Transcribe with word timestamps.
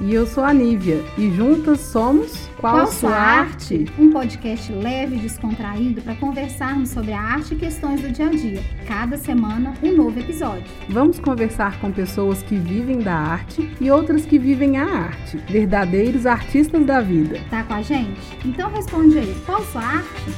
E 0.00 0.14
eu 0.14 0.26
sou 0.26 0.44
a 0.44 0.54
Nívia. 0.54 1.04
E 1.16 1.28
juntas 1.32 1.80
somos 1.80 2.48
Qual, 2.56 2.72
Qual 2.76 2.86
Sua 2.86 3.10
arte? 3.10 3.74
arte? 3.86 3.92
Um 3.98 4.12
podcast 4.12 4.72
leve 4.72 5.16
e 5.16 5.18
descontraído 5.18 6.00
para 6.02 6.14
conversarmos 6.14 6.90
sobre 6.90 7.12
a 7.12 7.20
arte 7.20 7.54
e 7.54 7.56
questões 7.56 8.00
do 8.00 8.10
dia 8.10 8.26
a 8.26 8.30
dia. 8.30 8.62
Cada 8.86 9.16
semana, 9.16 9.74
um 9.82 9.96
novo 9.96 10.20
episódio. 10.20 10.64
Vamos 10.88 11.18
conversar 11.18 11.80
com 11.80 11.90
pessoas 11.90 12.42
que 12.44 12.54
vivem 12.54 13.00
da 13.00 13.14
arte 13.14 13.68
e 13.80 13.90
outras 13.90 14.24
que 14.24 14.38
vivem 14.38 14.76
a 14.78 14.84
arte. 14.84 15.36
Verdadeiros 15.48 16.26
artistas 16.26 16.86
da 16.86 17.00
vida. 17.00 17.40
Tá 17.50 17.64
com 17.64 17.74
a 17.74 17.82
gente? 17.82 18.20
Então 18.44 18.70
responde 18.70 19.18
aí. 19.18 19.34
Qual 19.44 19.64
sua 19.64 19.82
arte? 19.82 20.30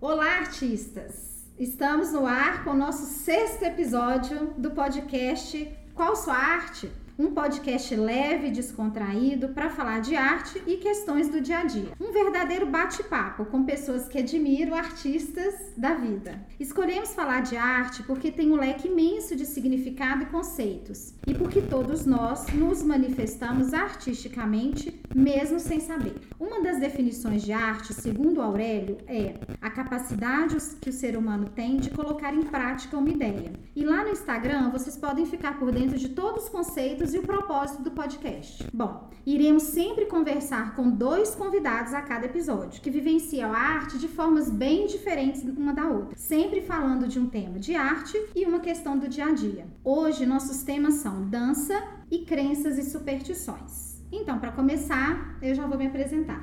Olá, 0.00 0.38
artistas! 0.40 1.29
Estamos 1.60 2.10
no 2.10 2.26
ar 2.26 2.64
com 2.64 2.70
o 2.70 2.74
nosso 2.74 3.04
sexto 3.04 3.62
episódio 3.64 4.54
do 4.56 4.70
podcast 4.70 5.70
Qual 5.94 6.16
Sua 6.16 6.34
Arte? 6.34 6.90
Um 7.20 7.34
podcast 7.34 7.94
leve 7.94 8.46
e 8.46 8.50
descontraído 8.50 9.50
para 9.50 9.68
falar 9.68 10.00
de 10.00 10.16
arte 10.16 10.62
e 10.66 10.78
questões 10.78 11.28
do 11.28 11.38
dia 11.38 11.58
a 11.58 11.64
dia. 11.64 11.92
Um 12.00 12.12
verdadeiro 12.12 12.64
bate-papo 12.64 13.44
com 13.44 13.62
pessoas 13.62 14.08
que 14.08 14.16
admiram 14.16 14.74
artistas 14.74 15.54
da 15.76 15.92
vida. 15.92 16.40
Escolhemos 16.58 17.12
falar 17.12 17.42
de 17.42 17.58
arte 17.58 18.02
porque 18.04 18.32
tem 18.32 18.50
um 18.50 18.56
leque 18.56 18.88
imenso 18.88 19.36
de 19.36 19.44
significado 19.44 20.22
e 20.22 20.26
conceitos 20.26 21.12
e 21.26 21.34
porque 21.34 21.60
todos 21.60 22.06
nós 22.06 22.46
nos 22.54 22.82
manifestamos 22.82 23.74
artisticamente 23.74 24.98
mesmo 25.14 25.60
sem 25.60 25.78
saber. 25.78 26.14
Uma 26.38 26.62
das 26.62 26.80
definições 26.80 27.42
de 27.42 27.52
arte, 27.52 27.92
segundo 27.92 28.40
Aurélio, 28.40 28.96
é 29.06 29.34
a 29.60 29.68
capacidade 29.68 30.56
que 30.80 30.88
o 30.88 30.92
ser 30.92 31.18
humano 31.18 31.50
tem 31.50 31.76
de 31.76 31.90
colocar 31.90 32.32
em 32.32 32.44
prática 32.44 32.96
uma 32.96 33.10
ideia. 33.10 33.52
E 33.76 33.84
lá 33.84 34.04
no 34.04 34.10
Instagram 34.10 34.70
vocês 34.70 34.96
podem 34.96 35.26
ficar 35.26 35.58
por 35.58 35.70
dentro 35.70 35.98
de 35.98 36.08
todos 36.08 36.44
os 36.44 36.48
conceitos 36.48 37.09
e 37.14 37.18
o 37.18 37.22
propósito 37.22 37.82
do 37.82 37.90
podcast. 37.90 38.66
Bom, 38.72 39.10
iremos 39.26 39.64
sempre 39.64 40.06
conversar 40.06 40.74
com 40.74 40.90
dois 40.90 41.34
convidados 41.34 41.92
a 41.92 42.02
cada 42.02 42.26
episódio, 42.26 42.80
que 42.80 42.90
vivenciam 42.90 43.52
a 43.52 43.58
arte 43.58 43.98
de 43.98 44.08
formas 44.08 44.50
bem 44.50 44.86
diferentes 44.86 45.42
uma 45.42 45.72
da 45.72 45.86
outra, 45.86 46.16
sempre 46.16 46.60
falando 46.60 47.06
de 47.06 47.18
um 47.18 47.26
tema 47.26 47.58
de 47.58 47.74
arte 47.74 48.16
e 48.34 48.44
uma 48.44 48.60
questão 48.60 48.98
do 48.98 49.08
dia 49.08 49.26
a 49.26 49.32
dia. 49.32 49.66
Hoje 49.84 50.26
nossos 50.26 50.62
temas 50.62 50.94
são 50.94 51.28
dança 51.28 51.82
e 52.10 52.18
crenças 52.18 52.78
e 52.78 52.82
superstições. 52.82 54.00
Então, 54.12 54.38
para 54.38 54.52
começar, 54.52 55.38
eu 55.40 55.54
já 55.54 55.66
vou 55.66 55.78
me 55.78 55.86
apresentar. 55.86 56.42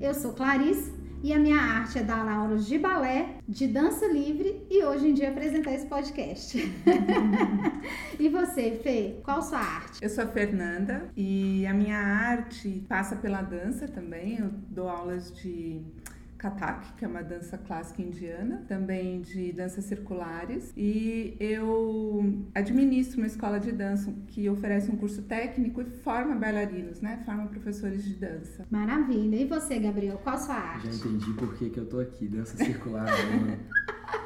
Eu 0.00 0.12
sou 0.12 0.32
Clarice, 0.34 0.92
e 1.26 1.32
a 1.32 1.40
minha 1.40 1.60
arte 1.60 1.98
é 1.98 2.04
dar 2.04 2.28
aulas 2.28 2.68
de 2.68 2.78
balé, 2.78 3.38
de 3.48 3.66
dança 3.66 4.06
livre 4.06 4.64
e 4.70 4.84
hoje 4.84 5.08
em 5.08 5.12
dia 5.12 5.30
apresentar 5.30 5.74
esse 5.74 5.84
podcast. 5.86 6.56
e 8.16 8.28
você, 8.28 8.78
Fê, 8.80 9.16
qual 9.24 9.42
sua 9.42 9.58
arte? 9.58 9.98
Eu 10.00 10.08
sou 10.08 10.22
a 10.22 10.28
Fernanda 10.28 11.10
e 11.16 11.66
a 11.66 11.74
minha 11.74 11.98
arte 11.98 12.84
passa 12.88 13.16
pela 13.16 13.42
dança 13.42 13.88
também. 13.88 14.38
Eu 14.38 14.52
dou 14.68 14.88
aulas 14.88 15.32
de 15.32 15.82
Kathak, 16.50 16.92
que 16.96 17.04
é 17.04 17.08
uma 17.08 17.22
dança 17.22 17.58
clássica 17.58 18.02
indiana, 18.02 18.64
também 18.68 19.20
de 19.20 19.52
danças 19.52 19.84
circulares, 19.84 20.72
e 20.76 21.36
eu 21.40 22.44
administro 22.54 23.18
uma 23.18 23.26
escola 23.26 23.58
de 23.58 23.72
dança 23.72 24.12
que 24.28 24.48
oferece 24.48 24.90
um 24.90 24.96
curso 24.96 25.22
técnico 25.22 25.80
e 25.80 25.84
forma 25.84 26.34
bailarinos, 26.34 27.00
né? 27.00 27.22
Forma 27.24 27.46
professores 27.46 28.04
de 28.04 28.14
dança. 28.14 28.64
Maravilha. 28.70 29.36
E 29.36 29.44
você, 29.44 29.78
Gabriel, 29.78 30.18
qual 30.18 30.36
a 30.36 30.38
sua 30.38 30.54
arte? 30.54 30.86
Já 30.86 30.94
entendi 30.94 31.32
por 31.32 31.54
que, 31.54 31.70
que 31.70 31.80
eu 31.80 31.86
tô 31.86 31.98
aqui, 31.98 32.28
dança 32.28 32.56
circular. 32.56 33.06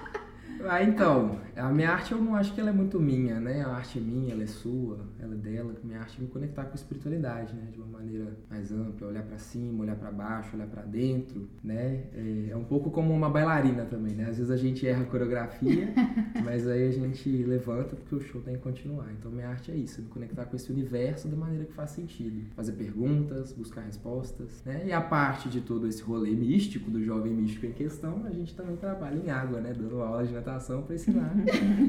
Ah, 0.69 0.82
então, 0.82 1.38
a 1.56 1.69
minha 1.71 1.91
arte 1.91 2.12
eu 2.12 2.19
não 2.19 2.34
acho 2.34 2.53
que 2.54 2.60
ela 2.60 2.71
é 2.71 2.72
muito 2.72 3.00
minha, 3.00 3.41
né? 3.41 3.62
A 3.62 3.69
arte 3.69 3.98
é 3.98 4.00
minha, 4.00 4.32
ela 4.32 4.43
é 4.43 4.47
sua, 4.47 5.00
ela 5.19 5.34
é 5.34 5.38
dela. 5.38 5.75
Minha 5.82 6.00
arte 6.00 6.19
é 6.19 6.22
me 6.22 6.28
conectar 6.28 6.65
com 6.65 6.72
a 6.72 6.75
espiritualidade, 6.75 7.54
né? 7.54 7.69
De 7.72 7.78
uma 7.78 7.98
maneira 7.98 8.37
mais 8.48 8.71
ampla, 8.71 9.09
olhar 9.09 9.22
para 9.22 9.38
cima, 9.38 9.82
olhar 9.82 9.97
para 9.97 10.10
baixo, 10.10 10.54
olhar 10.54 10.66
para 10.66 10.82
dentro, 10.82 11.48
né? 11.62 12.04
É, 12.15 12.48
é, 12.50 12.56
um 12.56 12.65
pouco 12.65 12.91
como 12.91 13.12
uma 13.12 13.31
bailarina 13.31 13.84
também, 13.84 14.15
né? 14.15 14.25
Às 14.28 14.37
vezes 14.37 14.50
a 14.50 14.56
gente 14.56 14.87
erra 14.87 15.03
a 15.03 15.06
coreografia, 15.06 15.93
mas 16.44 16.69
aí 16.69 16.88
a 16.88 16.92
gente 16.92 17.28
levanta 17.44 17.97
porque 17.97 18.15
o 18.15 18.21
show 18.21 18.41
tem 18.41 18.56
que 18.56 18.62
continuar. 18.62 19.10
Então 19.19 19.31
minha 19.31 19.48
arte 19.48 19.71
é 19.71 19.75
isso, 19.75 20.03
me 20.03 20.09
conectar 20.09 20.44
com 20.44 20.56
esse 20.56 20.71
universo 20.71 21.28
da 21.28 21.37
maneira 21.37 21.65
que 21.65 21.72
faz 21.72 21.91
sentido. 21.91 22.42
Fazer 22.54 22.72
perguntas, 22.72 23.53
buscar 23.53 23.82
respostas, 23.82 24.62
né? 24.65 24.84
E 24.87 24.92
a 24.92 25.00
parte 25.00 25.48
de 25.48 25.60
todo 25.60 25.87
esse 25.87 26.03
rolê 26.03 26.31
místico 26.31 26.91
do 26.91 27.03
jovem 27.03 27.32
místico 27.32 27.66
em 27.66 27.72
questão, 27.72 28.25
a 28.27 28.31
gente 28.31 28.54
também 28.54 28.77
trabalha 28.77 29.16
em 29.16 29.31
água, 29.31 29.60
né? 29.60 29.72
Dando 29.77 30.00
aula 30.00 30.25
de 30.25 30.32
natação 30.32 30.50
para 30.59 30.94
ensinar 30.94 31.33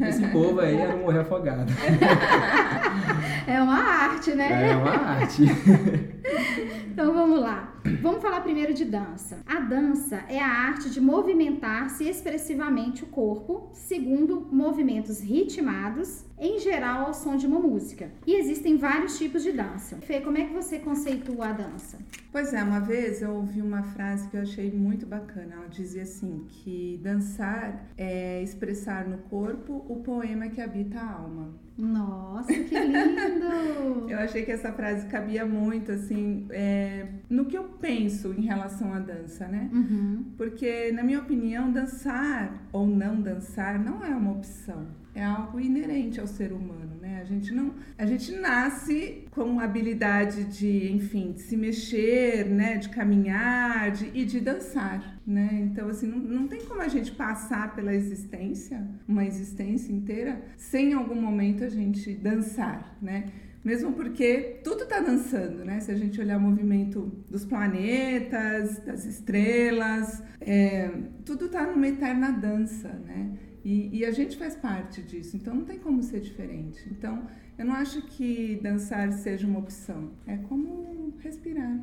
esse 0.07 0.27
povo 0.27 0.59
aí 0.59 0.81
a 0.81 0.89
não 0.89 0.99
morrer 0.99 1.19
afogado. 1.19 1.71
É 3.47 3.59
uma 3.59 3.77
arte, 3.77 4.35
né? 4.35 4.69
É 4.71 4.75
uma 4.75 4.91
arte. 4.91 5.43
Então 6.91 7.13
vamos 7.13 7.41
lá. 7.41 7.73
Vamos 8.01 8.21
falar 8.21 8.41
primeiro 8.41 8.73
de 8.73 8.85
dança. 8.85 9.39
A 9.45 9.59
dança 9.59 10.17
é 10.29 10.39
a 10.39 10.47
arte 10.47 10.89
de 10.89 11.01
movimentar-se 11.01 12.07
expressivamente 12.07 13.03
o 13.03 13.07
corpo, 13.07 13.69
segundo 13.73 14.47
movimentos 14.51 15.19
ritmados, 15.19 16.23
em 16.39 16.59
geral 16.59 17.07
ao 17.07 17.13
som 17.13 17.35
de 17.35 17.47
uma 17.47 17.59
música. 17.59 18.11
E 18.25 18.35
existem 18.35 18.77
vários 18.77 19.17
tipos 19.17 19.41
de 19.43 19.51
dança. 19.51 19.97
Fê, 19.97 20.21
como 20.21 20.37
é 20.37 20.45
que 20.45 20.53
você 20.53 20.79
conceitua 20.79 21.47
a 21.47 21.51
dança? 21.53 21.97
Pois 22.31 22.53
é, 22.53 22.63
uma 22.63 22.79
vez 22.79 23.21
eu 23.21 23.31
ouvi 23.31 23.61
uma 23.61 23.83
frase 23.83 24.27
que 24.29 24.37
eu 24.37 24.41
achei 24.41 24.71
muito 24.71 25.05
bacana. 25.05 25.55
Ela 25.55 25.67
dizia 25.67 26.03
assim: 26.03 26.45
que 26.47 26.99
dançar 27.03 27.87
é 27.97 28.41
expressar 28.43 29.07
no 29.07 29.17
corpo 29.29 29.85
o 29.89 29.97
poema 29.97 30.47
que 30.49 30.61
habita 30.61 30.99
a 30.99 31.13
alma. 31.13 31.53
Nossa, 31.81 32.53
que 32.53 32.79
lindo! 32.79 34.05
eu 34.07 34.19
achei 34.19 34.45
que 34.45 34.51
essa 34.51 34.71
frase 34.71 35.07
cabia 35.07 35.45
muito, 35.45 35.91
assim, 35.91 36.45
é, 36.51 37.07
no 37.27 37.45
que 37.45 37.57
eu 37.57 37.63
penso 37.63 38.33
em 38.37 38.41
relação 38.41 38.93
à 38.93 38.99
dança, 38.99 39.47
né? 39.47 39.67
Uhum. 39.73 40.25
Porque, 40.37 40.91
na 40.91 41.01
minha 41.01 41.19
opinião, 41.19 41.71
dançar 41.71 42.67
ou 42.71 42.85
não 42.85 43.19
dançar 43.19 43.79
não 43.79 44.05
é 44.05 44.15
uma 44.15 44.31
opção 44.31 45.01
é 45.13 45.23
algo 45.23 45.59
inerente 45.59 46.19
ao 46.19 46.27
ser 46.27 46.51
humano, 46.51 46.90
né? 47.11 47.19
A 47.21 47.25
gente 47.25 47.53
não, 47.53 47.75
a 47.97 48.05
gente 48.05 48.31
nasce 48.31 49.25
com 49.31 49.59
habilidade 49.59 50.45
de, 50.45 50.91
enfim, 50.91 51.33
de 51.33 51.41
se 51.41 51.57
mexer, 51.57 52.45
né, 52.45 52.77
de 52.77 52.89
caminhar, 52.89 53.91
de, 53.91 54.09
e 54.13 54.23
de 54.23 54.39
dançar, 54.39 55.19
né? 55.27 55.49
Então 55.63 55.89
assim, 55.89 56.07
não, 56.07 56.17
não 56.17 56.47
tem 56.47 56.61
como 56.61 56.81
a 56.81 56.87
gente 56.87 57.11
passar 57.11 57.75
pela 57.75 57.93
existência, 57.93 58.81
uma 59.07 59.25
existência 59.25 59.91
inteira, 59.91 60.41
sem 60.57 60.91
em 60.91 60.93
algum 60.93 61.19
momento 61.19 61.63
a 61.63 61.69
gente 61.69 62.13
dançar, 62.13 62.97
né? 63.01 63.25
Mesmo 63.63 63.93
porque 63.93 64.59
tudo 64.63 64.83
está 64.83 64.99
dançando, 64.99 65.63
né? 65.63 65.79
Se 65.81 65.91
a 65.91 65.95
gente 65.95 66.19
olhar 66.19 66.37
o 66.37 66.41
movimento 66.41 67.11
dos 67.29 67.45
planetas, 67.45 68.79
das 68.79 69.05
estrelas, 69.05 70.23
é, 70.39 70.89
tudo 71.23 71.45
está 71.45 71.67
numa 71.67 71.87
eterna 71.87 72.31
dança, 72.31 72.89
né? 73.05 73.37
E, 73.63 73.99
e, 73.99 74.05
a 74.05 74.11
gente 74.11 74.37
faz 74.37 74.55
parte 74.55 75.01
disso, 75.03 75.37
então 75.37 75.53
não 75.53 75.65
tem 75.65 75.77
como 75.77 76.01
ser 76.01 76.19
diferente. 76.19 76.79
Então, 76.89 77.27
eu 77.57 77.65
não 77.65 77.73
acho 77.73 78.01
que 78.03 78.59
dançar 78.61 79.11
seja 79.11 79.45
uma 79.45 79.59
opção, 79.59 80.11
é 80.25 80.37
como 80.37 81.13
respirar. 81.19 81.79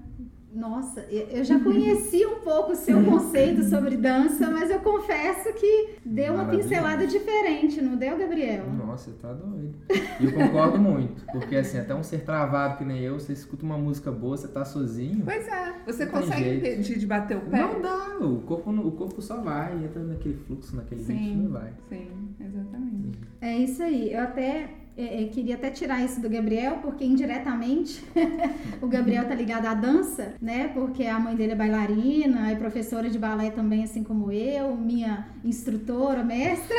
Nossa, 0.53 1.01
eu 1.11 1.45
já 1.45 1.61
conheci 1.61 2.25
um 2.25 2.41
pouco 2.41 2.73
o 2.73 2.77
seu 2.77 3.05
conceito 3.05 3.63
sobre 3.65 3.97
dança, 3.97 4.51
mas 4.51 4.71
eu 4.71 4.81
confesso 4.81 5.53
que 5.53 5.97
deu 6.05 6.35
uma 6.35 6.47
pincelada 6.47 7.07
diferente, 7.07 7.83
não 7.83 7.97
deu, 7.97 8.17
Gabriel? 8.17 8.65
Nossa, 8.73 9.11
tá 9.21 9.33
doido. 9.33 9.75
E 10.19 10.25
eu 10.25 10.33
concordo 10.33 10.79
muito, 10.79 11.25
porque 11.33 11.57
assim, 11.57 11.79
até 11.79 11.95
um 11.95 12.03
ser 12.03 12.25
travado 12.25 12.79
que 12.79 12.85
nem 12.85 13.01
eu, 13.01 13.21
você 13.21 13.33
escuta 13.33 13.65
uma 13.65 13.77
música 13.77 14.11
boa, 14.11 14.37
você 14.37 14.49
tá 14.49 14.65
sozinho. 14.65 15.23
Pois 15.25 15.47
é, 15.47 15.75
você 15.87 16.07
consegue 16.07 16.57
impedir 16.57 16.99
de 16.99 17.07
bater 17.07 17.37
o 17.37 17.43
pé? 17.43 17.59
Não 17.59 17.83
dá, 17.83 18.17
o 18.19 18.41
corpo, 18.41 18.71
o 18.71 18.93
corpo 18.93 19.21
só 19.21 19.37
vai, 19.41 19.85
entra 19.85 20.03
naquele 20.03 20.35
fluxo, 20.35 20.75
naquele 20.75 21.03
ritmo 21.03 21.45
e 21.45 21.49
vai. 21.49 21.73
Sim, 21.89 22.35
exatamente. 22.41 23.19
É 23.41 23.59
isso 23.59 23.83
aí. 23.83 24.13
Eu 24.13 24.21
até 24.21 24.71
é, 24.99 25.23
é, 25.23 25.27
queria 25.29 25.55
até 25.55 25.71
tirar 25.71 26.05
isso 26.05 26.21
do 26.21 26.29
Gabriel, 26.29 26.79
porque 26.83 27.05
indiretamente 27.05 28.05
o 28.83 28.89
Gabriel 28.89 29.29
tá 29.29 29.35
ligado 29.35 29.67
à 29.67 29.73
dança, 29.73 30.35
né? 30.43 30.67
Porque 30.75 31.05
a 31.05 31.21
mãe 31.21 31.37
dele 31.37 31.53
é 31.53 31.55
bailarina, 31.55 32.51
é 32.51 32.57
professora 32.57 33.09
de 33.09 33.17
balé 33.17 33.51
também, 33.51 33.85
assim 33.85 34.03
como 34.03 34.33
eu, 34.33 34.77
minha 34.77 35.29
instrutora, 35.45 36.25
mestra. 36.25 36.77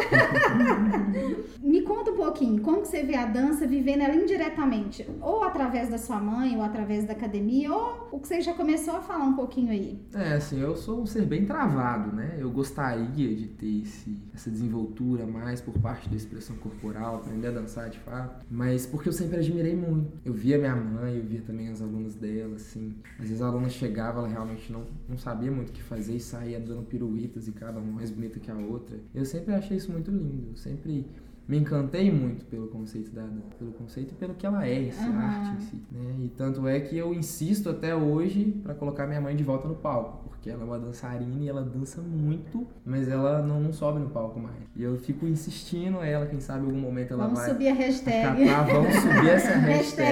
Me 1.63 1.81
conta 1.81 2.12
um 2.12 2.18
pouquinho, 2.18 2.62
como 2.62 2.86
você 2.86 3.04
vê 3.04 3.16
a 3.16 3.25
dança 3.25 3.66
vivendo 3.66 4.01
ela 4.01 4.16
indiretamente? 4.16 5.07
Ou 5.22 5.45
através 5.45 5.89
da 5.89 5.98
sua 5.98 6.19
mãe, 6.19 6.57
ou 6.57 6.62
através 6.62 7.06
da 7.06 7.13
academia, 7.13 7.72
ou 7.72 8.10
o 8.12 8.19
que 8.19 8.27
você 8.27 8.42
já 8.42 8.54
começou 8.54 8.98
a 8.98 9.01
falar 9.01 9.24
um 9.24 9.33
pouquinho 9.33 9.72
aí? 9.72 9.98
É, 10.13 10.33
assim, 10.33 10.60
eu 10.60 10.75
sou 10.75 11.01
um 11.01 11.06
ser 11.06 11.25
bem 11.25 11.45
travado, 11.45 12.13
né? 12.13 12.36
Eu 12.38 12.51
gostaria 12.51 13.33
de 13.33 13.48
ter 13.48 13.83
esse, 13.83 14.18
essa 14.36 14.51
desenvoltura 14.51 15.25
mais 15.25 15.62
por 15.62 15.80
parte 15.80 16.10
da 16.10 16.18
expressão 16.18 16.57
corporal, 16.57 17.15
aprender 17.15 17.48
a 17.48 17.51
dançar 17.51 17.89
de 17.89 17.98
fato. 18.00 18.08
Mas 18.50 18.85
porque 18.85 19.09
eu 19.09 19.13
sempre 19.13 19.38
admirei 19.38 19.75
muito. 19.75 20.11
Eu 20.25 20.33
via 20.33 20.57
minha 20.57 20.75
mãe, 20.75 21.15
eu 21.17 21.23
via 21.23 21.41
também 21.41 21.67
as 21.69 21.81
alunas 21.81 22.15
dela, 22.15 22.56
assim. 22.56 22.95
Às 23.19 23.27
vezes 23.27 23.41
a 23.41 23.47
aluna 23.47 23.69
chegava, 23.69 24.19
ela 24.19 24.27
realmente 24.27 24.71
não, 24.71 24.83
não 25.07 25.17
sabia 25.17 25.51
muito 25.51 25.69
o 25.69 25.71
que 25.73 25.81
fazer 25.83 26.15
e 26.15 26.19
saía 26.19 26.59
dando 26.59 26.83
piruetas 26.83 27.47
e 27.47 27.51
cada 27.51 27.79
uma 27.79 27.91
mais 27.94 28.09
bonita 28.11 28.39
que 28.39 28.50
a 28.50 28.56
outra. 28.56 28.97
Eu 29.13 29.25
sempre 29.25 29.53
achei 29.53 29.77
isso 29.77 29.91
muito 29.91 30.09
lindo. 30.11 30.50
Eu 30.51 30.57
sempre 30.57 31.06
me 31.47 31.57
encantei 31.57 32.11
muito 32.11 32.45
pelo 32.45 32.67
conceito 32.67 33.09
da 33.11 33.27
pelo 33.57 33.71
conceito 33.71 34.12
e 34.12 34.15
pelo 34.15 34.35
que 34.35 34.45
ela 34.45 34.67
é, 34.67 34.83
esse 34.88 35.03
Uhum. 35.07 35.17
arte 35.17 35.55
em 35.55 35.59
si, 35.65 35.75
né? 35.91 36.15
E 36.23 36.29
tanto 36.29 36.67
é 36.67 36.79
que 36.79 36.95
eu 36.95 37.12
insisto 37.13 37.69
até 37.71 37.95
hoje 37.95 38.45
para 38.62 38.75
colocar 38.75 39.07
minha 39.07 39.19
mãe 39.19 39.35
de 39.35 39.44
volta 39.44 39.67
no 39.67 39.73
palco, 39.75 40.28
porque 40.39 40.50
ela 40.50 40.62
é 40.62 40.65
uma 40.65 40.80
dançarina 40.80 41.44
e 41.44 41.50
ela 41.50 41.62
dança 41.62 42.01
muito, 42.01 42.65
mas 42.86 43.09
ela 43.09 43.41
não, 43.45 43.59
não 43.59 43.74
sobe 43.74 44.00
no 44.00 44.09
palco 44.09 44.39
mais. 44.39 44.56
E 44.74 44.81
eu 44.81 44.97
fico 44.97 45.27
insistindo 45.27 46.00
a 46.00 46.06
ela, 46.06 46.25
quem 46.27 46.39
sabe 46.39 46.63
em 46.63 46.68
algum 46.68 46.80
momento 46.80 47.12
ela 47.13 47.24
Vamos 47.25 47.39
vai 47.39 47.50
subir 47.50 47.68
a 47.68 47.74
hashtag. 47.74 48.44
acatar, 48.47 48.74
vamos 48.74 48.95
subir 48.95 49.27
essa 49.30 49.50
hashtag 49.59 49.68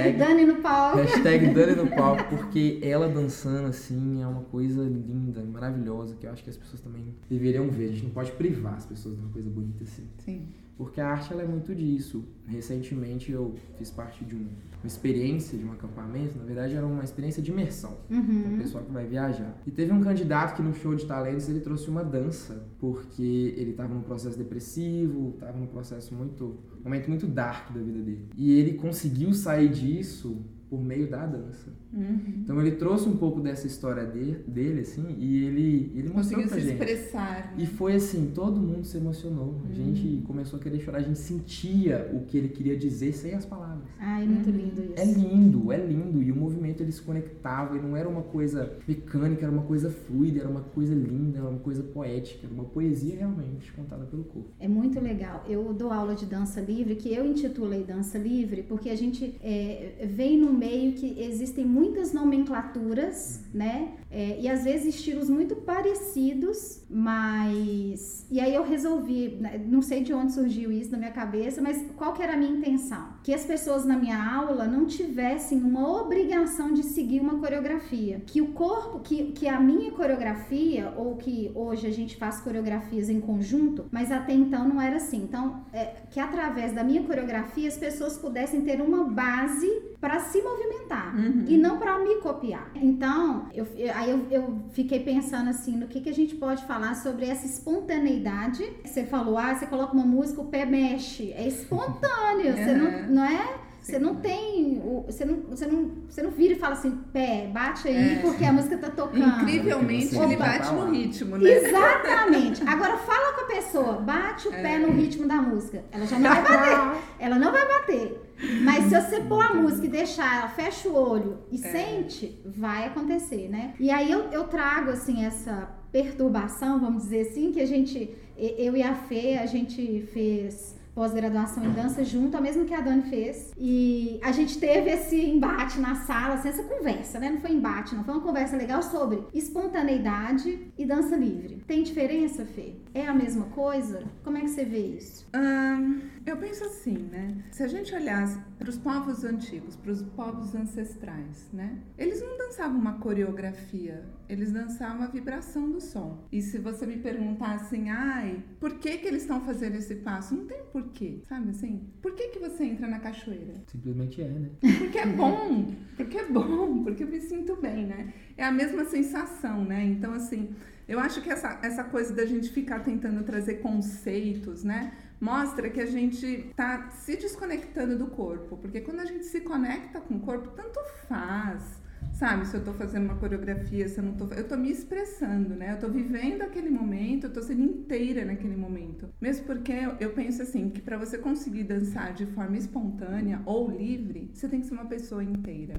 hashtag. 0.10 0.18
Dani 0.18 0.46
no 0.46 0.56
palco. 0.62 0.98
Hashtag 0.98 1.48
Dani 1.56 1.76
no 1.78 1.88
palco, 1.88 2.24
porque 2.36 2.78
ela 2.84 3.08
dançando 3.08 3.68
assim 3.68 4.22
é 4.22 4.28
uma 4.28 4.42
coisa 4.44 4.84
linda, 4.84 5.42
maravilhosa, 5.46 6.14
que 6.20 6.28
eu 6.28 6.32
acho 6.34 6.44
que 6.44 6.50
as 6.50 6.58
pessoas 6.58 6.82
também 6.82 7.06
deveriam 7.30 7.70
ver. 7.70 7.86
A 7.86 7.92
gente 7.94 8.04
não 8.04 8.12
pode 8.12 8.34
privar 8.34 8.74
as 8.74 8.86
pessoas 8.86 9.16
de 9.16 9.22
uma 9.22 9.32
coisa 9.32 9.50
bonita 9.50 9.86
assim. 9.86 10.04
Sim. 10.26 10.46
Porque 10.78 11.00
a 11.00 11.08
arte 11.08 11.32
ela 11.32 11.42
é 11.42 11.46
muito 11.48 11.74
disso. 11.74 12.24
Recentemente 12.46 13.32
eu 13.32 13.56
fiz 13.78 13.90
parte 13.90 14.26
de 14.26 14.36
um- 14.36 14.46
uma 14.84 14.88
experiência 14.88 15.58
de 15.58 15.66
um 15.66 15.72
acampamento, 15.72 16.38
na 16.38 16.44
verdade 16.46 16.76
era 16.76 16.86
uma 16.86 17.04
experiência 17.04 17.42
de 17.42 17.52
imersão. 17.52 17.98
Para 18.08 18.18
o 18.18 18.20
Uhum. 18.22 18.58
pessoal 18.60 18.84
que 18.84 18.92
vai 18.92 19.06
viajar. 19.06 19.60
E 19.66 19.72
teve 19.72 19.92
um 19.92 20.02
candidato 20.02 20.56
que 20.56 20.62
no 20.62 20.74
show 20.74 20.94
de 20.96 21.06
talentos 21.06 21.50
ele 21.50 21.60
trouxe 21.60 21.90
uma 21.90 22.04
dança, 22.04 22.68
porque 22.80 23.54
ele 23.58 23.72
estava 23.72 23.94
num 23.94 24.02
processo 24.02 24.38
depressivo, 24.38 25.32
estava 25.34 25.58
num 25.58 25.68
processo 25.68 26.14
muito, 26.14 26.58
um 26.80 26.84
momento 26.84 27.08
muito 27.10 27.28
dark 27.28 27.72
da 27.74 27.82
vida 27.82 28.00
dele. 28.02 28.28
E 28.38 28.52
ele 28.54 28.74
conseguiu 28.74 29.34
sair 29.34 29.70
disso 29.70 30.38
por 30.70 30.84
meio 30.84 31.10
da 31.10 31.26
dança. 31.26 31.72
Uhum. 31.94 32.18
Então 32.44 32.60
ele 32.62 32.72
trouxe 32.72 33.08
um 33.08 33.16
pouco 33.16 33.40
dessa 33.40 33.66
história 33.66 34.06
de- 34.06 34.36
dele, 34.48 34.82
assim, 34.82 35.16
e 35.18 35.46
ele, 35.46 35.92
ele 35.96 36.10
mostrou 36.10 36.42
Conseguiu 36.42 36.48
pra 36.48 36.58
se 36.60 36.62
gente. 36.68 36.74
expressar. 36.74 37.54
E 37.58 37.66
foi 37.66 37.96
assim, 37.96 38.32
todo 38.36 38.60
mundo 38.60 38.86
se 38.86 38.98
emocionou. 38.98 39.62
A 39.70 39.74
gente 39.74 40.22
começou 40.28 40.60
a 40.60 40.62
querer 40.62 40.80
chorar, 40.80 40.98
a 41.00 41.02
gente 41.02 41.20
sentia 41.20 42.10
o 42.14 42.26
que 42.26 42.38
ele 42.38 42.50
queria 42.50 42.76
dizer 42.78 43.14
sem 43.14 43.34
as 43.34 43.46
palavras. 43.46 43.86
Ai, 44.00 44.28
muito 44.28 44.50
lindo 44.50 44.82
isso. 44.84 44.94
É 44.98 45.06
lindo, 45.06 45.72
é 45.72 45.78
lindo. 45.78 46.22
E 46.22 46.32
o 46.32 46.36
movimento 46.36 46.82
ele 46.84 46.92
se 46.92 47.02
conectava 47.02 47.78
e 47.78 47.82
não 47.82 47.96
era 47.96 48.08
uma 48.10 48.22
coisa 48.24 48.74
mecânica, 48.88 49.46
era 49.46 49.52
uma 49.52 49.64
coisa 49.64 49.90
fluida, 49.90 50.40
era 50.42 50.50
uma 50.50 50.62
coisa 50.62 50.94
linda, 50.94 51.40
era 51.40 51.48
uma 51.48 51.60
coisa 51.60 51.82
poética, 51.84 52.46
era 52.46 52.54
uma 52.54 52.66
poesia 52.66 53.16
realmente 53.18 53.72
contada 53.72 54.06
pelo 54.06 54.24
corpo. 54.26 54.50
É 54.60 54.68
muito 54.68 55.00
legal. 55.00 55.46
Eu 55.48 55.74
dou 55.74 55.92
aula 55.92 56.14
de 56.16 56.26
dança 56.26 56.60
livre, 56.60 56.96
que 56.96 57.14
eu 57.14 57.26
intitulei 57.26 57.84
Dança 57.84 58.18
Livre, 58.18 58.64
porque 58.64 58.90
a 58.90 58.96
gente 58.96 59.36
é, 59.42 60.06
vem 60.10 60.38
num 60.38 60.57
meio 60.58 60.94
que 60.94 61.22
existem 61.22 61.66
muitas 61.66 62.14
nomenclaturas, 62.14 63.42
né? 63.54 63.94
É, 64.10 64.40
e 64.40 64.48
às 64.48 64.64
vezes 64.64 64.96
estilos 64.96 65.30
muito 65.30 65.56
parecidos, 65.56 66.82
mas. 66.90 68.26
E 68.32 68.40
aí 68.40 68.54
eu 68.54 68.64
resolvi, 68.64 69.38
né, 69.40 69.64
não 69.68 69.82
sei 69.82 70.04
de 70.04 70.14
onde 70.14 70.34
surgiu 70.34 70.72
isso 70.72 70.92
na 70.92 70.98
minha 70.98 71.12
cabeça, 71.12 71.62
mas 71.62 71.84
qual 71.96 72.14
que 72.14 72.24
era 72.24 72.34
a 72.34 72.38
minha 72.38 72.52
intenção? 72.52 73.17
Que 73.28 73.34
as 73.34 73.44
pessoas 73.44 73.84
na 73.84 73.98
minha 73.98 74.18
aula 74.18 74.66
não 74.68 74.86
tivessem 74.86 75.62
uma 75.62 75.86
obrigação 76.02 76.72
de 76.74 76.82
seguir 76.82 77.20
uma 77.20 77.38
coreografia. 77.40 78.22
Que 78.26 78.42
o 78.42 78.54
corpo, 78.54 79.02
que, 79.02 79.34
que 79.34 79.50
a 79.50 79.60
minha 79.60 79.92
coreografia, 79.92 80.94
ou 80.96 81.18
que 81.18 81.52
hoje 81.54 81.88
a 81.88 81.92
gente 81.92 82.16
faz 82.16 82.40
coreografias 82.40 83.10
em 83.10 83.20
conjunto, 83.20 83.84
mas 83.92 84.14
até 84.14 84.32
então 84.32 84.66
não 84.66 84.82
era 84.82 84.96
assim. 84.96 85.18
Então, 85.18 85.60
é, 85.74 85.96
que 86.10 86.22
através 86.22 86.72
da 86.72 86.86
minha 86.86 87.04
coreografia 87.04 87.68
as 87.68 87.76
pessoas 87.76 88.18
pudessem 88.18 88.62
ter 88.62 88.80
uma 88.80 89.04
base 89.04 89.68
para 90.00 90.22
se 90.22 90.42
movimentar 90.42 90.78
Uhum. 91.18 91.46
e 91.48 91.58
não 91.58 91.78
para 91.80 92.00
me 92.00 92.16
copiar. 92.22 92.72
Então, 92.76 93.48
eu, 93.54 93.68
aí 93.94 94.10
eu, 94.10 94.26
eu 94.32 94.64
fiquei 94.72 95.00
pensando 95.02 95.50
assim 95.50 95.76
no 95.76 95.88
que, 95.88 96.00
que 96.00 96.10
a 96.10 96.14
gente 96.14 96.36
pode 96.36 96.64
falar 96.66 96.96
sobre 96.96 97.26
essa 97.26 97.46
espontaneidade. 97.46 98.64
Você 98.86 99.04
falou, 99.04 99.38
ah, 99.38 99.54
você 99.54 99.66
coloca 99.66 99.94
uma 99.94 100.06
música, 100.06 100.40
o 100.42 100.46
pé 100.46 100.66
mexe. 100.66 101.34
É 101.34 101.46
espontâneo, 101.48 102.56
você 102.56 102.74
não, 102.74 102.88
Uhum. 102.88 103.14
Não 103.18 103.26
é? 103.26 103.56
Você 103.82 104.00
não 104.00 104.16
tem. 104.16 104.82
Você 105.06 105.24
não, 105.24 105.36
você, 105.50 105.66
não, 105.66 105.92
você 106.10 106.22
não 106.22 106.30
vira 106.32 106.54
e 106.56 106.60
fala 106.60 106.74
assim, 106.74 106.92
pé, 107.14 107.50
bate 107.54 107.88
aí, 107.88 108.16
É. 108.18 108.20
porque 108.20 108.44
a 108.44 108.52
música 108.52 108.78
tá 108.78 108.90
tocando. 108.90 109.44
Incrivelmente, 109.44 110.14
ele 110.18 110.36
tá 110.36 110.46
bate 110.46 110.66
lá. 110.68 110.74
no 110.86 110.92
ritmo, 110.92 111.38
né? 111.38 111.50
Exatamente. 111.50 112.64
Agora 112.68 112.98
fala 112.98 113.34
com 113.34 113.42
a 113.42 113.46
pessoa, 113.46 113.94
bate 113.94 114.50
o 114.50 114.52
pé 114.52 114.74
É. 114.76 114.80
no 114.80 114.92
ritmo 114.92 115.26
da 115.26 115.36
música. 115.38 115.86
Ela 115.90 116.06
já 116.06 116.20
não 116.20 116.30
vai 116.30 116.42
bater. 116.44 117.02
Ela 117.18 117.40
não 117.40 117.52
vai 117.52 117.66
bater. 117.66 118.24
Mas 118.64 118.84
se 118.86 119.02
você 119.02 119.22
pôr 119.22 119.42
a 119.46 119.54
música 119.54 119.86
e 119.86 119.90
deixar 119.90 120.38
ela, 120.38 120.50
fecha 120.50 120.90
o 120.90 120.94
olho 120.94 121.40
e 121.50 121.56
É. 121.56 121.72
sente, 121.72 122.42
vai 122.46 122.88
acontecer, 122.88 123.48
né? 123.48 123.74
E 123.80 123.90
aí 123.90 124.12
eu, 124.12 124.26
eu 124.32 124.44
trago, 124.46 124.92
assim, 124.92 125.26
essa 125.26 125.70
perturbação, 125.94 126.80
vamos 126.80 127.04
dizer 127.04 127.22
assim, 127.22 127.52
que 127.54 127.62
a 127.62 127.66
gente, 127.66 128.14
eu 128.38 128.76
e 128.76 128.84
a 128.84 128.94
Fê, 128.94 129.38
a 129.42 129.46
gente 129.46 130.08
fez 130.14 130.76
pós-graduação 130.98 131.64
em 131.64 131.72
dança 131.74 132.04
junto, 132.04 132.36
a 132.36 132.42
mesma 132.42 132.66
que 132.66 132.74
a 132.74 132.82
Dani 132.82 133.04
fez. 133.04 133.54
E 133.56 134.20
a 134.24 134.32
gente 134.32 134.58
teve 134.58 134.90
esse 134.90 135.16
embate 135.16 135.80
na 135.80 135.94
sala, 135.94 136.34
assim, 136.34 136.50
essa 136.50 136.64
conversa, 136.64 137.20
né? 137.20 137.30
Não 137.30 137.40
foi 137.40 137.52
embate, 137.52 137.94
não. 137.94 138.04
Foi 138.04 138.16
uma 138.16 138.24
conversa 138.24 138.58
legal 138.58 138.82
sobre 138.82 139.24
espontaneidade 139.32 140.72
e 140.76 140.86
dança 140.88 141.16
livre. 141.16 141.64
Tem 141.68 141.84
diferença, 141.84 142.44
Fê? 142.46 142.78
É 142.96 143.06
a 143.06 143.14
mesma 143.14 143.46
coisa? 143.46 144.06
Como 144.24 144.38
é 144.38 144.42
que 144.42 144.48
você 144.48 144.66
vê 144.66 144.88
isso? 144.88 145.28
Ahn, 145.34 146.00
eu 146.26 146.36
penso 146.38 146.64
assim, 146.64 146.98
né? 146.98 147.44
Se 147.52 147.62
a 147.62 147.68
gente 147.68 147.94
olhasse 147.94 148.40
para 148.58 148.68
os 148.68 148.80
povos 148.80 149.24
antigos, 149.24 149.76
para 149.76 149.92
os 149.92 150.02
povos 150.02 150.56
ancestrais, 150.56 151.48
né? 151.54 151.78
Eles 151.96 152.24
não 152.24 152.40
dançavam 152.40 152.76
uma 152.76 152.94
coreografia, 152.94 154.04
eles 154.30 154.52
dançavam 154.52 155.04
a 155.04 155.08
vibração 155.08 155.72
do 155.72 155.80
som. 155.80 156.28
E 156.32 156.42
se 156.42 156.58
você 156.58 156.86
me 156.86 156.98
perguntar 156.98 157.56
assim, 157.56 157.90
ai, 157.90 158.44
por 158.60 158.76
que 158.76 158.98
que 158.98 159.08
eles 159.08 159.22
estão 159.22 159.42
fazendo 159.42 159.76
esse 159.76 159.96
passo? 159.96 160.36
Não 160.36 160.46
tem 160.46 160.64
porquê, 160.72 161.22
sabe 161.28 161.50
assim? 161.50 161.90
Por 162.02 162.14
que 162.14 162.30
que 162.30 162.40
você 162.40 162.66
entra 162.66 162.88
na 162.88 163.00
cachoeira? 163.00 163.54
Simplesmente 163.68 164.22
é, 164.22 164.28
né? 164.28 164.50
Porque 164.78 165.00
é 165.00 165.06
bom, 165.06 165.76
porque 165.96 166.18
é 166.18 166.28
bom, 166.28 166.84
porque 166.84 167.04
eu 167.04 167.08
me 167.08 167.22
sinto 167.22 167.56
bem, 167.56 167.86
né? 167.86 168.14
É 168.36 168.44
a 168.44 168.52
mesma 168.52 168.86
sensação, 168.86 169.64
né? 169.64 169.84
Então, 169.84 170.14
assim, 170.14 170.56
eu 170.88 171.00
acho 171.00 171.22
que 171.22 171.30
essa, 171.30 171.60
essa 171.62 171.84
coisa 171.84 172.14
da 172.14 172.26
gente 172.26 172.50
ficar 172.50 172.80
tentando 172.80 173.24
trazer 173.24 173.56
conceitos, 173.56 174.64
né? 174.64 174.94
Mostra 175.20 175.70
que 175.70 175.82
a 175.82 175.86
gente 175.86 176.52
tá 176.56 176.90
se 176.92 177.18
desconectando 177.18 177.98
do 177.98 178.08
corpo. 178.08 178.56
Porque 178.58 178.82
quando 178.82 179.00
a 179.00 179.06
gente 179.06 179.26
se 179.26 179.42
conecta 179.42 180.00
com 180.00 180.16
o 180.16 180.20
corpo, 180.20 180.52
tanto 180.56 180.80
faz. 181.08 181.82
Sabe, 182.18 182.48
se 182.48 182.58
eu 182.58 182.64
tô 182.64 182.74
fazendo 182.74 183.04
uma 183.06 183.16
coreografia, 183.16 183.88
se 183.88 184.00
eu 184.00 184.04
não 184.04 184.14
tô. 184.14 184.26
Eu 184.34 184.48
tô 184.48 184.58
me 184.58 184.72
expressando, 184.72 185.54
né? 185.54 185.74
Eu 185.74 185.80
tô 185.80 185.88
vivendo 185.88 186.42
aquele 186.42 186.68
momento, 186.70 187.26
eu 187.28 187.30
tô 187.34 187.44
sendo 187.44 187.62
inteira 187.62 188.26
naquele 188.26 188.56
momento. 188.56 189.08
Mesmo 189.22 189.46
porque 189.46 189.72
eu, 190.00 190.10
penso 190.14 190.42
assim, 190.42 190.68
que 190.72 190.82
para 190.82 190.98
você 190.98 191.20
conseguir 191.20 191.64
dançar 191.66 192.14
de 192.16 192.26
forma 192.26 192.58
espontânea 192.58 193.40
ou 193.46 193.70
livre, 193.70 194.32
você 194.34 194.48
tem 194.48 194.62
que 194.62 194.66
ser 194.66 194.74
uma 194.74 194.86
pessoa 194.86 195.24
inteira. 195.24 195.76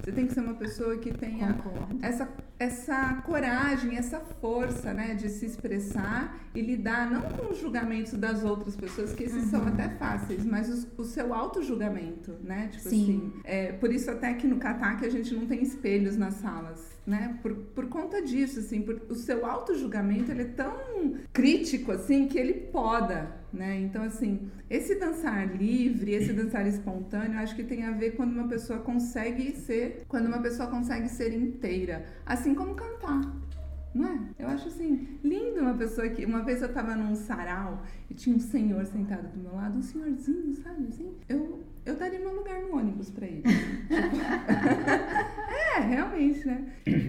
Você 0.00 0.12
tem 0.12 0.26
que 0.26 0.32
ser 0.32 0.40
uma 0.40 0.54
pessoa 0.54 0.96
que 0.98 1.12
tenha 1.12 1.52
Concordo. 1.54 1.98
essa, 2.00 2.28
essa 2.60 3.14
coragem, 3.26 3.96
essa 3.96 4.20
força, 4.20 4.92
né, 4.92 5.14
de 5.14 5.28
se 5.28 5.46
expressar 5.46 6.40
e 6.54 6.60
lidar 6.60 7.10
não 7.10 7.22
com 7.22 7.52
os 7.52 7.58
julgamentos 7.58 8.12
das 8.14 8.44
outras 8.44 8.76
pessoas, 8.76 9.12
que 9.12 9.24
esses 9.24 9.44
são 9.44 9.66
até 9.66 9.88
fáceis, 9.90 10.44
mas 10.44 10.68
os- 10.68 10.86
o 10.98 11.04
seu 11.04 11.32
auto-julgamento, 11.32 12.36
né? 12.42 12.68
Tipo 12.68 12.88
Sim. 12.88 13.02
assim, 13.02 13.32
é, 13.44 13.72
por 13.72 13.92
isso 13.92 14.10
até 14.10 14.34
que 14.34 14.46
no 14.46 14.56
Kataque 14.58 15.06
a 15.06 15.10
gente 15.10 15.32
não 15.34 15.46
tem 15.46 15.62
espelhos 15.72 16.16
nas 16.16 16.34
salas, 16.34 16.90
né? 17.06 17.38
Por, 17.42 17.54
por 17.54 17.88
conta 17.88 18.22
disso, 18.22 18.60
assim, 18.60 18.82
por, 18.82 19.00
o 19.08 19.14
seu 19.14 19.44
auto-julgamento, 19.46 20.30
ele 20.30 20.42
é 20.42 20.46
tão 20.46 20.74
crítico, 21.32 21.92
assim, 21.92 22.28
que 22.28 22.38
ele 22.38 22.54
poda, 22.54 23.34
né? 23.52 23.80
Então, 23.80 24.02
assim, 24.04 24.50
esse 24.70 24.94
dançar 24.94 25.56
livre, 25.56 26.12
esse 26.12 26.32
dançar 26.32 26.66
espontâneo, 26.66 27.38
acho 27.38 27.56
que 27.56 27.64
tem 27.64 27.84
a 27.84 27.90
ver 27.90 28.12
quando 28.12 28.32
uma 28.32 28.48
pessoa 28.48 28.78
consegue 28.78 29.52
ser, 29.56 30.04
quando 30.08 30.26
uma 30.26 30.40
pessoa 30.40 30.68
consegue 30.68 31.08
ser 31.08 31.32
inteira, 31.32 32.04
assim 32.24 32.54
como 32.54 32.74
cantar. 32.74 33.20
Não 33.94 34.08
é? 34.08 34.18
Eu 34.38 34.48
acho 34.48 34.68
assim, 34.68 35.18
lindo 35.22 35.60
uma 35.60 35.74
pessoa 35.74 36.08
que. 36.08 36.24
Uma 36.24 36.42
vez 36.42 36.62
eu 36.62 36.72
tava 36.72 36.94
num 36.94 37.14
sarau 37.14 37.82
e 38.10 38.14
tinha 38.14 38.34
um 38.34 38.40
senhor 38.40 38.84
sentado 38.86 39.28
do 39.28 39.38
meu 39.38 39.54
lado, 39.54 39.78
um 39.78 39.82
senhorzinho, 39.82 40.54
sabe? 40.62 40.88
Assim, 40.88 41.12
eu, 41.28 41.62
eu 41.84 41.96
daria 41.96 42.18
meu 42.18 42.34
lugar 42.34 42.60
no 42.62 42.76
ônibus 42.76 43.10
pra 43.10 43.26
ele. 43.26 43.42
é, 45.76 45.80
realmente, 45.80 46.46
né? 46.46 46.64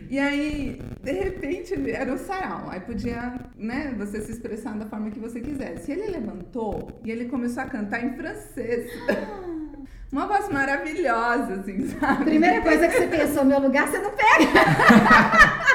E 0.09 0.19
aí, 0.19 0.81
de 1.01 1.11
repente, 1.11 1.73
era 1.89 2.13
um 2.13 2.17
sarau. 2.17 2.69
Aí 2.69 2.81
podia, 2.81 3.39
né, 3.55 3.95
você 3.97 4.21
se 4.21 4.31
expressar 4.31 4.77
da 4.77 4.85
forma 4.85 5.09
que 5.09 5.19
você 5.19 5.39
quisesse. 5.39 5.89
E 5.89 5.93
ele 5.93 6.11
levantou 6.11 6.99
e 7.05 7.11
ele 7.11 7.25
começou 7.25 7.63
a 7.63 7.67
cantar 7.67 8.03
em 8.03 8.13
francês. 8.15 8.91
Uma 10.11 10.27
voz 10.27 10.47
maravilhosa, 10.49 11.55
assim, 11.55 11.87
sabe? 11.87 12.25
Primeira 12.25 12.61
coisa 12.61 12.87
que 12.87 12.97
você 12.97 13.07
pensou, 13.07 13.45
meu 13.45 13.59
lugar 13.59 13.87
você 13.87 13.97
não 13.97 14.11
pega. 14.11 15.63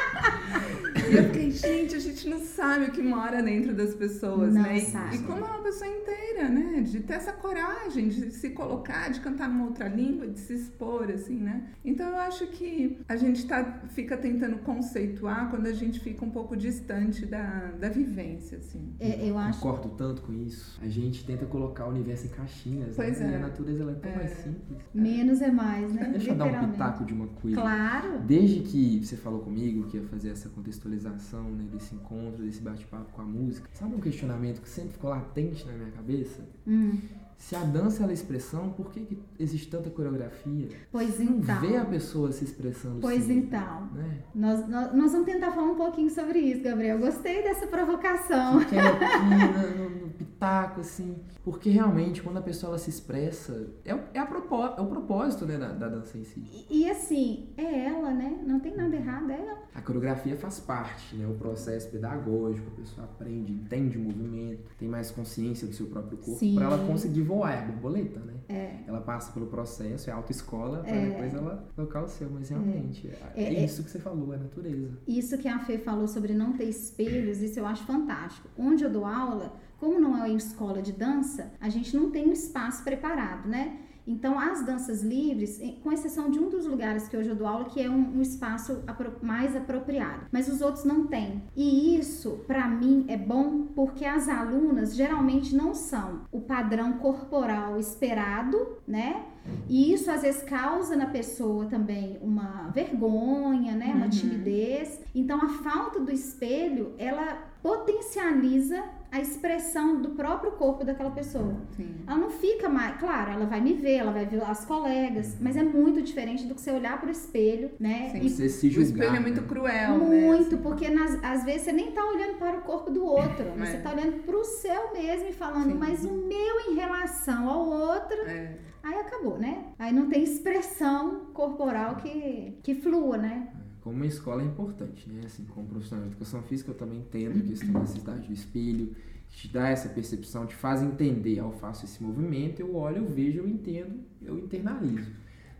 Gente, 1.61 1.95
a 1.97 1.99
gente 1.99 2.29
não 2.29 2.39
sabe 2.41 2.87
o 2.87 2.91
que 2.93 3.03
mora 3.03 3.43
dentro 3.43 3.75
das 3.75 3.95
pessoas, 3.95 4.55
Não 4.55 4.63
né? 4.63 4.79
E- 4.79 4.81
sabe. 4.83 5.17
E, 5.17 5.19
como 5.21 5.45
é 5.45 5.49
uma 5.49 5.63
pessoa 5.63 5.91
inteira, 5.91 6.49
né? 6.49 6.81
De 6.83 7.01
ter 7.01 7.15
essa 7.15 7.33
coragem 7.33 8.09
de 8.09 8.31
se 8.31 8.51
colocar, 8.51 9.11
de 9.11 9.21
cantar 9.21 9.49
numa 9.49 9.65
outra 9.67 9.89
língua, 9.89 10.27
de 10.29 10.39
se 10.39 10.55
expor, 10.55 11.11
assim, 11.11 11.37
né? 11.39 11.69
Então 11.85 12.09
eu 12.09 12.17
acho 12.19 12.47
que 12.49 12.99
a 13.09 13.17
gente 13.17 13.47
tá, 13.47 13.83
fica 13.89 14.17
tentando 14.17 14.59
conceituar 14.59 15.51
quando 15.51 15.67
a 15.67 15.73
gente 15.73 16.01
fica 16.01 16.25
um 16.25 16.31
pouco 16.31 16.57
distante 16.57 17.27
da, 17.27 17.73
da 17.79 17.89
vivência, 17.89 18.59
assim. 18.59 18.95
É, 19.01 19.29
eu 19.29 19.37
acho. 19.37 19.61
Concordo 19.61 19.91
tanto 19.97 20.23
com 20.23 20.33
isso. 20.33 20.79
A 20.83 20.89
gente 20.89 21.25
tenta 21.25 21.45
colocar 21.47 21.87
o 21.87 21.91
universo 21.91 22.27
em 22.27 22.31
caixinhas, 22.31 22.95
Pois 22.97 23.19
né? 23.21 23.29
é. 23.29 23.33
E 23.33 23.35
a 23.35 23.39
natureza 23.39 23.83
ela 23.83 23.93
é 23.93 23.95
tão 23.97 24.11
É. 24.11 24.17
mais 24.17 24.31
simples. 24.31 24.79
Menos 24.95 25.41
é 25.43 25.51
mais, 25.51 25.93
né? 25.93 26.09
Deixa 26.13 26.31
eu 26.31 26.35
dar 26.37 26.47
um 26.47 26.71
pitaco 26.71 27.05
de 27.05 27.13
uma 27.13 27.27
coisa. 27.27 27.61
Claro. 27.61 28.21
Desde 28.21 28.61
que 28.61 29.05
você 29.05 29.17
falou 29.17 29.41
comigo 29.41 29.87
que 29.89 29.97
ia 29.97 30.03
fazer 30.05 30.31
essa 30.31 30.49
contextualização, 30.49 31.48
né, 31.51 31.69
desse 31.73 31.95
encontro, 31.95 32.43
desse 32.43 32.61
bate-papo 32.61 33.13
com 33.13 33.23
a 33.23 33.25
música, 33.25 33.69
sabe 33.73 33.95
um 33.95 34.01
questionamento 34.01 34.61
que 34.61 34.69
sempre 34.69 34.93
ficou 34.93 35.11
latente 35.11 35.67
na 35.67 35.73
minha 35.73 35.91
cabeça? 35.91 36.43
Hum, 36.67 36.99
Se 37.39 37.55
a 37.55 37.61
dança 37.61 38.05
é 38.05 38.13
expressão, 38.13 38.71
por 38.71 38.91
que, 38.91 39.01
que 39.01 39.19
existe 39.39 39.69
tanta 39.69 39.89
coreografia? 39.89 40.69
pois 40.91 41.19
Não 41.21 41.37
então. 41.39 41.61
vê 41.61 41.77
a 41.77 41.85
pessoa 41.85 42.33
se 42.33 42.45
expressando 42.45 42.99
Pois 43.01 43.23
sim, 43.25 43.39
então. 43.39 43.87
Né? 43.95 44.19
Nós, 44.35 44.69
nós, 44.69 44.93
nós 44.93 45.13
vamos 45.13 45.25
tentar 45.27 45.53
falar 45.53 45.71
um 45.71 45.77
pouquinho 45.77 46.11
sobre 46.11 46.41
isso, 46.41 46.63
Gabriel. 46.63 46.99
Gostei 46.99 47.43
dessa 47.43 47.67
provocação. 47.69 48.61
Fiquei 48.61 48.79
aqui 48.79 48.99
no, 49.79 49.85
no- 49.91 50.01
no 50.07 50.09
pitaco, 50.11 50.81
assim. 50.81 51.17
Porque 51.45 51.71
realmente, 51.71 52.21
quando 52.23 52.39
a 52.39 52.43
pessoa 52.43 52.71
ela 52.73 52.79
se 52.79 52.91
expressa, 52.91 53.69
é, 53.85 53.95
o- 53.95 54.01
é, 54.13 54.19
a 54.19 54.27
propó 54.27 54.75
é 54.77 54.81
o 54.81 54.87
propósito 54.87 55.47
né, 55.47 55.57
da, 55.57 55.69
da 55.73 55.89
dança 55.89 56.19
em 56.19 56.25
si. 56.25 56.43
E, 56.69 56.81
e 56.83 56.91
assim, 56.91 57.51
é 57.57 57.87
ela, 57.87 58.11
né? 58.13 58.37
Não 58.45 58.59
tem 58.61 58.77
nada 58.77 58.95
errado, 58.97 59.31
é 59.31 59.39
ela. 59.41 59.59
A 59.75 59.81
coreografia 59.81 60.37
faz 60.37 60.59
parte, 60.59 61.15
né? 61.17 61.27
O 61.27 61.35
processo 61.35 61.89
pedagógico, 61.89 62.67
a 62.77 62.81
pessoa 62.81 63.05
aprende, 63.07 63.53
entende 63.53 63.97
o 63.97 64.01
movimento, 64.01 64.65
tem 64.77 64.89
mais 64.89 65.11
consciência 65.13 65.67
do 65.69 65.73
seu 65.75 65.87
próprio 65.87 66.19
corpo 66.19 66.55
para 66.55 66.65
ela 66.65 66.79
conseguir 66.87 67.23
voar, 67.29 67.53
é 67.53 67.59
a 67.59 67.67
borboleta, 67.67 68.19
né? 68.21 68.35
É. 68.49 68.79
Ela 68.87 69.01
passa 69.03 69.31
pelo 69.33 69.47
processo, 69.47 70.09
é 70.09 70.13
autoescola, 70.13 70.79
para 70.79 70.97
É. 70.97 71.11
depois 71.11 71.35
ela 71.35 71.69
tocar 71.77 72.03
o 72.05 72.09
seu, 72.09 72.31
mas 72.31 72.49
realmente 72.49 73.07
é, 73.07 73.17
É, 73.37 73.45
é 73.45 73.55
é- 73.55 73.65
isso 73.65 73.85
que 73.85 73.91
você 73.91 73.99
falou, 73.99 74.33
é 74.33 74.37
a 74.37 74.41
natureza. 74.41 74.99
Isso 75.07 75.37
que 75.37 75.47
a 75.47 75.59
Fê 75.59 75.77
falou 75.79 76.09
sobre 76.09 76.33
não 76.33 76.55
ter 76.55 76.65
espelhos, 76.65 77.41
isso 77.43 77.61
eu 77.61 77.67
acho 77.67 77.85
fantástico. 77.85 78.49
Onde 78.59 78.83
eu 78.85 78.91
dou 78.91 79.05
aula, 79.05 79.53
como 79.79 80.01
não 80.01 80.25
é 80.25 80.29
em 80.31 80.37
escola 80.37 80.81
de 80.81 80.93
dança, 80.93 81.53
a 81.61 81.69
gente 81.69 81.95
não 81.95 82.11
tem 82.11 82.27
um 82.29 82.33
espaço 82.33 82.83
preparado, 82.83 83.47
né? 83.49 83.79
Então, 84.09 84.39
as 84.41 84.65
danças 84.65 85.03
livres, 85.03 85.61
com 85.83 85.93
exceção 85.93 86.31
de 86.31 86.39
um 86.39 86.49
dos 86.49 86.65
lugares 86.67 87.07
que 87.09 87.17
hoje 87.17 87.29
eu 87.29 87.37
dou 87.37 87.47
aula, 87.47 87.67
que 87.67 87.81
é 87.81 87.91
um, 87.91 88.17
um 88.19 88.23
espaço 88.23 88.83
mais 89.23 89.55
apropriado, 89.55 90.23
mas 90.33 90.49
os 90.49 90.61
outros 90.63 90.85
não 90.85 91.07
têm. 91.07 91.43
E 91.55 91.97
isso, 91.99 92.41
pra 92.47 92.67
mim, 92.67 93.05
é 93.09 93.17
bom 93.17 93.67
porque 93.77 94.05
as 94.05 94.29
alunas 94.29 94.97
geralmente 94.97 95.55
não 95.55 95.75
são 95.75 96.23
o 96.33 96.41
padrão 96.41 96.95
corporal 96.95 97.79
esperado, 97.79 98.57
né? 98.87 99.27
E 99.69 99.93
isso 99.93 100.11
às 100.11 100.23
vezes 100.23 100.43
causa 100.43 100.95
na 100.97 101.07
pessoa 101.07 101.67
também 101.67 102.19
uma 102.23 102.69
vergonha, 102.75 103.75
né? 103.75 103.93
Uma 103.95 104.05
Uhum. 104.05 104.11
timidez. 104.11 105.01
Então 105.15 105.39
a 105.41 105.49
falta 105.49 106.01
do 106.01 106.11
espelho, 106.11 106.93
ela 106.99 107.39
potencializa 107.63 108.83
a 109.11 109.21
expressão 109.21 110.03
do 110.03 110.11
próprio 110.11 110.53
corpo 110.53 110.85
daquela 110.85 111.11
pessoa. 111.11 111.55
Sim. 111.77 111.95
Ela 112.07 112.19
não 112.19 112.31
fica 112.31 112.69
mais, 112.69 112.99
claro, 112.99 113.31
ela 113.33 113.47
vai 113.47 113.61
me 113.61 113.73
ver, 113.73 113.95
ela 113.97 114.13
vai 114.13 114.27
ver 114.27 114.43
as 114.43 114.65
colegas, 114.67 115.37
mas 115.41 115.57
é 115.57 115.63
muito 115.63 116.03
diferente 116.03 116.45
do 116.47 116.55
que 116.55 116.61
você 116.61 116.71
olhar 116.71 117.01
pro 117.01 117.11
espelho, 117.11 117.71
né? 117.81 118.11
Sim. 118.13 118.21
E 118.23 118.29
Você 118.31 118.49
se 118.49 118.67
O 118.67 118.71
julgar. 118.71 118.89
espelho 118.91 119.17
é 119.17 119.21
muito 119.21 119.41
né? 119.41 119.47
cruel, 119.49 119.99
né? 119.99 120.21
muito, 120.21 120.55
assim. 120.55 120.63
porque 120.63 120.89
nas- 120.91 121.19
às 121.25 121.45
vezes 121.45 121.63
você 121.63 121.73
nem 121.73 121.91
tá 121.93 122.05
olhando 122.05 122.39
para 122.39 122.59
o 122.59 122.63
corpo 122.63 122.91
do 122.91 123.05
outro, 123.05 123.45
né? 123.57 123.63
É. 123.63 123.67
você 123.73 123.79
tá 123.79 123.91
olhando 123.93 124.23
pro 124.25 124.45
seu 124.45 124.93
mesmo 124.93 125.29
e 125.29 125.33
falando, 125.33 125.71
Sim. 125.73 125.79
mas 125.79 126.05
o 126.05 126.13
meu 126.13 126.61
em 126.71 126.75
relação 126.75 127.49
ao 127.49 127.67
outro 127.67 128.17
É. 128.27 128.57
Aí 128.81 128.95
acabou, 129.01 129.37
né? 129.39 129.65
Aí 129.79 129.93
não 129.93 130.09
tem 130.09 130.23
expressão 130.23 131.27
corporal 131.35 131.97
que, 131.97 132.59
que 132.63 132.75
flua, 132.75 133.19
né? 133.19 133.49
Como 133.89 133.97
uma 134.01 134.07
escola 134.07 134.43
é 134.43 134.45
importante, 134.45 135.09
né? 135.09 135.23
Assim, 135.25 135.47
como 135.47 135.67
profissional 135.67 136.05
de 136.05 136.11
educação 136.11 136.43
física, 136.43 136.71
eu 136.71 136.75
também 136.75 136.99
entendo 136.99 137.43
que 137.43 137.55
isso 137.55 137.65
tem 137.65 137.73
necessidade 137.73 138.27
do 138.27 138.35
espelho, 138.35 138.95
que 139.31 139.39
te 139.39 139.49
dá 139.49 139.71
essa 139.71 139.89
percepção, 139.89 140.45
te 140.45 140.55
faz 140.55 140.83
entender, 140.83 141.39
ao 141.39 141.53
faço 141.53 141.87
esse 141.87 142.03
movimento, 142.03 142.61
eu 142.61 142.77
olho, 142.77 142.99
eu 142.99 143.09
vejo, 143.09 143.39
eu 143.39 143.49
entendo, 143.49 144.01
eu 144.21 144.39
internalizo. 144.39 145.11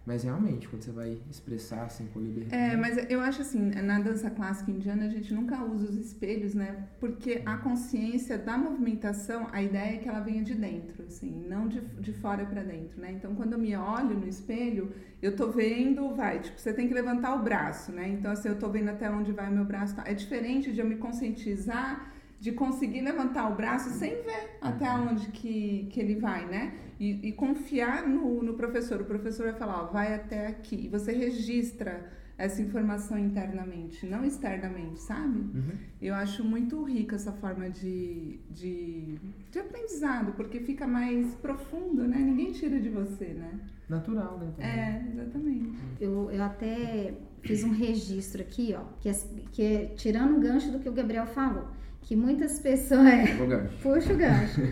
Mas 0.09 0.23
realmente, 0.23 0.67
quando 0.67 0.81
você 0.81 0.91
vai 0.91 1.19
expressar 1.31 1.83
assim 1.85 2.07
com 2.07 2.19
liberdade. 2.19 2.57
É, 2.57 2.75
mas 2.79 2.97
eu 3.11 3.21
acho 3.21 3.43
assim, 3.43 3.61
na 3.61 4.01
dança 4.01 4.31
clássica 4.31 4.71
indiana 4.71 5.05
a 5.05 5.09
gente 5.11 5.35
nunca 5.35 5.63
usa 5.63 5.85
os 5.91 5.97
espelhos, 5.99 6.55
né? 6.55 6.89
Porque 6.99 7.43
a 7.45 7.59
consciência 7.59 8.39
da 8.39 8.57
movimentação, 8.57 9.49
a 9.53 9.63
ideia 9.63 9.97
é 9.97 9.99
que 9.99 10.09
ela 10.09 10.21
venha 10.21 10.43
de 10.43 10.55
dentro, 10.55 11.05
assim, 11.07 11.45
não 11.47 11.69
de, 11.69 11.83
de 12.01 12.15
fora 12.15 12.47
pra 12.47 12.63
dentro, 12.63 12.99
né? 12.99 13.13
Então 13.13 13.35
quando 13.35 13.53
eu 13.53 13.59
me 13.59 13.77
olho 13.77 14.19
no 14.19 14.27
espelho, 14.27 14.95
eu 15.21 15.37
tô 15.37 15.51
vendo, 15.51 16.15
vai, 16.15 16.41
tipo, 16.41 16.59
você 16.59 16.73
tem 16.73 16.89
que 16.89 16.95
levantar 16.95 17.35
o 17.35 17.43
braço, 17.43 17.93
né? 17.93 18.09
Então 18.09 18.31
assim, 18.31 18.49
eu 18.49 18.59
tô 18.59 18.71
vendo 18.71 18.89
até 18.89 19.11
onde 19.11 19.31
vai 19.31 19.51
o 19.51 19.53
meu 19.53 19.67
braço. 19.67 19.95
tá? 19.95 20.05
É 20.07 20.15
diferente 20.15 20.73
de 20.73 20.81
eu 20.81 20.87
me 20.87 20.97
conscientizar 20.97 22.15
de 22.41 22.53
conseguir 22.53 23.01
levantar 23.01 23.51
o 23.51 23.57
braço 23.57 23.91
sem 23.91 24.23
ver 24.23 24.59
até 24.61 24.89
onde 24.91 25.29
que, 25.29 25.89
que 25.91 26.01
ele 26.01 26.17
vai, 26.17 26.47
né? 26.47 26.75
E, 27.01 27.29
e 27.29 27.33
confiar 27.33 28.07
no, 28.07 28.43
no 28.43 28.55
professor. 28.55 29.01
O 29.01 29.05
professor 29.05 29.45
vai 29.45 29.55
falar, 29.55 29.83
ó, 29.83 29.87
vai 29.87 30.15
até 30.15 30.47
aqui. 30.47 30.85
E 30.85 30.89
você 30.89 31.13
registra 31.13 32.11
essa 32.39 32.63
informação 32.63 33.19
internamente, 33.19 34.07
não 34.07 34.25
externamente, 34.25 35.01
sabe? 35.01 35.41
Uhum. 35.41 35.73
Eu 36.01 36.15
acho 36.15 36.45
muito 36.45 36.81
rica 36.85 37.17
essa 37.17 37.33
forma 37.33 37.69
de, 37.69 38.39
de, 38.49 39.19
de 39.51 39.59
aprendizado, 39.59 40.33
porque 40.35 40.61
fica 40.61 40.87
mais 40.87 41.35
profundo, 41.35 42.07
né? 42.07 42.17
Ninguém 42.17 42.53
tira 42.53 42.81
de 42.81 42.89
você, 42.89 43.27
né? 43.27 43.59
Natural, 43.89 44.39
né? 44.39 44.53
também. 44.57 44.71
É, 44.71 45.09
exatamente. 45.13 45.79
Eu, 46.01 46.31
eu 46.31 46.43
até 46.45 47.15
fiz 47.43 47.65
um 47.65 47.73
registro 47.73 48.41
aqui, 48.41 48.73
ó, 48.79 48.85
que 49.01 49.09
é, 49.09 49.13
que 49.51 49.63
é 49.63 49.87
tirando 49.97 50.37
o 50.37 50.41
gancho 50.41 50.71
do 50.71 50.79
que 50.79 50.89
o 50.89 50.93
Gabriel 50.93 51.27
falou, 51.27 51.67
que 52.03 52.17
muitas 52.17 52.59
pessoas. 52.59 53.07
É, 53.07 53.37
puxa 53.83 54.13
o 54.13 54.17
gancho. 54.17 54.63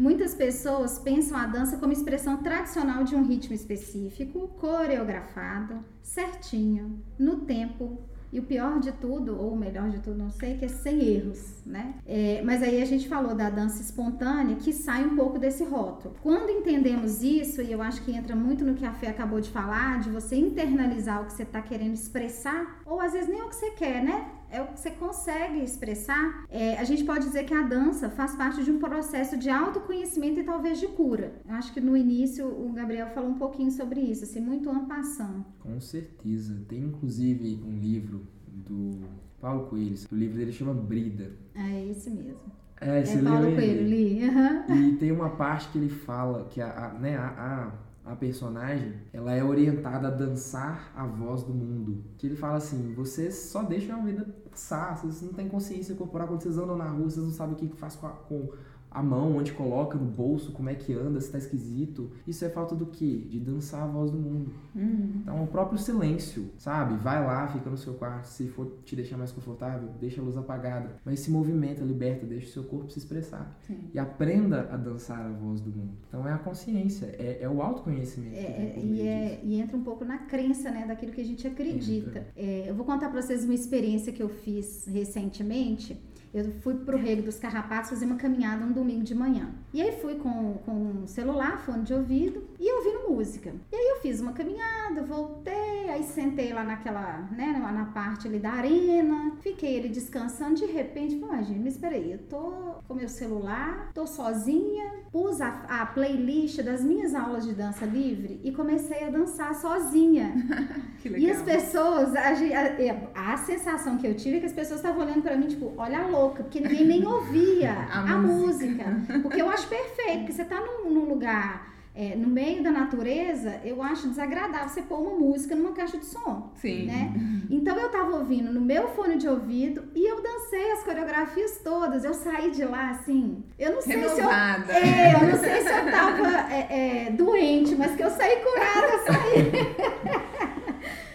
Muitas 0.00 0.34
pessoas 0.34 0.98
pensam 0.98 1.36
a 1.36 1.46
dança 1.46 1.76
como 1.76 1.92
expressão 1.92 2.38
tradicional 2.38 3.04
de 3.04 3.14
um 3.14 3.22
ritmo 3.22 3.54
específico, 3.54 4.48
coreografado, 4.58 5.84
certinho, 6.02 7.02
no 7.18 7.42
tempo. 7.42 7.98
E 8.32 8.38
o 8.38 8.44
pior 8.44 8.78
de 8.80 8.92
tudo, 8.92 9.36
ou 9.36 9.52
o 9.52 9.56
melhor 9.56 9.90
de 9.90 9.98
tudo, 9.98 10.16
não 10.16 10.30
sei, 10.30 10.56
que 10.56 10.64
é 10.64 10.68
sem 10.68 11.04
erros, 11.04 11.62
né? 11.66 11.96
É, 12.06 12.40
mas 12.44 12.62
aí 12.62 12.80
a 12.80 12.84
gente 12.86 13.08
falou 13.08 13.34
da 13.34 13.50
dança 13.50 13.82
espontânea, 13.82 14.56
que 14.56 14.72
sai 14.72 15.04
um 15.04 15.16
pouco 15.16 15.38
desse 15.38 15.64
rótulo. 15.64 16.14
Quando 16.22 16.48
entendemos 16.48 17.22
isso, 17.22 17.60
e 17.60 17.70
eu 17.70 17.82
acho 17.82 18.02
que 18.02 18.12
entra 18.12 18.34
muito 18.34 18.64
no 18.64 18.74
que 18.74 18.86
a 18.86 18.92
Fê 18.92 19.08
acabou 19.08 19.40
de 19.40 19.50
falar, 19.50 20.00
de 20.00 20.08
você 20.08 20.36
internalizar 20.36 21.20
o 21.20 21.26
que 21.26 21.32
você 21.32 21.42
está 21.42 21.60
querendo 21.60 21.92
expressar, 21.92 22.80
ou 22.86 23.00
às 23.00 23.12
vezes 23.12 23.28
nem 23.28 23.42
o 23.42 23.48
que 23.48 23.56
você 23.56 23.72
quer, 23.72 24.02
né? 24.02 24.30
É 24.50 24.60
o 24.60 24.66
que 24.68 24.80
você 24.80 24.90
consegue 24.90 25.62
expressar, 25.62 26.44
é, 26.50 26.76
a 26.78 26.84
gente 26.84 27.04
pode 27.04 27.24
dizer 27.26 27.44
que 27.44 27.54
a 27.54 27.62
dança 27.62 28.08
faz 28.10 28.34
parte 28.34 28.62
de 28.64 28.70
um 28.70 28.78
processo 28.78 29.36
de 29.38 29.48
autoconhecimento 29.50 30.40
e 30.40 30.44
talvez 30.44 30.78
de 30.80 30.88
cura. 30.88 31.32
Eu 31.48 31.54
acho 31.54 31.72
que 31.72 31.80
no 31.80 31.96
início 31.96 32.46
o 32.46 32.72
Gabriel 32.72 33.08
falou 33.08 33.30
um 33.30 33.38
pouquinho 33.38 33.70
sobre 33.70 34.00
isso, 34.00 34.24
assim, 34.24 34.40
muito 34.40 34.68
ampassando. 34.70 35.44
Com 35.60 35.80
certeza. 35.80 36.60
Tem 36.68 36.80
inclusive 36.80 37.62
um 37.66 37.78
livro 37.78 38.26
do 38.48 38.98
Paulo 39.40 39.66
Coelho. 39.68 39.96
O 40.10 40.14
livro 40.14 40.36
dele 40.36 40.52
chama 40.52 40.74
Brida. 40.74 41.32
É 41.54 41.86
esse 41.90 42.10
mesmo. 42.10 42.40
É, 42.80 43.04
você 43.04 43.18
é 43.18 43.22
Paulo 43.22 43.52
Coelho, 43.54 43.86
li. 43.88 44.24
aham. 44.28 44.64
E 44.74 44.96
tem 44.96 45.12
uma 45.12 45.30
parte 45.30 45.68
que 45.68 45.78
ele 45.78 45.88
fala 45.90 46.44
que 46.48 46.60
a, 46.60 46.86
a- 46.86 46.94
né, 46.94 47.16
a, 47.16 47.26
a, 47.28 47.72
a 48.04 48.16
personagem 48.16 48.94
ela 49.12 49.32
é 49.32 49.44
orientada 49.44 50.08
a 50.08 50.10
dançar 50.10 50.92
a 50.96 51.06
voz 51.06 51.42
do 51.42 51.52
mundo. 51.52 52.04
Que 52.16 52.26
ele 52.26 52.36
fala 52.36 52.56
assim: 52.56 52.94
vocês 52.94 53.34
só 53.34 53.62
deixam 53.62 54.00
a 54.00 54.04
vida 54.04 54.24
passar, 54.50 54.96
vocês 54.96 55.22
não 55.22 55.32
têm 55.32 55.48
consciência 55.48 55.94
corporal 55.94 56.28
quando 56.28 56.42
vocês 56.42 56.58
andam 56.58 56.76
na 56.76 56.88
rua, 56.88 57.10
vocês 57.10 57.24
não 57.24 57.32
sabem 57.32 57.54
o 57.54 57.58
que 57.58 57.68
faz 57.76 57.96
com 57.96 58.06
a, 58.06 58.10
com 58.10 58.48
a 58.90 59.02
mão, 59.02 59.36
onde 59.36 59.52
coloca, 59.52 59.96
no 59.96 60.04
bolso, 60.04 60.50
como 60.52 60.68
é 60.68 60.74
que 60.74 60.92
anda, 60.92 61.20
se 61.20 61.30
tá 61.30 61.38
esquisito. 61.38 62.10
Isso 62.26 62.44
é 62.44 62.48
falta 62.48 62.74
do 62.74 62.86
quê? 62.86 63.24
De 63.28 63.38
dançar 63.38 63.82
a 63.84 63.86
voz 63.86 64.10
do 64.10 64.18
mundo. 64.18 64.50
Uhum. 64.74 65.12
Então, 65.22 65.44
o 65.44 65.46
próprio 65.46 65.78
silêncio, 65.78 66.50
sabe? 66.58 66.96
Vai 66.96 67.24
lá, 67.24 67.46
fica 67.48 67.70
no 67.70 67.76
seu 67.76 67.94
quarto. 67.94 68.24
Se 68.26 68.48
for 68.48 68.78
te 68.84 68.96
deixar 68.96 69.16
mais 69.16 69.30
confortável, 69.30 69.88
deixa 70.00 70.20
a 70.20 70.24
luz 70.24 70.36
apagada. 70.36 70.96
Mas 71.04 71.20
se 71.20 71.30
movimenta, 71.30 71.84
liberta, 71.84 72.26
deixa 72.26 72.46
o 72.46 72.50
seu 72.50 72.64
corpo 72.64 72.90
se 72.90 72.98
expressar. 72.98 73.56
Sim. 73.66 73.78
E 73.94 73.98
aprenda 73.98 74.68
a 74.72 74.76
dançar 74.76 75.20
a 75.24 75.28
voz 75.30 75.60
do 75.60 75.70
mundo. 75.70 75.92
Então, 76.08 76.26
é 76.26 76.32
a 76.32 76.38
consciência, 76.38 77.06
é, 77.18 77.38
é 77.42 77.48
o 77.48 77.62
autoconhecimento. 77.62 78.34
É, 78.36 78.74
e, 78.78 79.00
é- 79.02 79.40
e 79.44 79.60
entra 79.60 79.76
um 79.76 79.82
pouco 79.84 80.04
na 80.04 80.18
crença, 80.18 80.70
né, 80.70 80.84
daquilo 80.86 81.12
que 81.12 81.20
a 81.20 81.24
gente 81.24 81.46
acredita. 81.46 82.26
É, 82.36 82.64
eu 82.68 82.74
vou 82.74 82.84
contar 82.84 83.08
pra 83.08 83.22
vocês 83.22 83.44
uma 83.44 83.54
experiência 83.54 84.12
que 84.12 84.22
eu 84.22 84.28
fiz 84.28 84.86
recentemente. 84.86 85.96
Eu 86.32 86.52
fui 86.60 86.74
pro 86.74 86.96
Rego 86.96 87.22
dos 87.22 87.38
Carrapatos 87.38 87.90
fazer 87.90 88.04
uma 88.06 88.16
caminhada 88.16 88.64
um 88.64 88.72
domingo 88.72 89.02
de 89.02 89.14
manhã. 89.14 89.50
E 89.72 89.82
aí 89.82 89.92
fui 90.00 90.14
com, 90.14 90.54
com 90.64 90.72
um 90.72 91.06
celular, 91.06 91.58
fone 91.64 91.82
de 91.82 91.92
ouvido 91.92 92.46
e 92.58 92.72
ouvindo 92.72 93.10
música. 93.10 93.52
E 93.72 93.76
aí 93.76 93.88
eu 93.96 94.00
fiz 94.00 94.20
uma 94.20 94.32
caminhada, 94.32 95.02
voltei, 95.02 95.79
aí 96.00 96.04
sentei 96.04 96.52
lá 96.52 96.64
naquela, 96.64 97.28
né, 97.30 97.52
na 97.52 97.84
parte 97.86 98.26
ali 98.26 98.38
da 98.38 98.50
arena, 98.50 99.32
fiquei 99.40 99.74
ele 99.74 99.88
descansando, 99.88 100.54
de 100.54 100.66
repente, 100.66 101.18
falei, 101.20 101.38
ah, 101.38 101.42
gente, 101.42 101.60
mas 101.60 101.74
espera 101.74 101.94
aí, 101.94 102.12
eu 102.12 102.18
tô 102.18 102.52
com 102.88 102.94
meu 102.94 103.08
celular, 103.08 103.90
tô 103.94 104.06
sozinha, 104.06 104.92
pus 105.12 105.40
a, 105.40 105.48
a 105.68 105.86
playlist 105.86 106.60
das 106.62 106.82
minhas 106.82 107.14
aulas 107.14 107.44
de 107.44 107.52
dança 107.52 107.84
livre 107.84 108.40
e 108.42 108.52
comecei 108.52 109.04
a 109.04 109.10
dançar 109.10 109.54
sozinha. 109.54 110.32
que 111.00 111.08
legal. 111.08 111.28
E 111.28 111.30
as 111.30 111.42
pessoas, 111.42 112.14
a, 112.16 112.30
a, 112.30 113.32
a, 113.32 113.36
sensação 113.36 113.98
que 113.98 114.06
eu 114.06 114.14
tive 114.14 114.38
é 114.38 114.40
que 114.40 114.46
as 114.46 114.52
pessoas 114.52 114.80
estavam 114.80 115.04
olhando 115.04 115.22
para 115.22 115.36
mim, 115.36 115.46
tipo, 115.46 115.72
olha 115.76 116.00
a 116.00 116.06
louca, 116.06 116.42
porque 116.42 116.60
ninguém 116.60 116.86
nem 116.86 117.06
ouvia 117.06 117.72
a, 117.72 118.14
a 118.14 118.18
música. 118.18 118.90
música. 118.90 119.20
Porque 119.20 119.40
eu 119.40 119.48
acho 119.48 119.68
perfeito, 119.68 120.18
porque 120.20 120.32
você 120.32 120.44
tá 120.44 120.60
num, 120.60 120.90
num 120.90 121.08
lugar 121.08 121.69
é, 121.94 122.14
no 122.14 122.28
meio 122.28 122.62
da 122.62 122.70
natureza, 122.70 123.60
eu 123.64 123.82
acho 123.82 124.08
desagradável 124.08 124.68
você 124.68 124.82
pôr 124.82 125.00
uma 125.00 125.18
música 125.18 125.56
numa 125.56 125.72
caixa 125.72 125.98
de 125.98 126.06
som. 126.06 126.52
Sim. 126.56 126.86
Né? 126.86 127.12
Então 127.50 127.76
eu 127.76 127.88
tava 127.88 128.16
ouvindo 128.16 128.52
no 128.52 128.60
meu 128.60 128.88
fone 128.88 129.16
de 129.16 129.28
ouvido 129.28 129.84
e 129.94 130.08
eu 130.08 130.22
dancei 130.22 130.72
as 130.72 130.84
coreografias 130.84 131.60
todas. 131.64 132.04
Eu 132.04 132.14
saí 132.14 132.52
de 132.52 132.64
lá 132.64 132.90
assim. 132.90 133.42
Eu 133.58 133.74
não 133.74 133.82
sei 133.82 133.96
Renovada. 133.96 134.72
se 134.72 134.78
eu. 134.78 134.84
É, 134.84 135.14
eu 135.14 135.28
não 135.28 135.38
sei 135.38 135.62
se 135.62 135.68
eu 135.68 135.90
tava 135.90 136.52
é, 136.52 137.06
é, 137.06 137.10
doente, 137.10 137.74
mas 137.74 137.96
que 137.96 138.04
eu 138.04 138.10
saí 138.10 138.36
curada, 138.36 138.86
eu 138.86 139.12
saí. 139.12 140.50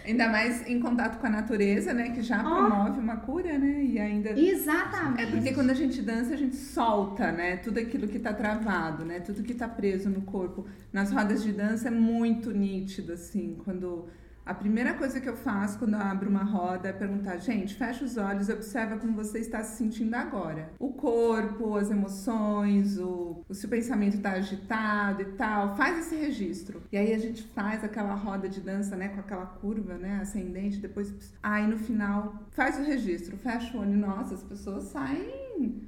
Ainda 0.06 0.28
mais 0.28 0.66
em 0.68 0.78
contato 0.78 1.18
com 1.18 1.26
a 1.26 1.30
natureza, 1.30 1.92
né? 1.92 2.10
Que 2.10 2.22
já 2.22 2.40
oh. 2.40 2.66
promove 2.66 3.00
uma 3.00 3.16
cura, 3.16 3.58
né? 3.58 3.82
E 3.82 3.98
ainda. 3.98 4.38
Exatamente. 4.38 5.22
É 5.22 5.26
porque 5.26 5.52
quando 5.52 5.70
a 5.70 5.74
gente 5.74 6.00
dança, 6.00 6.34
a 6.34 6.36
gente 6.36 6.56
solta, 6.56 7.32
né? 7.32 7.56
Tudo 7.56 7.80
aquilo 7.80 8.06
que 8.06 8.18
tá 8.18 8.32
travado, 8.32 9.04
né? 9.04 9.18
Tudo 9.20 9.42
que 9.42 9.52
tá 9.52 9.68
preso 9.68 10.08
no 10.08 10.22
corpo. 10.22 10.66
Nas 10.92 11.10
rodas 11.10 11.42
de 11.42 11.52
dança 11.52 11.88
é 11.88 11.90
muito 11.90 12.52
nítido, 12.52 13.12
assim, 13.12 13.58
quando 13.64 14.06
a 14.46 14.54
primeira 14.54 14.94
coisa 14.94 15.20
que 15.20 15.28
eu 15.28 15.36
faço 15.36 15.76
quando 15.76 15.94
eu 15.94 16.00
abro 16.00 16.30
uma 16.30 16.44
roda 16.44 16.88
é 16.88 16.92
perguntar, 16.92 17.36
gente, 17.38 17.74
fecha 17.74 18.04
os 18.04 18.16
olhos 18.16 18.48
e 18.48 18.52
observa 18.52 18.96
como 18.96 19.12
você 19.12 19.40
está 19.40 19.64
se 19.64 19.76
sentindo 19.76 20.14
agora. 20.14 20.70
O 20.78 20.92
corpo, 20.92 21.76
as 21.76 21.90
emoções, 21.90 22.96
o, 22.96 23.44
o 23.48 23.54
seu 23.54 23.68
pensamento 23.68 24.16
está 24.18 24.32
agitado 24.32 25.22
e 25.22 25.24
tal. 25.32 25.76
Faz 25.76 25.98
esse 25.98 26.14
registro. 26.14 26.80
E 26.92 26.96
aí 26.96 27.12
a 27.12 27.18
gente 27.18 27.42
faz 27.42 27.82
aquela 27.82 28.14
roda 28.14 28.48
de 28.48 28.60
dança, 28.60 28.94
né, 28.94 29.08
com 29.08 29.18
aquela 29.18 29.46
curva, 29.46 29.94
né, 29.94 30.20
ascendente, 30.22 30.78
depois 30.78 31.12
aí 31.42 31.66
no 31.66 31.76
final 31.76 32.46
faz 32.50 32.78
o 32.78 32.82
registro, 32.84 33.36
fecha 33.36 33.76
o 33.76 33.80
olho, 33.80 33.96
nossa, 33.96 34.34
as 34.34 34.44
pessoas 34.44 34.84
saem 34.84 35.46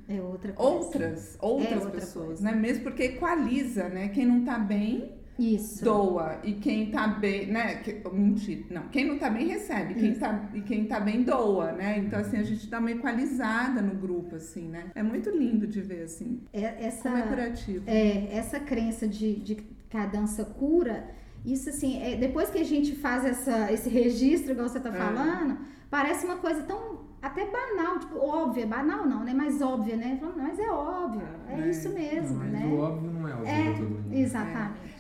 é 0.09 0.21
outra 0.21 0.53
coisa. 0.53 0.73
outras, 0.73 1.39
outras 1.41 1.73
é 1.73 1.75
outra 1.77 1.91
pessoas, 1.91 2.27
coisa. 2.27 2.43
né? 2.43 2.53
Mesmo 2.55 2.85
porque 2.85 3.03
equaliza, 3.05 3.89
né? 3.89 4.09
Quem 4.09 4.25
não 4.25 4.43
tá 4.45 4.59
bem 4.59 5.18
isso. 5.39 5.85
Doa. 5.85 6.41
E 6.43 6.55
quem 6.55 6.91
tá 6.91 7.07
bem, 7.07 7.47
né? 7.47 7.77
Que, 7.77 8.03
mentira, 8.13 8.65
não. 8.71 8.89
Quem 8.89 9.07
não 9.07 9.19
tá 9.19 9.31
bem 9.31 9.47
recebe. 9.47 9.95
Quem 9.95 10.15
tá, 10.15 10.49
e 10.53 10.61
quem 10.63 10.85
tá 10.87 10.99
bem 10.99 11.23
doa, 11.23 11.71
né? 11.73 11.99
Então, 11.99 12.19
assim, 12.19 12.39
a 12.39 12.43
gente 12.43 12.67
dá 12.67 12.81
uma 12.81 12.91
equalizada 12.91 13.81
no 13.81 13.95
grupo, 13.95 14.35
assim, 14.35 14.69
né? 14.69 14.91
É 14.97 15.03
muito 15.03 15.31
lindo 15.31 15.67
de 15.67 15.81
ver, 15.81 16.03
assim. 16.03 16.43
É, 16.53 16.87
essa, 16.87 17.09
como 17.09 17.23
é 17.23 17.23
curativo. 17.23 17.85
É, 17.87 18.37
essa 18.37 18.59
crença 18.59 19.07
de, 19.07 19.37
de 19.37 19.55
que 19.55 19.97
a 19.97 20.07
dança 20.07 20.45
cura, 20.45 21.09
isso, 21.45 21.71
assim, 21.71 22.03
é, 22.03 22.17
depois 22.17 22.51
que 22.51 22.59
a 22.59 22.65
gente 22.65 22.97
faz 22.97 23.25
essa, 23.25 23.73
esse 23.73 23.89
registro, 23.89 24.53
igual 24.53 24.69
você 24.69 24.81
tá 24.81 24.91
é. 24.91 24.93
falando, 24.93 25.59
parece 25.89 26.27
uma 26.27 26.37
coisa 26.37 26.63
tão 26.65 27.07
até 27.21 27.47
banal, 27.47 27.99
tipo, 27.99 28.17
óbvia, 28.19 28.67
banal 28.67 29.05
não, 29.07 29.25
né? 29.25 29.33
Mas 29.35 29.61
óbvia, 29.61 29.97
né? 29.97 30.21
Mas 30.37 30.59
é 30.59 30.71
óbvio, 30.71 31.23
é, 31.49 31.61
é 31.61 31.69
isso 31.69 31.89
mesmo, 31.91 32.39
não, 32.39 32.45
né? 32.45 32.67
o 32.67 32.79
óbvio 32.79 33.11
não 33.11 33.29
é 33.29 33.33
óbvio 33.35 33.49
é, 33.49 33.73
todo 33.73 34.05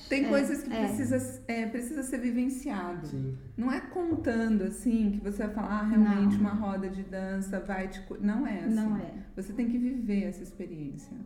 Exatamente. 0.08 0.14
É. 0.14 0.18
Tem 0.18 0.24
coisas 0.28 0.62
que 0.62 0.72
é. 0.72 0.86
precisa, 0.86 1.42
é, 1.48 1.66
precisa 1.66 2.02
ser 2.02 2.18
vivenciado. 2.18 3.06
Sim. 3.06 3.36
Não 3.56 3.70
é 3.70 3.80
contando, 3.80 4.62
assim, 4.64 5.12
que 5.12 5.20
você 5.20 5.44
vai 5.44 5.54
falar, 5.54 5.80
ah, 5.80 5.86
realmente 5.86 6.34
não. 6.34 6.40
uma 6.40 6.54
roda 6.54 6.88
de 6.88 7.02
dança 7.02 7.60
vai 7.60 7.88
te... 7.88 8.02
Não 8.20 8.46
é 8.46 8.60
assim. 8.60 8.74
Não 8.74 8.96
é. 8.96 9.12
Você 9.36 9.52
tem 9.52 9.68
que 9.68 9.78
viver 9.78 10.24
essa 10.24 10.42
experiência. 10.42 11.16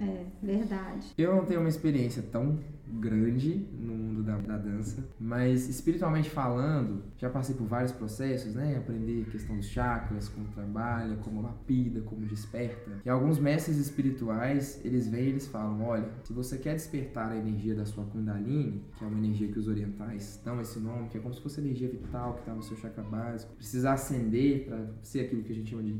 É, 0.00 0.24
verdade. 0.42 1.12
Eu 1.18 1.36
não 1.36 1.44
tenho 1.44 1.60
uma 1.60 1.68
experiência 1.68 2.22
tão 2.22 2.58
grande 2.88 3.66
no 3.78 3.94
mundo 3.94 4.22
da, 4.22 4.36
da, 4.38 4.56
dança, 4.56 5.06
mas 5.18 5.68
espiritualmente 5.68 6.30
falando, 6.30 7.02
já 7.18 7.28
passei 7.28 7.54
por 7.54 7.66
vários 7.66 7.92
processos, 7.92 8.54
né? 8.54 8.76
Aprender 8.76 9.26
a 9.26 9.30
questão 9.30 9.56
dos 9.56 9.66
chakras, 9.66 10.28
como 10.28 10.46
trabalha, 10.48 11.16
como 11.16 11.42
lapida, 11.42 12.00
como 12.02 12.24
desperta. 12.24 12.92
E 13.04 13.10
alguns 13.10 13.38
mestres 13.38 13.76
espirituais, 13.76 14.80
eles 14.84 15.08
vêm 15.08 15.24
e 15.24 15.28
eles 15.30 15.46
falam, 15.46 15.82
olha, 15.82 16.08
se 16.24 16.32
você 16.32 16.56
quer 16.56 16.74
despertar 16.74 17.32
a 17.32 17.36
energia 17.36 17.74
da 17.74 17.84
sua 17.84 18.04
Kundalini, 18.26 18.82
que 18.98 19.04
é 19.04 19.06
uma 19.06 19.18
energia 19.18 19.48
que 19.48 19.58
os 19.58 19.68
orientais 19.68 20.40
dão 20.44 20.60
esse 20.60 20.80
nome, 20.80 21.08
que 21.08 21.16
é 21.16 21.20
como 21.20 21.32
se 21.32 21.40
fosse 21.40 21.60
a 21.60 21.62
energia 21.62 21.88
vital 21.88 22.34
que 22.34 22.40
está 22.40 22.52
no 22.52 22.62
seu 22.62 22.76
chakra 22.76 23.04
básico, 23.04 23.54
precisa 23.54 23.92
acender 23.92 24.66
para 24.66 24.86
ser 25.02 25.20
aquilo 25.20 25.44
que 25.44 25.52
a 25.52 25.54
gente 25.54 25.70
chama 25.70 25.84
de 25.84 25.96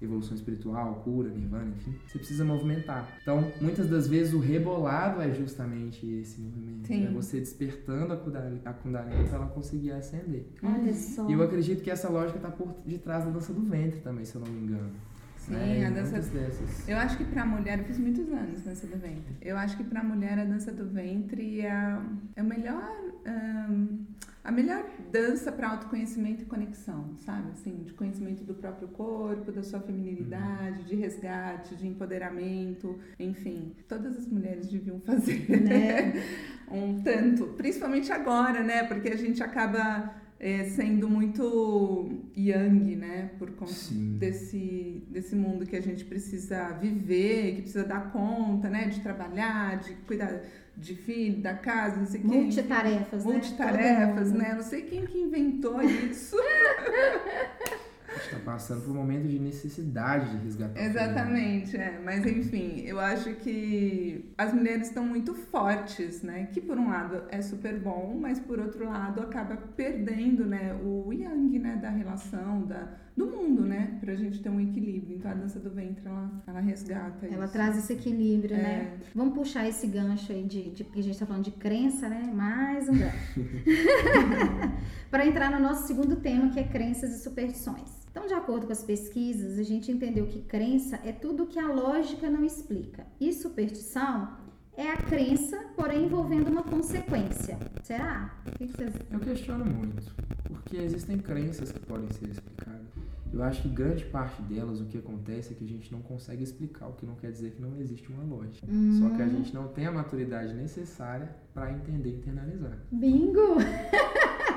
evolução 0.00 0.34
espiritual, 0.34 0.96
cura, 0.96 1.30
nirvana, 1.30 1.74
enfim, 1.74 1.94
você 2.06 2.18
precisa 2.18 2.44
movimentar. 2.44 3.18
Então, 3.22 3.50
muitas 3.60 3.88
das 3.88 4.06
vezes 4.06 4.34
o 4.34 4.38
rebolado 4.38 5.22
é 5.22 5.32
justamente 5.32 6.06
esse 6.06 6.40
movimento. 6.40 6.86
Sim. 6.86 7.06
É 7.06 7.10
você 7.10 7.40
despertando 7.40 8.12
a 8.12 8.16
Kundalini, 8.16 8.60
a 8.64 8.72
Kundalini 8.72 9.24
para 9.24 9.36
ela 9.36 9.46
conseguir 9.46 9.92
ascender. 9.92 10.46
Olha 10.62 10.94
só. 10.94 11.28
E 11.28 11.32
eu 11.32 11.42
acredito 11.42 11.82
que 11.82 11.90
essa 11.90 12.08
lógica 12.10 12.38
está 12.38 12.50
por 12.50 12.74
detrás 12.84 13.24
da 13.24 13.30
dança 13.30 13.54
do 13.54 13.62
ventre 13.62 14.00
também, 14.00 14.24
se 14.24 14.34
eu 14.34 14.42
não 14.42 14.52
me 14.52 14.60
engano. 14.60 14.90
Sim, 15.46 15.54
né? 15.54 15.86
a 15.86 15.90
dança. 15.90 16.16
Dessas. 16.16 16.88
Eu 16.88 16.96
acho 16.96 17.16
que 17.16 17.24
para 17.24 17.44
mulher, 17.46 17.78
eu 17.78 17.84
fiz 17.84 17.98
muitos 17.98 18.28
anos 18.32 18.62
dança 18.62 18.86
do 18.86 18.98
ventre. 18.98 19.36
Eu 19.40 19.56
acho 19.56 19.76
que 19.76 19.84
para 19.84 20.02
mulher 20.02 20.38
a 20.38 20.44
dança 20.44 20.72
do 20.72 20.86
ventre 20.86 21.60
é, 21.60 21.98
é 22.36 22.42
o 22.42 22.44
melhor. 22.44 22.90
Um, 23.26 24.04
a 24.46 24.52
melhor 24.52 24.84
dança 25.10 25.50
para 25.50 25.70
autoconhecimento 25.70 26.42
e 26.42 26.46
conexão, 26.46 27.16
sabe? 27.18 27.50
Assim, 27.50 27.82
de 27.82 27.92
conhecimento 27.92 28.44
do 28.44 28.54
próprio 28.54 28.86
corpo, 28.86 29.50
da 29.50 29.60
sua 29.64 29.80
feminilidade, 29.80 30.84
de 30.84 30.94
resgate, 30.94 31.74
de 31.74 31.84
empoderamento, 31.88 32.96
enfim, 33.18 33.74
todas 33.88 34.16
as 34.16 34.28
mulheres 34.28 34.68
deviam 34.68 35.00
fazer, 35.00 35.48
né? 35.60 36.12
um 36.70 37.02
tanto, 37.02 37.48
principalmente 37.56 38.12
agora, 38.12 38.62
né? 38.62 38.84
Porque 38.84 39.08
a 39.08 39.16
gente 39.16 39.42
acaba 39.42 40.14
é, 40.38 40.64
sendo 40.64 41.08
muito 41.08 42.22
yang, 42.36 42.96
né? 42.96 43.30
Por 43.38 43.50
conta 43.52 43.72
desse, 44.18 45.02
desse 45.08 45.34
mundo 45.34 45.64
que 45.64 45.76
a 45.76 45.80
gente 45.80 46.04
precisa 46.04 46.72
viver, 46.72 47.56
que 47.56 47.62
precisa 47.62 47.84
dar 47.84 48.12
conta, 48.12 48.68
né? 48.68 48.88
De 48.88 49.00
trabalhar, 49.00 49.78
de 49.78 49.94
cuidar 50.06 50.42
de 50.76 50.94
filho, 50.94 51.40
da 51.40 51.54
casa, 51.54 51.96
não 51.96 52.06
sei 52.06 52.20
quem. 52.20 52.42
Multitarefas, 52.42 53.24
né? 53.24 53.32
Multitarefas, 53.32 54.32
né? 54.32 54.54
Não 54.54 54.62
sei 54.62 54.82
quem 54.82 55.06
que 55.06 55.18
inventou 55.18 55.82
isso. 55.82 56.36
está 58.18 58.38
passando 58.38 58.82
por 58.82 58.90
um 58.90 58.94
momento 58.94 59.28
de 59.28 59.38
necessidade 59.38 60.30
de 60.30 60.44
resgatar. 60.44 60.80
Exatamente, 60.80 61.76
é. 61.76 62.00
Mas 62.02 62.26
enfim, 62.26 62.82
eu 62.84 62.98
acho 63.00 63.34
que 63.34 64.32
as 64.36 64.52
mulheres 64.52 64.88
estão 64.88 65.04
muito 65.04 65.34
fortes, 65.34 66.22
né? 66.22 66.48
Que 66.52 66.60
por 66.60 66.78
um 66.78 66.88
lado 66.88 67.22
é 67.30 67.40
super 67.42 67.78
bom, 67.78 68.18
mas 68.20 68.38
por 68.38 68.58
outro 68.58 68.86
lado 68.86 69.20
acaba 69.20 69.56
perdendo, 69.56 70.44
né? 70.46 70.74
O 70.82 71.12
yang, 71.12 71.58
né? 71.58 71.76
Da 71.76 71.90
relação, 71.90 72.66
da, 72.66 72.88
do 73.16 73.26
mundo, 73.26 73.62
né? 73.62 73.96
Pra 74.00 74.14
gente 74.14 74.42
ter 74.42 74.50
um 74.50 74.60
equilíbrio. 74.60 75.16
Então 75.16 75.30
a 75.30 75.34
dança 75.34 75.58
do 75.58 75.70
ventre, 75.70 76.06
ela, 76.06 76.30
ela 76.46 76.60
resgata 76.60 77.26
Ela 77.26 77.44
isso. 77.44 77.52
traz 77.52 77.78
esse 77.78 77.92
equilíbrio, 77.92 78.56
né? 78.56 78.62
é. 78.62 78.76
né? 78.76 78.98
Vamos 79.14 79.34
puxar 79.34 79.66
esse 79.66 79.86
gancho 79.86 80.32
aí 80.32 80.44
de, 80.44 80.70
de 80.70 80.84
que 80.84 81.00
a 81.00 81.02
gente 81.02 81.18
tá 81.18 81.24
falando 81.24 81.44
de 81.44 81.52
crença, 81.52 82.08
né? 82.08 82.30
Mais 82.34 82.88
um 82.88 82.98
gancho. 82.98 83.40
para 85.10 85.26
entrar 85.26 85.50
no 85.50 85.58
nosso 85.58 85.86
segundo 85.86 86.16
tema, 86.16 86.50
que 86.50 86.60
é 86.60 86.64
crenças 86.64 87.10
e 87.16 87.22
superstições. 87.22 88.06
Então, 88.10 88.26
de 88.26 88.34
acordo 88.34 88.66
com 88.66 88.72
as 88.72 88.82
pesquisas, 88.82 89.58
a 89.58 89.62
gente 89.62 89.92
entendeu 89.92 90.26
que 90.26 90.40
crença 90.42 90.98
é 91.04 91.12
tudo 91.12 91.46
que 91.46 91.58
a 91.58 91.68
lógica 91.70 92.30
não 92.30 92.44
explica. 92.44 93.06
E 93.20 93.32
superstição 93.32 94.36
é 94.76 94.90
a 94.90 94.96
crença, 94.96 95.58
porém 95.74 96.04
envolvendo 96.04 96.48
uma 96.48 96.62
consequência. 96.62 97.58
Será? 97.82 98.34
O 98.46 98.50
que 98.52 98.66
vocês... 98.66 98.92
Eu 99.10 99.20
questiono 99.20 99.64
muito, 99.64 100.14
porque 100.44 100.76
existem 100.76 101.18
crenças 101.18 101.72
que 101.72 101.80
podem 101.80 102.10
ser 102.10 102.28
explicadas. 102.28 102.75
Eu 103.36 103.42
acho 103.42 103.60
que 103.60 103.68
grande 103.68 104.02
parte 104.06 104.40
delas, 104.40 104.80
o 104.80 104.86
que 104.86 104.96
acontece 104.96 105.52
é 105.52 105.56
que 105.56 105.62
a 105.62 105.68
gente 105.68 105.92
não 105.92 106.00
consegue 106.00 106.42
explicar, 106.42 106.88
o 106.88 106.94
que 106.94 107.04
não 107.04 107.14
quer 107.16 107.30
dizer 107.30 107.50
que 107.50 107.60
não 107.60 107.76
existe 107.76 108.10
uma 108.10 108.24
lógica. 108.24 108.66
Hum. 108.66 108.98
Só 108.98 109.14
que 109.14 109.20
a 109.20 109.28
gente 109.28 109.54
não 109.54 109.68
tem 109.68 109.84
a 109.84 109.92
maturidade 109.92 110.54
necessária 110.54 111.28
para 111.52 111.70
entender 111.70 112.08
e 112.08 112.14
internalizar. 112.14 112.78
Bingo! 112.90 113.58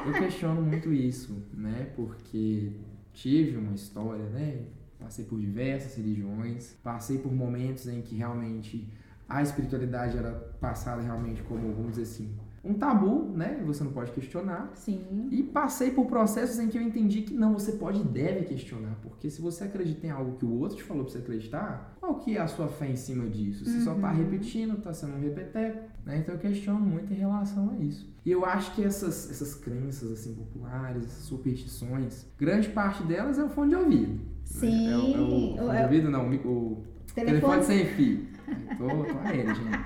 Eu 0.07 0.13
questiono 0.13 0.61
muito 0.61 0.93
isso, 0.93 1.45
né? 1.53 1.91
Porque 1.93 2.71
tive 3.11 3.57
uma 3.57 3.73
história, 3.73 4.23
né? 4.29 4.61
Passei 4.97 5.25
por 5.25 5.37
diversas 5.37 5.95
religiões, 5.95 6.77
passei 6.81 7.17
por 7.17 7.33
momentos 7.33 7.85
em 7.85 8.01
que 8.01 8.15
realmente 8.15 8.87
a 9.27 9.43
espiritualidade 9.43 10.17
era 10.17 10.31
passada 10.31 11.01
realmente 11.01 11.43
como, 11.43 11.73
vamos 11.73 11.97
dizer 11.97 12.03
assim, 12.03 12.33
um 12.63 12.73
tabu, 12.73 13.31
né? 13.35 13.61
Você 13.65 13.83
não 13.83 13.91
pode 13.91 14.11
questionar. 14.11 14.71
Sim. 14.75 15.27
E 15.31 15.41
passei 15.43 15.91
por 15.91 16.05
processos 16.07 16.59
em 16.59 16.67
que 16.67 16.77
eu 16.77 16.81
entendi 16.81 17.21
que 17.21 17.33
não, 17.33 17.53
você 17.53 17.73
pode 17.73 18.01
e 18.01 18.03
deve 18.03 18.45
questionar. 18.45 18.95
Porque 19.01 19.29
se 19.29 19.41
você 19.41 19.63
acredita 19.63 20.07
em 20.07 20.09
algo 20.09 20.37
que 20.37 20.45
o 20.45 20.59
outro 20.59 20.77
te 20.77 20.83
falou 20.83 21.03
pra 21.03 21.13
você 21.13 21.19
acreditar, 21.19 21.95
qual 21.99 22.15
que 22.15 22.37
é 22.37 22.41
a 22.41 22.47
sua 22.47 22.67
fé 22.67 22.89
em 22.89 22.95
cima 22.95 23.27
disso? 23.29 23.65
Você 23.65 23.81
só 23.81 23.93
tá 23.95 24.11
Uhum. 24.11 24.17
repetindo, 24.17 24.77
tá 24.81 24.93
sendo 24.93 25.13
um 25.15 25.19
repeteco, 25.21 25.89
né? 26.05 26.17
Então 26.19 26.35
eu 26.35 26.39
questiono 26.41 26.79
muito 26.79 27.13
em 27.13 27.17
relação 27.17 27.71
a 27.71 27.83
isso. 27.83 28.09
E 28.25 28.31
eu 28.31 28.45
acho 28.45 28.75
que 28.75 28.83
essas, 28.83 29.29
essas 29.31 29.55
crenças, 29.55 30.11
assim, 30.11 30.33
populares, 30.33 31.05
essas 31.05 31.23
superstições, 31.23 32.25
grande 32.37 32.69
parte 32.69 33.03
delas 33.03 33.37
é 33.39 33.43
o 33.43 33.49
fone 33.49 33.69
de 33.69 33.75
ouvido. 33.75 34.13
né? 34.13 34.19
Sim. 34.43 34.87
É, 34.91 34.97
o- 34.97 35.01
é 35.01 35.01
o 35.01 35.55
fone 35.57 35.69
de 35.71 35.77
é 35.77 35.83
ouvido, 35.83 36.09
não, 36.11 36.29
o, 36.29 36.33
o 36.33 36.83
Telefone. 37.13 37.39
telefone 37.39 37.63
sem 37.63 37.85
fio. 37.85 38.27
Tô, 38.77 38.87
tô 38.87 39.19
aéreo, 39.19 39.55
gente. 39.55 39.79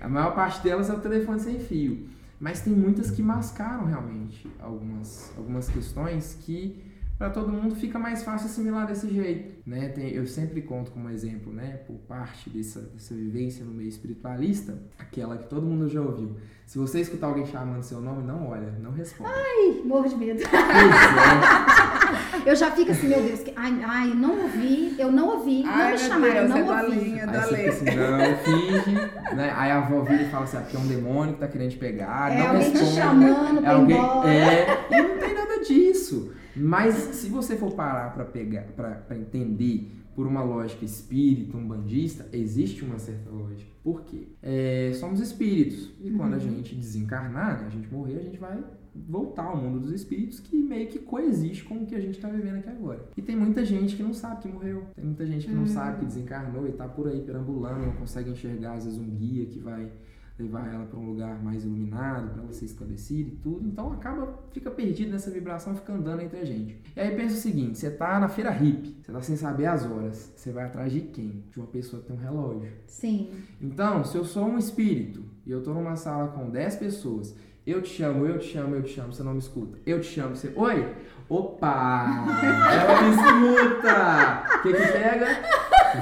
A 0.00 0.08
maior 0.08 0.34
parte 0.34 0.62
delas 0.62 0.88
é 0.90 0.92
o 0.92 1.00
telefone 1.00 1.40
sem 1.40 1.58
fio. 1.58 2.08
Mas 2.40 2.60
tem 2.60 2.72
muitas 2.72 3.10
que 3.10 3.22
mascaram 3.22 3.84
realmente 3.84 4.48
algumas, 4.60 5.32
algumas 5.36 5.68
questões 5.68 6.38
que 6.40 6.80
para 7.18 7.30
todo 7.30 7.50
mundo 7.50 7.74
fica 7.74 7.98
mais 7.98 8.22
fácil 8.22 8.46
assimilar 8.48 8.86
desse 8.86 9.08
jeito. 9.12 9.58
Né? 9.68 9.88
Tem, 9.88 10.08
eu 10.10 10.24
sempre 10.26 10.62
conto 10.62 10.90
como 10.92 11.10
exemplo, 11.10 11.52
né, 11.52 11.80
por 11.86 11.96
parte 11.96 12.48
dessa, 12.48 12.80
dessa 12.80 13.14
vivência 13.14 13.64
no 13.64 13.72
meio 13.72 13.88
espiritualista, 13.88 14.78
aquela 14.98 15.36
que 15.36 15.46
todo 15.48 15.66
mundo 15.66 15.88
já 15.88 16.00
ouviu. 16.00 16.36
Se 16.64 16.78
você 16.78 17.00
escutar 17.00 17.26
alguém 17.26 17.44
chamando 17.46 17.82
seu 17.82 18.00
nome, 18.00 18.22
não 18.26 18.48
olha, 18.48 18.72
não 18.80 18.92
responde. 18.92 19.30
Ih, 19.30 19.82
morro 19.84 20.08
de 20.08 20.16
medo. 20.16 20.40
É. 20.42 20.46
Eu 22.46 22.54
já 22.56 22.70
fico 22.70 22.90
assim, 22.92 23.08
meu 23.08 23.22
Deus, 23.22 23.40
que, 23.40 23.52
ai, 23.56 23.78
ai, 23.84 24.08
não 24.14 24.42
ouvi, 24.42 24.94
eu 24.98 25.10
não 25.12 25.36
ouvi, 25.36 25.62
não 25.62 25.72
Ai, 25.72 25.92
me 25.92 25.98
chamaram, 25.98 26.32
Deus, 26.34 26.48
não 26.48 26.56
é 26.56 26.62
ouvi. 26.62 26.98
Alinha, 26.98 27.26
do 27.26 27.30
Aí 27.36 27.40
você 27.42 27.54
Alê. 27.54 27.72
fica 27.72 27.90
assim, 27.90 27.98
não, 27.98 28.36
finge, 28.38 28.90
né? 29.36 29.52
Aí 29.56 29.70
a 29.70 29.78
avó 29.78 30.00
vira 30.02 30.22
e 30.22 30.30
fala 30.30 30.44
assim, 30.44 30.56
ah, 30.56 30.60
porque 30.60 30.76
é 30.76 30.80
um 30.80 30.86
demônio 30.86 31.34
que 31.34 31.40
tá 31.40 31.48
querendo 31.48 31.70
te 31.70 31.76
pegar, 31.76 32.32
É 32.32 32.38
não 32.38 32.46
alguém 32.48 32.70
te 32.72 32.84
chamando 32.86 33.58
É 33.58 33.60
pra 33.60 33.72
ir 33.72 33.74
alguém, 33.74 33.96
embora. 33.98 34.30
é, 34.32 34.66
disso. 35.68 36.32
Mas 36.56 36.94
se 36.94 37.28
você 37.28 37.56
for 37.56 37.72
parar 37.72 38.12
pra 38.12 38.24
pegar, 38.24 38.62
pra 38.72 39.16
entender 39.16 39.92
por 40.18 40.26
uma 40.26 40.42
lógica 40.42 40.84
espírita, 40.84 41.56
umbandista, 41.56 42.28
existe 42.32 42.84
uma 42.84 42.98
certa 42.98 43.30
lógica. 43.30 43.70
Por 43.84 44.02
quê? 44.02 44.26
É, 44.42 44.90
somos 44.94 45.20
espíritos. 45.20 45.92
E 46.00 46.10
quando 46.10 46.34
a 46.34 46.38
gente 46.38 46.74
desencarnar, 46.74 47.60
né, 47.60 47.66
a 47.68 47.70
gente 47.70 47.92
morrer, 47.92 48.16
a 48.16 48.22
gente 48.22 48.36
vai 48.36 48.58
voltar 49.06 49.44
ao 49.44 49.56
mundo 49.56 49.78
dos 49.78 49.92
espíritos 49.92 50.40
que 50.40 50.60
meio 50.60 50.88
que 50.88 50.98
coexiste 50.98 51.62
com 51.62 51.76
o 51.76 51.86
que 51.86 51.94
a 51.94 52.00
gente 52.00 52.16
está 52.16 52.28
vivendo 52.28 52.56
aqui 52.56 52.68
agora. 52.68 53.08
E 53.16 53.22
tem 53.22 53.36
muita 53.36 53.64
gente 53.64 53.94
que 53.94 54.02
não 54.02 54.12
sabe 54.12 54.42
que 54.42 54.48
morreu. 54.48 54.86
Tem 54.96 55.04
muita 55.04 55.24
gente 55.24 55.46
que 55.46 55.54
não 55.54 55.66
sabe 55.66 56.00
que 56.00 56.06
desencarnou 56.06 56.66
e 56.66 56.72
tá 56.72 56.88
por 56.88 57.06
aí 57.06 57.20
perambulando, 57.20 57.86
não 57.86 57.92
consegue 57.92 58.30
enxergar 58.30 58.72
às 58.72 58.86
vezes 58.86 58.98
um 58.98 59.08
guia 59.08 59.46
que 59.46 59.60
vai 59.60 59.88
levar 60.38 60.72
ela 60.72 60.84
para 60.86 60.98
um 60.98 61.06
lugar 61.06 61.42
mais 61.42 61.64
iluminado, 61.64 62.30
para 62.30 62.52
ser 62.52 62.66
esclarecida 62.66 63.30
e 63.30 63.36
tudo. 63.36 63.66
Então 63.66 63.92
acaba, 63.92 64.38
fica 64.52 64.70
perdido 64.70 65.10
nessa 65.10 65.30
vibração, 65.30 65.74
fica 65.74 65.92
andando 65.92 66.22
entre 66.22 66.38
a 66.38 66.44
gente. 66.44 66.80
E 66.96 67.00
aí 67.00 67.14
pensa 67.16 67.34
o 67.34 67.38
seguinte, 67.38 67.78
você 67.78 67.90
tá 67.90 68.20
na 68.20 68.28
feira 68.28 68.50
hippie, 68.50 68.96
você 69.02 69.12
tá 69.12 69.20
sem 69.20 69.36
saber 69.36 69.66
as 69.66 69.84
horas. 69.84 70.32
Você 70.36 70.52
vai 70.52 70.64
atrás 70.64 70.92
de 70.92 71.00
quem? 71.00 71.44
De 71.50 71.58
uma 71.58 71.66
pessoa 71.66 72.00
que 72.00 72.08
tem 72.08 72.16
um 72.16 72.20
relógio. 72.20 72.70
Sim. 72.86 73.30
Então, 73.60 74.04
se 74.04 74.16
eu 74.16 74.24
sou 74.24 74.46
um 74.46 74.58
espírito 74.58 75.24
e 75.44 75.50
eu 75.50 75.62
tô 75.62 75.74
numa 75.74 75.96
sala 75.96 76.28
com 76.28 76.48
10 76.48 76.76
pessoas, 76.76 77.34
eu 77.66 77.82
te 77.82 77.90
chamo, 77.90 78.24
eu 78.24 78.38
te 78.38 78.46
chamo, 78.46 78.76
eu 78.76 78.82
te 78.82 78.94
chamo, 78.94 79.12
você 79.12 79.22
não 79.22 79.32
me 79.32 79.40
escuta. 79.40 79.78
Eu 79.84 80.00
te 80.00 80.06
chamo, 80.06 80.34
você. 80.34 80.52
Oi! 80.54 80.94
Opa! 81.28 82.24
Ela 82.72 83.02
me 83.02 83.10
escuta! 83.10 84.58
O 84.58 84.62
que 84.62 84.72
que 84.72 84.92
pega? 84.92 85.26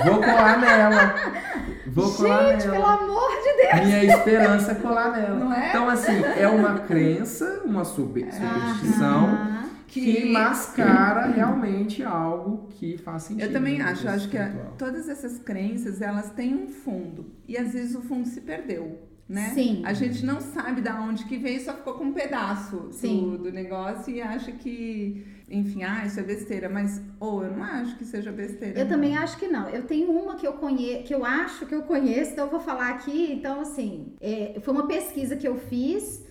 Vou 0.04 0.20
colar 0.20 0.60
nela. 0.60 1.75
Vou 1.96 2.12
colar 2.12 2.50
Gente, 2.52 2.62
pelo 2.62 2.72
nela. 2.74 2.92
amor 2.94 3.30
de 3.42 3.62
Deus. 3.62 3.86
Minha 3.86 4.04
esperança 4.04 4.72
é 4.72 4.74
colar 4.74 5.12
nela. 5.12 5.34
Não 5.38 5.52
é? 5.52 5.68
Então, 5.70 5.88
assim, 5.88 6.22
é 6.38 6.46
uma 6.46 6.78
crença, 6.80 7.62
uma 7.64 7.84
super, 7.84 8.30
superstição 8.32 9.24
Aham. 9.24 9.62
que 9.88 10.30
mascara 10.30 11.26
realmente 11.28 12.02
algo 12.04 12.68
que 12.72 12.98
faz 12.98 13.22
sentido. 13.22 13.46
Eu 13.46 13.52
também 13.52 13.80
acho, 13.80 14.06
eu 14.06 14.10
acho 14.12 14.28
que 14.28 14.36
a- 14.36 14.52
todas 14.76 15.08
essas 15.08 15.38
crenças, 15.38 16.02
elas 16.02 16.30
têm 16.32 16.54
um 16.54 16.68
fundo. 16.68 17.32
E 17.48 17.56
às 17.56 17.72
vezes 17.72 17.94
o 17.94 18.02
fundo 18.02 18.28
se 18.28 18.42
perdeu, 18.42 19.00
né? 19.26 19.52
Sim. 19.54 19.82
A 19.86 19.94
gente 19.94 20.24
não 20.24 20.38
sabe 20.40 20.82
da 20.82 21.00
onde 21.00 21.24
que 21.24 21.38
veio, 21.38 21.64
só 21.64 21.72
ficou 21.72 21.94
com 21.94 22.04
um 22.04 22.12
pedaço 22.12 22.88
Sim. 22.92 23.22
do, 23.38 23.38
do 23.44 23.50
negócio 23.52 24.12
e 24.14 24.20
acha 24.20 24.52
que, 24.52 25.26
enfim, 25.48 25.84
ah, 25.84 26.04
isso 26.04 26.18
é 26.18 26.22
besteira. 26.22 26.68
Mas, 26.68 27.00
ou 27.20 27.44
eu 27.44 27.56
não 27.56 27.62
acho 27.62 27.96
que 27.96 28.04
seja 28.04 28.32
besteira. 28.32 28.78
Eu 28.78 28.84
não. 28.84 28.92
também 28.92 29.16
acho 29.16 29.38
que 29.38 29.46
não. 29.46 29.68
Eu 29.68 29.84
tenho 29.84 30.10
uma 30.10 30.36
que 30.36 30.46
eu 30.46 30.54
conheço, 30.54 31.04
que 31.04 31.14
eu 31.14 31.24
acho 31.24 31.66
que 31.66 31.74
eu 31.74 31.82
conheço, 31.82 32.32
então 32.32 32.46
eu 32.46 32.50
vou 32.50 32.60
falar 32.60 32.90
aqui. 32.90 33.32
Então, 33.32 33.60
assim, 33.60 34.14
é, 34.20 34.58
foi 34.60 34.74
uma 34.74 34.86
pesquisa 34.86 35.36
que 35.36 35.46
eu 35.46 35.56
fiz. 35.56 36.24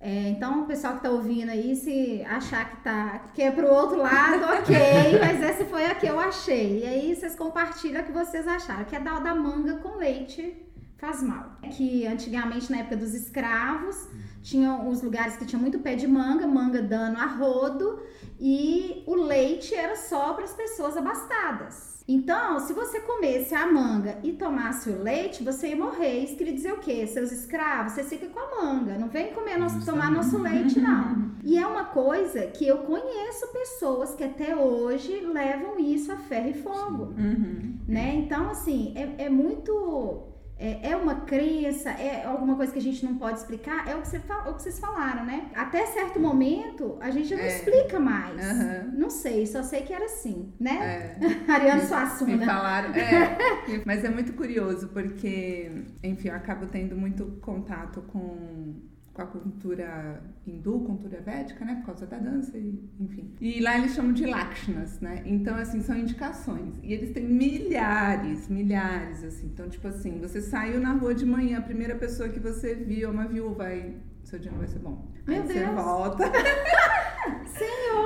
É, 0.00 0.28
então, 0.28 0.62
o 0.62 0.66
pessoal 0.66 0.94
que 0.94 1.02
tá 1.02 1.10
ouvindo 1.10 1.50
aí, 1.50 1.74
se 1.74 2.22
achar 2.22 2.70
que 2.70 2.84
tá 2.84 3.30
que 3.34 3.42
é 3.42 3.50
pro 3.50 3.66
outro 3.66 3.98
lado, 3.98 4.44
ok, 4.60 4.76
mas 5.18 5.42
essa 5.42 5.64
foi 5.64 5.86
a 5.86 5.94
que 5.94 6.06
eu 6.06 6.20
achei. 6.20 6.84
E 6.84 6.86
aí 6.86 7.16
vocês 7.16 7.34
compartilham 7.34 8.02
o 8.02 8.04
que 8.04 8.12
vocês 8.12 8.46
acharam, 8.46 8.84
que 8.84 8.94
é 8.94 9.00
da, 9.00 9.18
da 9.18 9.34
manga 9.34 9.76
com 9.78 9.96
leite 9.96 10.68
faz 10.98 11.22
mal. 11.22 11.56
Que 11.70 12.06
antigamente, 12.06 12.70
na 12.70 12.78
época 12.78 12.96
dos 12.96 13.14
escravos, 13.14 14.08
tinham 14.42 14.88
os 14.88 15.02
lugares 15.02 15.36
que 15.36 15.44
tinha 15.44 15.60
muito 15.60 15.78
pé 15.80 15.94
de 15.94 16.06
manga, 16.06 16.46
manga 16.46 16.80
dando 16.82 17.16
a 17.18 17.26
rodo, 17.26 18.00
e 18.40 19.02
o 19.06 19.14
leite 19.14 19.74
era 19.74 19.96
só 19.96 20.32
para 20.34 20.44
as 20.44 20.54
pessoas 20.54 20.96
abastadas. 20.96 21.98
Então, 22.10 22.58
se 22.58 22.72
você 22.72 23.00
comesse 23.00 23.54
a 23.54 23.70
manga 23.70 24.18
e 24.22 24.32
tomasse 24.32 24.88
o 24.88 25.02
leite, 25.02 25.44
você 25.44 25.68
ia 25.68 25.76
morrer. 25.76 26.20
Isso 26.24 26.36
queria 26.36 26.54
dizer 26.54 26.72
o 26.72 26.78
quê? 26.78 27.06
Seus 27.06 27.30
escravos, 27.30 27.92
você 27.92 28.02
fica 28.02 28.28
com 28.28 28.40
a 28.40 28.62
manga. 28.64 28.96
Não 28.96 29.08
vem 29.08 29.34
comer 29.34 29.58
nosso, 29.58 29.84
tomar 29.84 30.10
nosso 30.10 30.38
leite, 30.38 30.80
não. 30.80 31.28
E 31.44 31.56
é 31.56 31.66
uma 31.66 31.84
coisa 31.84 32.46
que 32.48 32.66
eu 32.66 32.78
conheço 32.78 33.46
pessoas 33.52 34.14
que 34.14 34.24
até 34.24 34.56
hoje 34.56 35.20
levam 35.20 35.78
isso 35.78 36.10
a 36.10 36.16
ferro 36.16 36.48
e 36.50 36.54
fogo 36.54 37.14
Uhum. 37.16 37.78
né? 37.86 38.14
Então, 38.16 38.50
assim, 38.50 38.92
é, 38.96 39.24
é 39.26 39.28
muito. 39.30 40.22
É, 40.58 40.90
é 40.90 40.96
uma 40.96 41.20
crença, 41.20 41.88
é 41.90 42.24
alguma 42.24 42.56
coisa 42.56 42.72
que 42.72 42.78
a 42.80 42.82
gente 42.82 43.04
não 43.04 43.16
pode 43.16 43.38
explicar, 43.38 43.86
é 43.88 43.94
o 43.94 44.00
que, 44.02 44.08
você 44.08 44.18
o 44.18 44.54
que 44.54 44.62
vocês 44.62 44.78
falaram, 44.78 45.24
né? 45.24 45.48
Até 45.54 45.86
certo 45.86 46.18
momento, 46.18 46.96
a 47.00 47.10
gente 47.10 47.28
já 47.28 47.36
não 47.36 47.44
É. 47.44 47.46
explica 47.46 48.00
mais. 48.00 48.36
Aham. 48.44 48.92
Não 48.96 49.08
sei, 49.08 49.46
só 49.46 49.62
sei 49.62 49.82
que 49.82 49.92
era 49.92 50.06
assim, 50.06 50.52
né? 50.58 51.16
É. 51.18 51.18
Ariane 51.52 51.82
Me 51.82 51.86
Suassuna. 51.86 52.44
falaram, 52.44 52.92
é, 52.94 53.38
mas 53.86 54.04
é 54.04 54.10
muito 54.10 54.32
curioso 54.32 54.88
porque, 54.88 55.70
enfim, 56.02 56.28
eu 56.28 56.34
acabo 56.34 56.66
tendo 56.66 56.96
muito 56.96 57.38
contato 57.40 58.02
com, 58.08 58.74
com 59.18 59.22
a 59.22 59.26
cultura 59.26 60.22
hindu, 60.46 60.80
cultura 60.80 61.20
védica, 61.20 61.64
né, 61.64 61.76
por 61.76 61.86
causa 61.86 62.06
da 62.06 62.18
dança, 62.18 62.56
e, 62.56 62.88
enfim. 63.00 63.34
E 63.40 63.60
lá 63.60 63.76
eles 63.76 63.94
chamam 63.94 64.12
de 64.12 64.24
Lakshanas, 64.26 65.00
né, 65.00 65.22
então, 65.26 65.56
assim, 65.56 65.80
são 65.80 65.96
indicações. 65.96 66.78
E 66.82 66.92
eles 66.92 67.10
têm 67.10 67.24
milhares, 67.24 68.48
milhares, 68.48 69.24
assim. 69.24 69.46
Então, 69.46 69.68
tipo 69.68 69.88
assim, 69.88 70.20
você 70.20 70.40
saiu 70.40 70.80
na 70.80 70.92
rua 70.92 71.14
de 71.14 71.26
manhã, 71.26 71.58
a 71.58 71.62
primeira 71.62 71.96
pessoa 71.96 72.28
que 72.28 72.38
você 72.38 72.74
viu 72.74 73.08
é 73.08 73.12
uma 73.12 73.26
viúva, 73.26 73.64
aí 73.64 73.96
seu 74.22 74.38
dia 74.38 74.50
não 74.50 74.58
vai 74.58 74.68
ser 74.68 74.78
bom. 74.78 75.08
Meu 75.26 75.42
aí 75.42 75.46
você 75.46 75.54
Deus. 75.54 75.74
volta. 75.74 76.24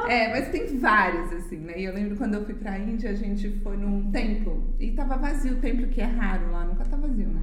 É, 0.08 0.28
mas 0.30 0.48
tem 0.48 0.78
vários, 0.78 1.32
assim, 1.32 1.58
né? 1.58 1.78
E 1.78 1.84
eu 1.84 1.94
lembro 1.94 2.16
quando 2.16 2.34
eu 2.34 2.44
fui 2.44 2.54
pra 2.54 2.78
Índia, 2.78 3.10
a 3.10 3.14
gente 3.14 3.50
foi 3.60 3.76
num 3.76 4.10
templo 4.10 4.74
e 4.78 4.90
tava 4.92 5.16
vazio, 5.16 5.54
o 5.54 5.60
templo 5.60 5.86
que 5.86 6.00
é 6.00 6.06
raro 6.06 6.50
lá, 6.50 6.64
nunca 6.64 6.84
tá 6.84 6.96
vazio, 6.96 7.28
né? 7.28 7.42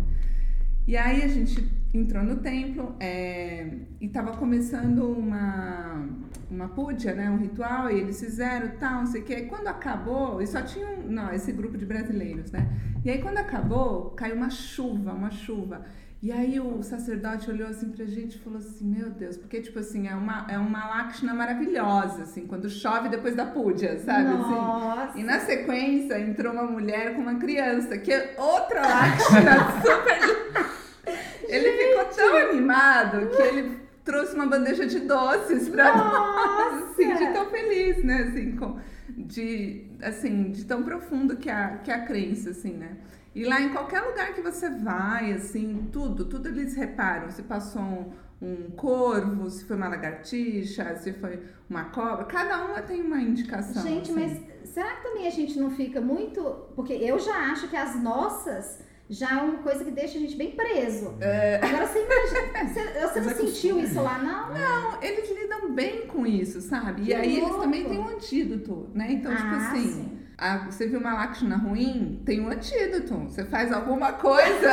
E 0.85 0.97
aí 0.97 1.23
a 1.23 1.27
gente 1.27 1.63
entrou 1.93 2.23
no 2.23 2.37
templo 2.37 2.95
é, 2.99 3.67
e 3.99 4.07
tava 4.07 4.37
começando 4.37 5.11
uma, 5.11 6.07
uma 6.49 6.67
puja, 6.69 7.13
né? 7.13 7.29
Um 7.29 7.37
ritual, 7.37 7.89
e 7.89 7.99
eles 7.99 8.19
fizeram 8.19 8.69
tal, 8.77 8.99
não 8.99 9.07
sei 9.07 9.21
o 9.21 9.25
quê. 9.25 9.35
E 9.35 9.45
quando 9.45 9.67
acabou, 9.67 10.41
e 10.41 10.47
só 10.47 10.61
tinha 10.61 10.87
um, 10.87 11.09
não, 11.09 11.33
esse 11.33 11.51
grupo 11.51 11.77
de 11.77 11.85
brasileiros, 11.85 12.51
né? 12.51 12.69
E 13.03 13.09
aí 13.09 13.21
quando 13.21 13.37
acabou, 13.37 14.11
caiu 14.11 14.35
uma 14.35 14.49
chuva, 14.49 15.13
uma 15.13 15.31
chuva. 15.31 15.85
E 16.21 16.33
aí 16.33 16.59
o 16.59 16.83
sacerdote 16.83 17.49
olhou 17.49 17.69
assim 17.69 17.89
pra 17.91 18.03
gente 18.03 18.35
e 18.35 18.39
falou 18.39 18.59
assim, 18.59 18.85
meu 18.85 19.09
Deus, 19.09 19.37
porque 19.37 19.61
tipo 19.61 19.79
assim, 19.79 20.05
é 20.05 20.13
uma, 20.13 20.45
é 20.49 20.57
uma 20.57 20.85
lakshana 20.89 21.33
maravilhosa, 21.33 22.23
assim, 22.23 22.45
quando 22.45 22.69
chove 22.69 23.07
depois 23.07 23.37
da 23.37 23.45
puja, 23.45 23.97
sabe? 23.99 24.27
assim? 24.27 24.51
Nossa. 24.51 25.17
E 25.17 25.23
na 25.23 25.39
sequência 25.39 26.19
entrou 26.19 26.51
uma 26.51 26.65
mulher 26.65 27.15
com 27.15 27.21
uma 27.21 27.35
criança, 27.35 27.97
que 27.97 28.11
é 28.11 28.35
outra 28.37 28.81
Lakshana 28.81 29.71
super. 29.79 30.48
Tão 32.29 32.49
animado 32.49 33.29
que 33.29 33.41
ele 33.41 33.79
trouxe 34.03 34.35
uma 34.35 34.47
bandeja 34.47 34.85
de 34.85 34.99
doces 35.01 35.69
pra 35.69 35.95
nós, 35.95 36.83
assim, 36.91 37.15
de 37.15 37.33
tão 37.33 37.49
feliz, 37.49 38.03
né? 38.03 38.23
Assim, 38.23 38.55
com, 38.55 38.79
de, 39.09 39.87
assim, 40.01 40.51
de 40.51 40.65
tão 40.65 40.83
profundo 40.83 41.37
que 41.37 41.49
a, 41.49 41.77
que 41.77 41.91
a 41.91 42.05
crença, 42.05 42.49
assim, 42.51 42.73
né? 42.73 42.97
E 43.35 43.45
lá 43.45 43.61
em 43.61 43.69
qualquer 43.69 44.01
lugar 44.01 44.33
que 44.33 44.41
você 44.41 44.69
vai, 44.69 45.31
assim, 45.33 45.87
tudo, 45.91 46.25
tudo 46.25 46.49
eles 46.49 46.75
reparam. 46.75 47.29
Se 47.29 47.43
passou 47.43 47.81
um, 47.81 48.11
um 48.41 48.71
corvo, 48.71 49.49
se 49.49 49.65
foi 49.65 49.75
uma 49.75 49.87
lagartixa, 49.87 50.95
se 50.95 51.13
foi 51.13 51.43
uma 51.69 51.85
cobra, 51.85 52.25
cada 52.25 52.65
uma 52.65 52.81
tem 52.81 53.01
uma 53.01 53.21
indicação. 53.21 53.83
Gente, 53.83 54.11
assim. 54.11 54.19
mas 54.19 54.69
será 54.69 54.95
que 54.95 55.03
também 55.03 55.27
a 55.27 55.31
gente 55.31 55.59
não 55.59 55.69
fica 55.69 56.01
muito. 56.01 56.41
Porque 56.75 56.93
eu 56.93 57.19
já 57.19 57.51
acho 57.51 57.67
que 57.67 57.75
as 57.75 57.95
nossas 58.01 58.88
já 59.09 59.31
é 59.39 59.41
uma 59.41 59.57
coisa 59.57 59.83
que 59.83 59.91
deixa 59.91 60.17
a 60.17 60.21
gente 60.21 60.35
bem 60.35 60.51
preso. 60.51 61.15
É. 61.19 61.59
Agora 61.63 61.87
você 61.87 61.99
imagina, 62.05 62.73
você, 62.73 63.07
você 63.07 63.21
não 63.21 63.29
é 63.31 63.33
sentiu 63.33 63.79
isso 63.79 64.01
lá, 64.01 64.19
não? 64.19 64.53
Não, 64.53 65.01
eles 65.01 65.29
lidam 65.29 65.73
bem 65.73 66.05
com 66.07 66.25
isso, 66.27 66.61
sabe? 66.61 67.01
Que 67.01 67.09
e 67.09 67.13
aí 67.15 67.39
louco. 67.39 67.47
eles 67.55 67.61
também 67.63 67.85
têm 67.85 67.97
um 67.99 68.07
antídoto, 68.09 68.87
né? 68.93 69.07
Então, 69.11 69.35
tipo 69.35 69.47
Ah, 69.47 69.71
assim, 69.71 69.91
sim. 69.93 70.18
A- 70.39 70.57
você 70.69 70.87
viu 70.87 70.99
uma 70.99 71.13
Lakshana 71.13 71.57
ruim, 71.57 72.21
tem 72.25 72.39
um 72.41 72.49
antídoto. 72.49 73.15
Você 73.25 73.43
faz 73.45 73.71
alguma 73.71 74.13
coisa. 74.13 74.69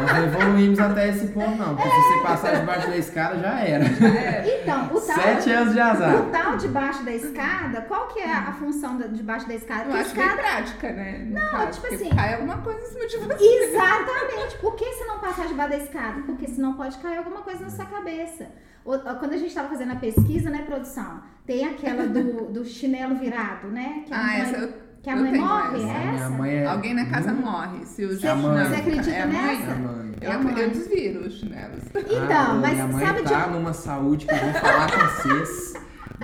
Nós 0.00 0.12
não 0.12 0.24
evoluímos 0.24 0.78
até 0.78 1.08
esse 1.08 1.28
ponto, 1.28 1.56
não. 1.56 1.76
Porque 1.76 1.88
se 1.90 1.96
você 1.96 2.22
passar 2.22 2.56
debaixo 2.60 2.88
da 2.88 2.96
escada, 2.96 3.38
já 3.38 3.60
era. 3.60 3.84
É. 3.84 4.60
Então, 4.62 4.86
o 4.86 5.00
tal, 5.00 5.16
Sete 5.22 5.50
anos 5.50 5.72
de 5.74 5.80
azar. 5.80 6.14
o 6.16 6.30
tal 6.30 6.56
debaixo 6.56 7.02
da 7.04 7.12
escada, 7.12 7.80
qual 7.82 8.08
que 8.08 8.20
é 8.20 8.32
a, 8.32 8.52
função 8.52 8.96
debaixo 8.98 9.46
da 9.48 9.54
escada? 9.54 9.82
Eu 9.82 9.86
Porque 9.86 10.00
acho 10.00 10.10
escada 10.16 10.36
prática, 10.42 10.92
né? 10.92 11.18
No 11.26 11.34
não, 11.40 11.50
caso, 11.50 11.80
tipo 11.80 11.94
assim- 11.94 12.10
cai 12.10 12.34
alguma 12.34 12.58
coisa 12.58 12.80
em 12.80 12.86
cima 12.86 13.06
de 13.06 13.16
você. 13.18 13.44
Exatamente. 13.64 14.56
Por 14.60 14.74
que 14.76 14.84
você 14.84 15.04
não 15.04 15.18
passar 15.18 15.46
debaixo 15.46 15.70
da 15.70 15.76
escada? 15.78 16.22
Porque 16.22 16.46
senão 16.48 16.74
pode 16.74 16.96
cair 16.98 17.18
alguma 17.18 17.42
coisa 17.42 17.62
na 17.64 17.70
sua 17.70 17.84
cabeça. 17.86 18.46
Quando 18.84 19.32
a 19.34 19.36
gente 19.36 19.48
estava 19.48 19.68
fazendo 19.68 19.92
a 19.92 19.96
pesquisa, 19.96 20.48
né, 20.48 20.62
produção? 20.66 21.20
Tem 21.46 21.66
aquela 21.66 22.06
do, 22.06 22.46
do 22.50 22.64
chinelo 22.64 23.16
virado, 23.16 23.68
né? 23.68 24.02
Que 24.06 24.14
a 24.14 24.18
Ah, 24.18 24.22
mãe, 24.24 24.40
essa 24.40 24.56
eu, 24.56 24.72
que 25.02 25.10
a 25.10 25.16
eu 25.16 25.22
mãe 25.22 25.38
morre, 25.40 25.76
essa. 25.82 25.86
é 25.92 25.98
Minha 26.06 26.14
essa? 26.14 26.30
mãe 26.30 26.50
é. 26.54 26.66
Alguém 26.66 26.94
na 26.94 27.06
casa 27.06 27.32
Hum? 27.32 27.36
morre. 27.36 27.84
Se 27.86 28.04
o 28.04 28.08
Você- 28.08 28.34
você 28.34 28.74
acredita 28.76 29.10
é 29.10 29.22
a 29.22 29.26
mãe? 29.26 29.36
nessa? 29.36 29.62
É 29.70 29.72
a 29.72 29.76
mãe. 29.76 30.14
É 30.20 30.26
a 30.26 30.34
Eu, 30.34 30.48
eu 30.64 30.70
desviro 30.70 31.20
os 31.26 31.34
chinelos. 31.38 31.82
Então, 31.94 32.30
Ah, 32.30 32.54
mas 32.60 32.72
minha 32.74 32.86
mãe 32.88 33.06
sabe 33.06 33.22
de 33.22 33.28
tá 33.32 33.46
numa 33.46 33.72
saúde 33.72 34.26
que 34.26 34.32
eu 34.34 34.38
vou 34.38 34.52
falar 34.54 34.90
com 34.90 34.98
vocês. 35.22 35.74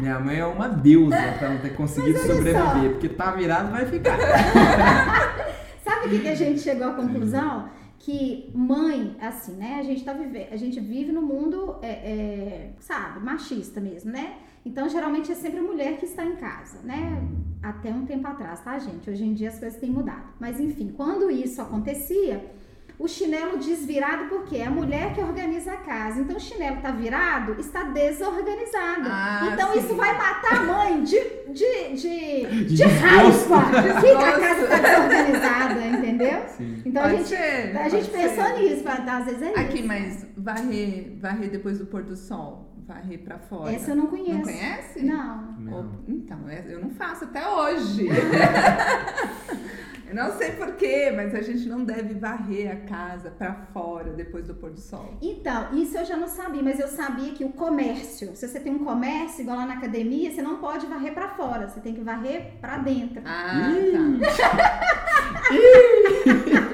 Minha 0.00 0.18
mãe 0.18 0.38
é 0.38 0.44
uma 0.46 0.68
deusa 0.68 1.16
pra 1.38 1.50
não 1.50 1.58
ter 1.58 1.70
conseguido 1.76 2.18
sobreviver, 2.18 2.90
porque 2.90 3.08
tá 3.08 3.30
virado 3.30 3.70
vai 3.70 3.86
ficar. 3.86 4.18
Sabe 5.84 6.06
o 6.06 6.10
que, 6.10 6.18
que 6.20 6.28
a 6.28 6.34
gente 6.34 6.60
chegou 6.60 6.88
à 6.88 6.92
conclusão? 6.94 7.68
Que 7.98 8.50
mãe, 8.54 9.16
assim, 9.20 9.52
né? 9.56 9.76
A 9.78 9.82
gente 9.82 10.04
tá 10.04 10.12
vivendo, 10.12 10.48
a 10.52 10.56
gente 10.56 10.78
vive 10.80 11.12
no 11.12 11.22
mundo, 11.22 11.76
é, 11.80 11.88
é, 11.88 12.70
sabe, 12.80 13.20
machista 13.24 13.80
mesmo, 13.80 14.10
né? 14.10 14.34
Então, 14.64 14.88
geralmente 14.88 15.30
é 15.30 15.34
sempre 15.34 15.60
a 15.60 15.62
mulher 15.62 15.98
que 15.98 16.06
está 16.06 16.24
em 16.24 16.36
casa, 16.36 16.78
né? 16.82 17.22
Até 17.62 17.90
um 17.90 18.06
tempo 18.06 18.26
atrás, 18.26 18.60
tá, 18.60 18.78
gente? 18.78 19.10
Hoje 19.10 19.24
em 19.24 19.34
dia 19.34 19.48
as 19.48 19.58
coisas 19.58 19.78
têm 19.78 19.90
mudado. 19.90 20.24
Mas, 20.40 20.58
enfim, 20.58 20.92
quando 20.96 21.30
isso 21.30 21.60
acontecia, 21.60 22.50
o 22.98 23.08
chinelo 23.08 23.58
desvirado, 23.58 24.26
porque 24.26 24.56
é 24.56 24.66
a 24.66 24.70
mulher 24.70 25.12
que 25.14 25.20
organiza 25.20 25.72
a 25.72 25.76
casa. 25.76 26.20
Então, 26.20 26.36
o 26.36 26.40
chinelo 26.40 26.80
tá 26.80 26.92
virado, 26.92 27.60
está 27.60 27.82
desorganizado. 27.84 29.08
Ah, 29.10 29.50
então, 29.52 29.72
sim. 29.72 29.80
isso 29.80 29.94
vai 29.96 30.16
matar 30.16 30.56
a 30.56 30.62
mãe 30.62 31.02
de, 31.02 31.20
de, 31.52 31.94
de, 31.94 32.64
de, 32.76 32.82
raiva. 32.84 33.64
Que 34.00 34.10
a 34.10 34.40
casa 34.40 34.66
tá 34.66 34.78
desorganizada, 34.78 35.86
entendeu? 35.86 36.42
Sim. 36.48 36.82
Então 36.86 37.02
a 37.02 37.08
Pode 37.08 37.16
gente, 37.18 37.28
ser, 37.28 37.76
a 37.76 37.88
gente 37.88 38.10
pode 38.10 38.22
pensou 38.22 38.44
ser. 38.44 38.58
nisso, 38.60 38.84
às 38.88 39.24
vezes 39.24 39.42
é 39.42 39.60
Aqui, 39.60 39.78
isso. 39.78 39.88
mas 39.88 40.26
varrer, 40.36 41.18
varrer 41.20 41.50
depois 41.50 41.78
do 41.78 41.86
pôr 41.86 42.02
do 42.02 42.16
sol. 42.16 42.73
Varrer 42.86 43.18
pra 43.20 43.38
fora. 43.38 43.72
Essa 43.72 43.92
eu 43.92 43.96
não 43.96 44.06
conheço. 44.08 44.32
Não 44.34 44.42
conhece? 44.42 45.02
Não. 45.02 45.52
Não. 45.58 45.90
Então, 46.06 46.38
é- 46.48 46.64
eu 46.68 46.80
não 46.80 46.90
faço 46.90 47.24
até 47.24 47.46
hoje. 47.48 48.06
eu 50.06 50.14
não 50.14 50.30
sei 50.36 50.52
porquê, 50.52 51.10
mas 51.16 51.34
a 51.34 51.40
gente 51.40 51.66
não 51.66 51.82
deve 51.82 52.12
varrer 52.14 52.70
a 52.70 52.76
casa 52.86 53.30
pra 53.30 53.54
fora 53.72 54.12
depois 54.12 54.46
do 54.48 54.54
pôr 54.54 54.70
do 54.70 54.80
sol. 54.80 55.16
Então, 55.22 55.74
isso 55.74 55.96
eu 55.96 56.04
já 56.04 56.14
não 56.16 56.28
sabia, 56.28 56.62
mas 56.62 56.78
eu 56.78 56.88
sabia 56.88 57.32
que 57.32 57.42
o 57.44 57.50
comércio, 57.52 58.36
se 58.36 58.46
você 58.46 58.60
tem 58.60 58.74
um 58.74 58.84
comércio, 58.84 59.40
igual 59.42 59.56
lá 59.56 59.64
na 59.66 59.74
academia, 59.74 60.30
você 60.30 60.42
não 60.42 60.58
pode 60.58 60.84
varrer 60.86 61.14
pra 61.14 61.28
fora, 61.30 61.66
você 61.68 61.80
tem 61.80 61.94
que 61.94 62.02
varrer 62.02 62.52
pra 62.60 62.76
dentro. 62.78 63.22
Ah, 63.24 63.70
tá. 63.92 64.34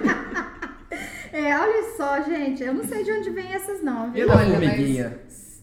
É, 1.32 1.56
olha 1.56 1.96
só, 1.96 2.20
gente, 2.22 2.60
eu 2.62 2.74
não 2.74 2.82
sei 2.84 3.04
de 3.04 3.12
onde 3.12 3.30
vem 3.30 3.52
essas 3.54 3.80
não, 3.84 4.08
E 4.08 4.10
viu? 4.10 4.26
da 4.26 4.34
Olha, 4.36 4.50
formiguinha? 4.50 5.20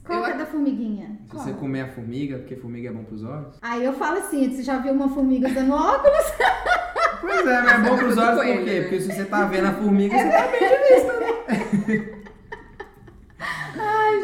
Qual 0.07 0.19
eu 0.19 0.25
é 0.25 0.37
da 0.37 0.45
formiguinha? 0.45 1.19
Se 1.25 1.35
você 1.35 1.53
comer 1.53 1.81
a 1.81 1.87
formiga, 1.89 2.37
porque 2.39 2.55
formiga 2.55 2.89
é 2.89 2.91
bom 2.91 3.03
pros 3.03 3.23
olhos? 3.23 3.57
Aí 3.61 3.83
eu 3.83 3.93
falo 3.93 4.19
assim, 4.19 4.49
você 4.49 4.63
já 4.63 4.77
viu 4.77 4.93
uma 4.93 5.09
formiga 5.09 5.49
usando 5.49 5.73
óculos? 5.73 6.25
Pois 7.19 7.47
é, 7.47 7.61
mas 7.61 7.73
é 7.73 7.89
bom 7.89 7.97
pros 7.97 8.15
olhos 8.15 8.35
por 8.35 8.63
quê? 8.63 8.79
né? 8.79 8.81
Porque 8.81 9.01
se 9.01 9.11
você 9.11 9.25
tá 9.25 9.45
vendo 9.45 9.67
a 9.67 9.73
formiga, 9.73 10.15
você 10.15 10.29
tá 10.29 10.47
bem 10.47 10.59
de 10.69 11.85
vista. 11.87 12.17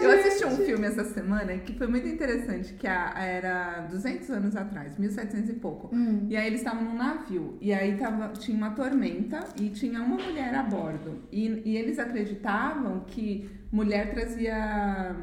Eu 0.03 0.11
assisti 0.11 0.45
um 0.45 0.57
filme 0.57 0.85
essa 0.85 1.03
semana 1.05 1.57
que 1.59 1.73
foi 1.73 1.87
muito 1.87 2.07
interessante, 2.07 2.73
que 2.73 2.85
era 2.85 3.87
200 3.89 4.29
anos 4.31 4.55
atrás, 4.55 4.97
1700 4.97 5.49
e 5.49 5.53
pouco. 5.53 5.95
Hum. 5.95 6.27
E 6.29 6.35
aí 6.35 6.47
eles 6.47 6.59
estavam 6.59 6.83
num 6.83 6.95
navio, 6.95 7.57
e 7.61 7.73
aí 7.73 7.97
tava, 7.97 8.27
tinha 8.29 8.57
uma 8.57 8.71
tormenta 8.71 9.45
e 9.59 9.69
tinha 9.69 10.01
uma 10.01 10.17
mulher 10.17 10.53
a 10.55 10.63
bordo. 10.63 11.23
E, 11.31 11.61
e 11.65 11.77
eles 11.77 11.99
acreditavam 11.99 13.01
que 13.07 13.49
mulher 13.71 14.13
trazia 14.13 15.15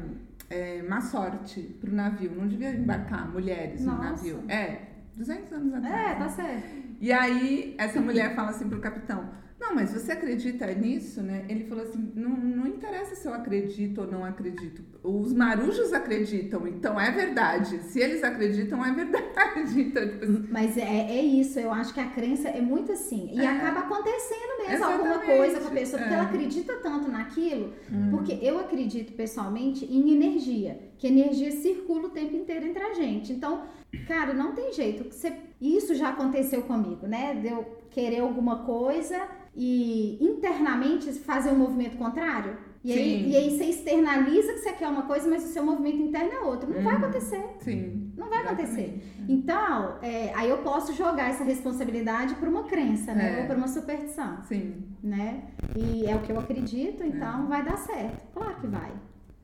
é, 0.51 0.83
má 0.83 0.99
sorte 1.01 1.61
pro 1.79 1.91
navio, 1.91 2.35
não 2.35 2.47
devia 2.47 2.71
embarcar 2.71 3.31
mulheres 3.31 3.81
no 3.81 3.93
Nossa. 3.93 4.03
navio. 4.03 4.43
É, 4.49 4.81
200 5.15 5.51
anos 5.53 5.73
atrás. 5.73 5.95
É, 5.95 6.15
tá 6.15 6.29
certo. 6.29 6.81
E 6.99 7.11
aí, 7.11 7.75
essa 7.77 7.99
mulher 7.99 8.35
fala 8.35 8.49
assim 8.49 8.69
pro 8.69 8.79
capitão: 8.79 9.29
Não, 9.61 9.75
mas 9.75 9.93
você 9.93 10.11
acredita 10.13 10.65
nisso, 10.73 11.21
né? 11.21 11.45
Ele 11.47 11.65
falou 11.65 11.83
assim: 11.83 12.11
Não, 12.15 12.31
não 12.31 12.65
interessa 12.65 13.15
se 13.15 13.27
eu 13.27 13.33
acredito 13.33 14.01
ou 14.01 14.07
não 14.07 14.25
acredito. 14.25 14.83
Os 15.03 15.31
marujos 15.33 15.93
acreditam, 15.93 16.67
então 16.67 16.99
é 16.99 17.11
verdade. 17.11 17.77
Se 17.83 17.99
eles 17.99 18.23
acreditam, 18.23 18.83
é 18.83 18.91
verdade. 18.91 19.21
Então, 19.91 20.07
tipo, 20.07 20.23
assim, 20.23 20.47
Mas 20.49 20.77
é, 20.77 20.81
é 21.11 21.21
isso, 21.23 21.59
eu 21.59 21.71
acho 21.71 21.93
que 21.93 21.99
a 21.99 22.07
crença 22.07 22.47
é 22.49 22.61
muito 22.61 22.91
assim. 22.91 23.29
E 23.33 23.39
É. 23.39 23.47
acaba 23.47 23.81
acontecendo 23.81 24.67
mesmo 24.67 24.85
alguma 24.85 25.09
Exatamente, 25.15 25.37
coisa 25.37 25.59
com 25.59 25.67
a 25.67 25.71
pessoa, 25.71 25.99
porque 25.99 26.13
é. 26.13 26.17
ela 26.17 26.27
acredita 26.27 26.73
tanto 26.77 27.11
naquilo. 27.11 27.73
Hum. 27.91 28.07
Porque 28.11 28.39
eu 28.41 28.59
acredito 28.59 29.13
pessoalmente 29.13 29.85
em 29.85 30.11
energia, 30.13 30.79
que 30.97 31.07
energia 31.07 31.51
circula 31.51 32.07
o 32.07 32.09
tempo 32.09 32.35
inteiro 32.35 32.65
entre 32.65 32.81
a 32.83 32.93
gente. 32.93 33.31
Então, 33.33 33.63
cara, 34.07 34.33
não 34.33 34.53
tem 34.53 34.71
jeito. 34.73 35.11
Você, 35.13 35.33
isso 35.59 35.93
já 35.95 36.09
aconteceu 36.09 36.63
comigo, 36.63 37.07
né? 37.07 37.35
De 37.35 37.47
eu 37.47 37.63
querer 37.89 38.19
alguma 38.19 38.59
coisa 38.63 39.27
e 39.55 40.17
internamente 40.23 41.11
fazer 41.13 41.51
um 41.51 41.57
movimento 41.57 41.97
contrário. 41.97 42.55
E 42.83 42.91
aí, 42.93 43.29
e 43.29 43.35
aí 43.37 43.49
você 43.57 43.65
externaliza 43.65 44.53
que 44.53 44.59
você 44.59 44.71
quer 44.73 44.87
uma 44.87 45.03
coisa, 45.03 45.29
mas 45.29 45.43
o 45.43 45.47
seu 45.49 45.63
movimento 45.63 45.97
interno 46.01 46.31
é 46.31 46.39
outro. 46.39 46.73
Não 46.73 46.81
vai 46.81 46.95
Uhum. 46.95 47.01
acontecer. 47.03 47.43
sim. 47.59 48.11
Não 48.17 48.29
vai 48.29 48.39
acontecer. 48.45 48.81
exatamente. 48.97 49.25
Então, 49.31 49.97
é, 50.01 50.31
aí 50.35 50.49
eu 50.49 50.59
posso 50.59 50.93
jogar 50.93 51.29
essa 51.29 51.43
responsabilidade 51.43 52.35
para 52.35 52.49
uma 52.49 52.63
crença, 52.63 53.13
né? 53.13 53.37
É. 53.37 53.41
Ou 53.41 53.47
para 53.47 53.57
uma 53.57 53.67
superstição, 53.67 54.41
Sim. 54.43 54.83
né? 55.03 55.43
E 55.75 56.05
é 56.05 56.15
o 56.15 56.19
que 56.21 56.31
eu 56.31 56.39
acredito, 56.39 57.03
então 57.03 57.47
vai 57.47 57.63
dar 57.63 57.77
certo. 57.77 58.21
Claro 58.33 58.55
que 58.61 58.67
vai, 58.67 58.91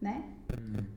né? 0.01 0.23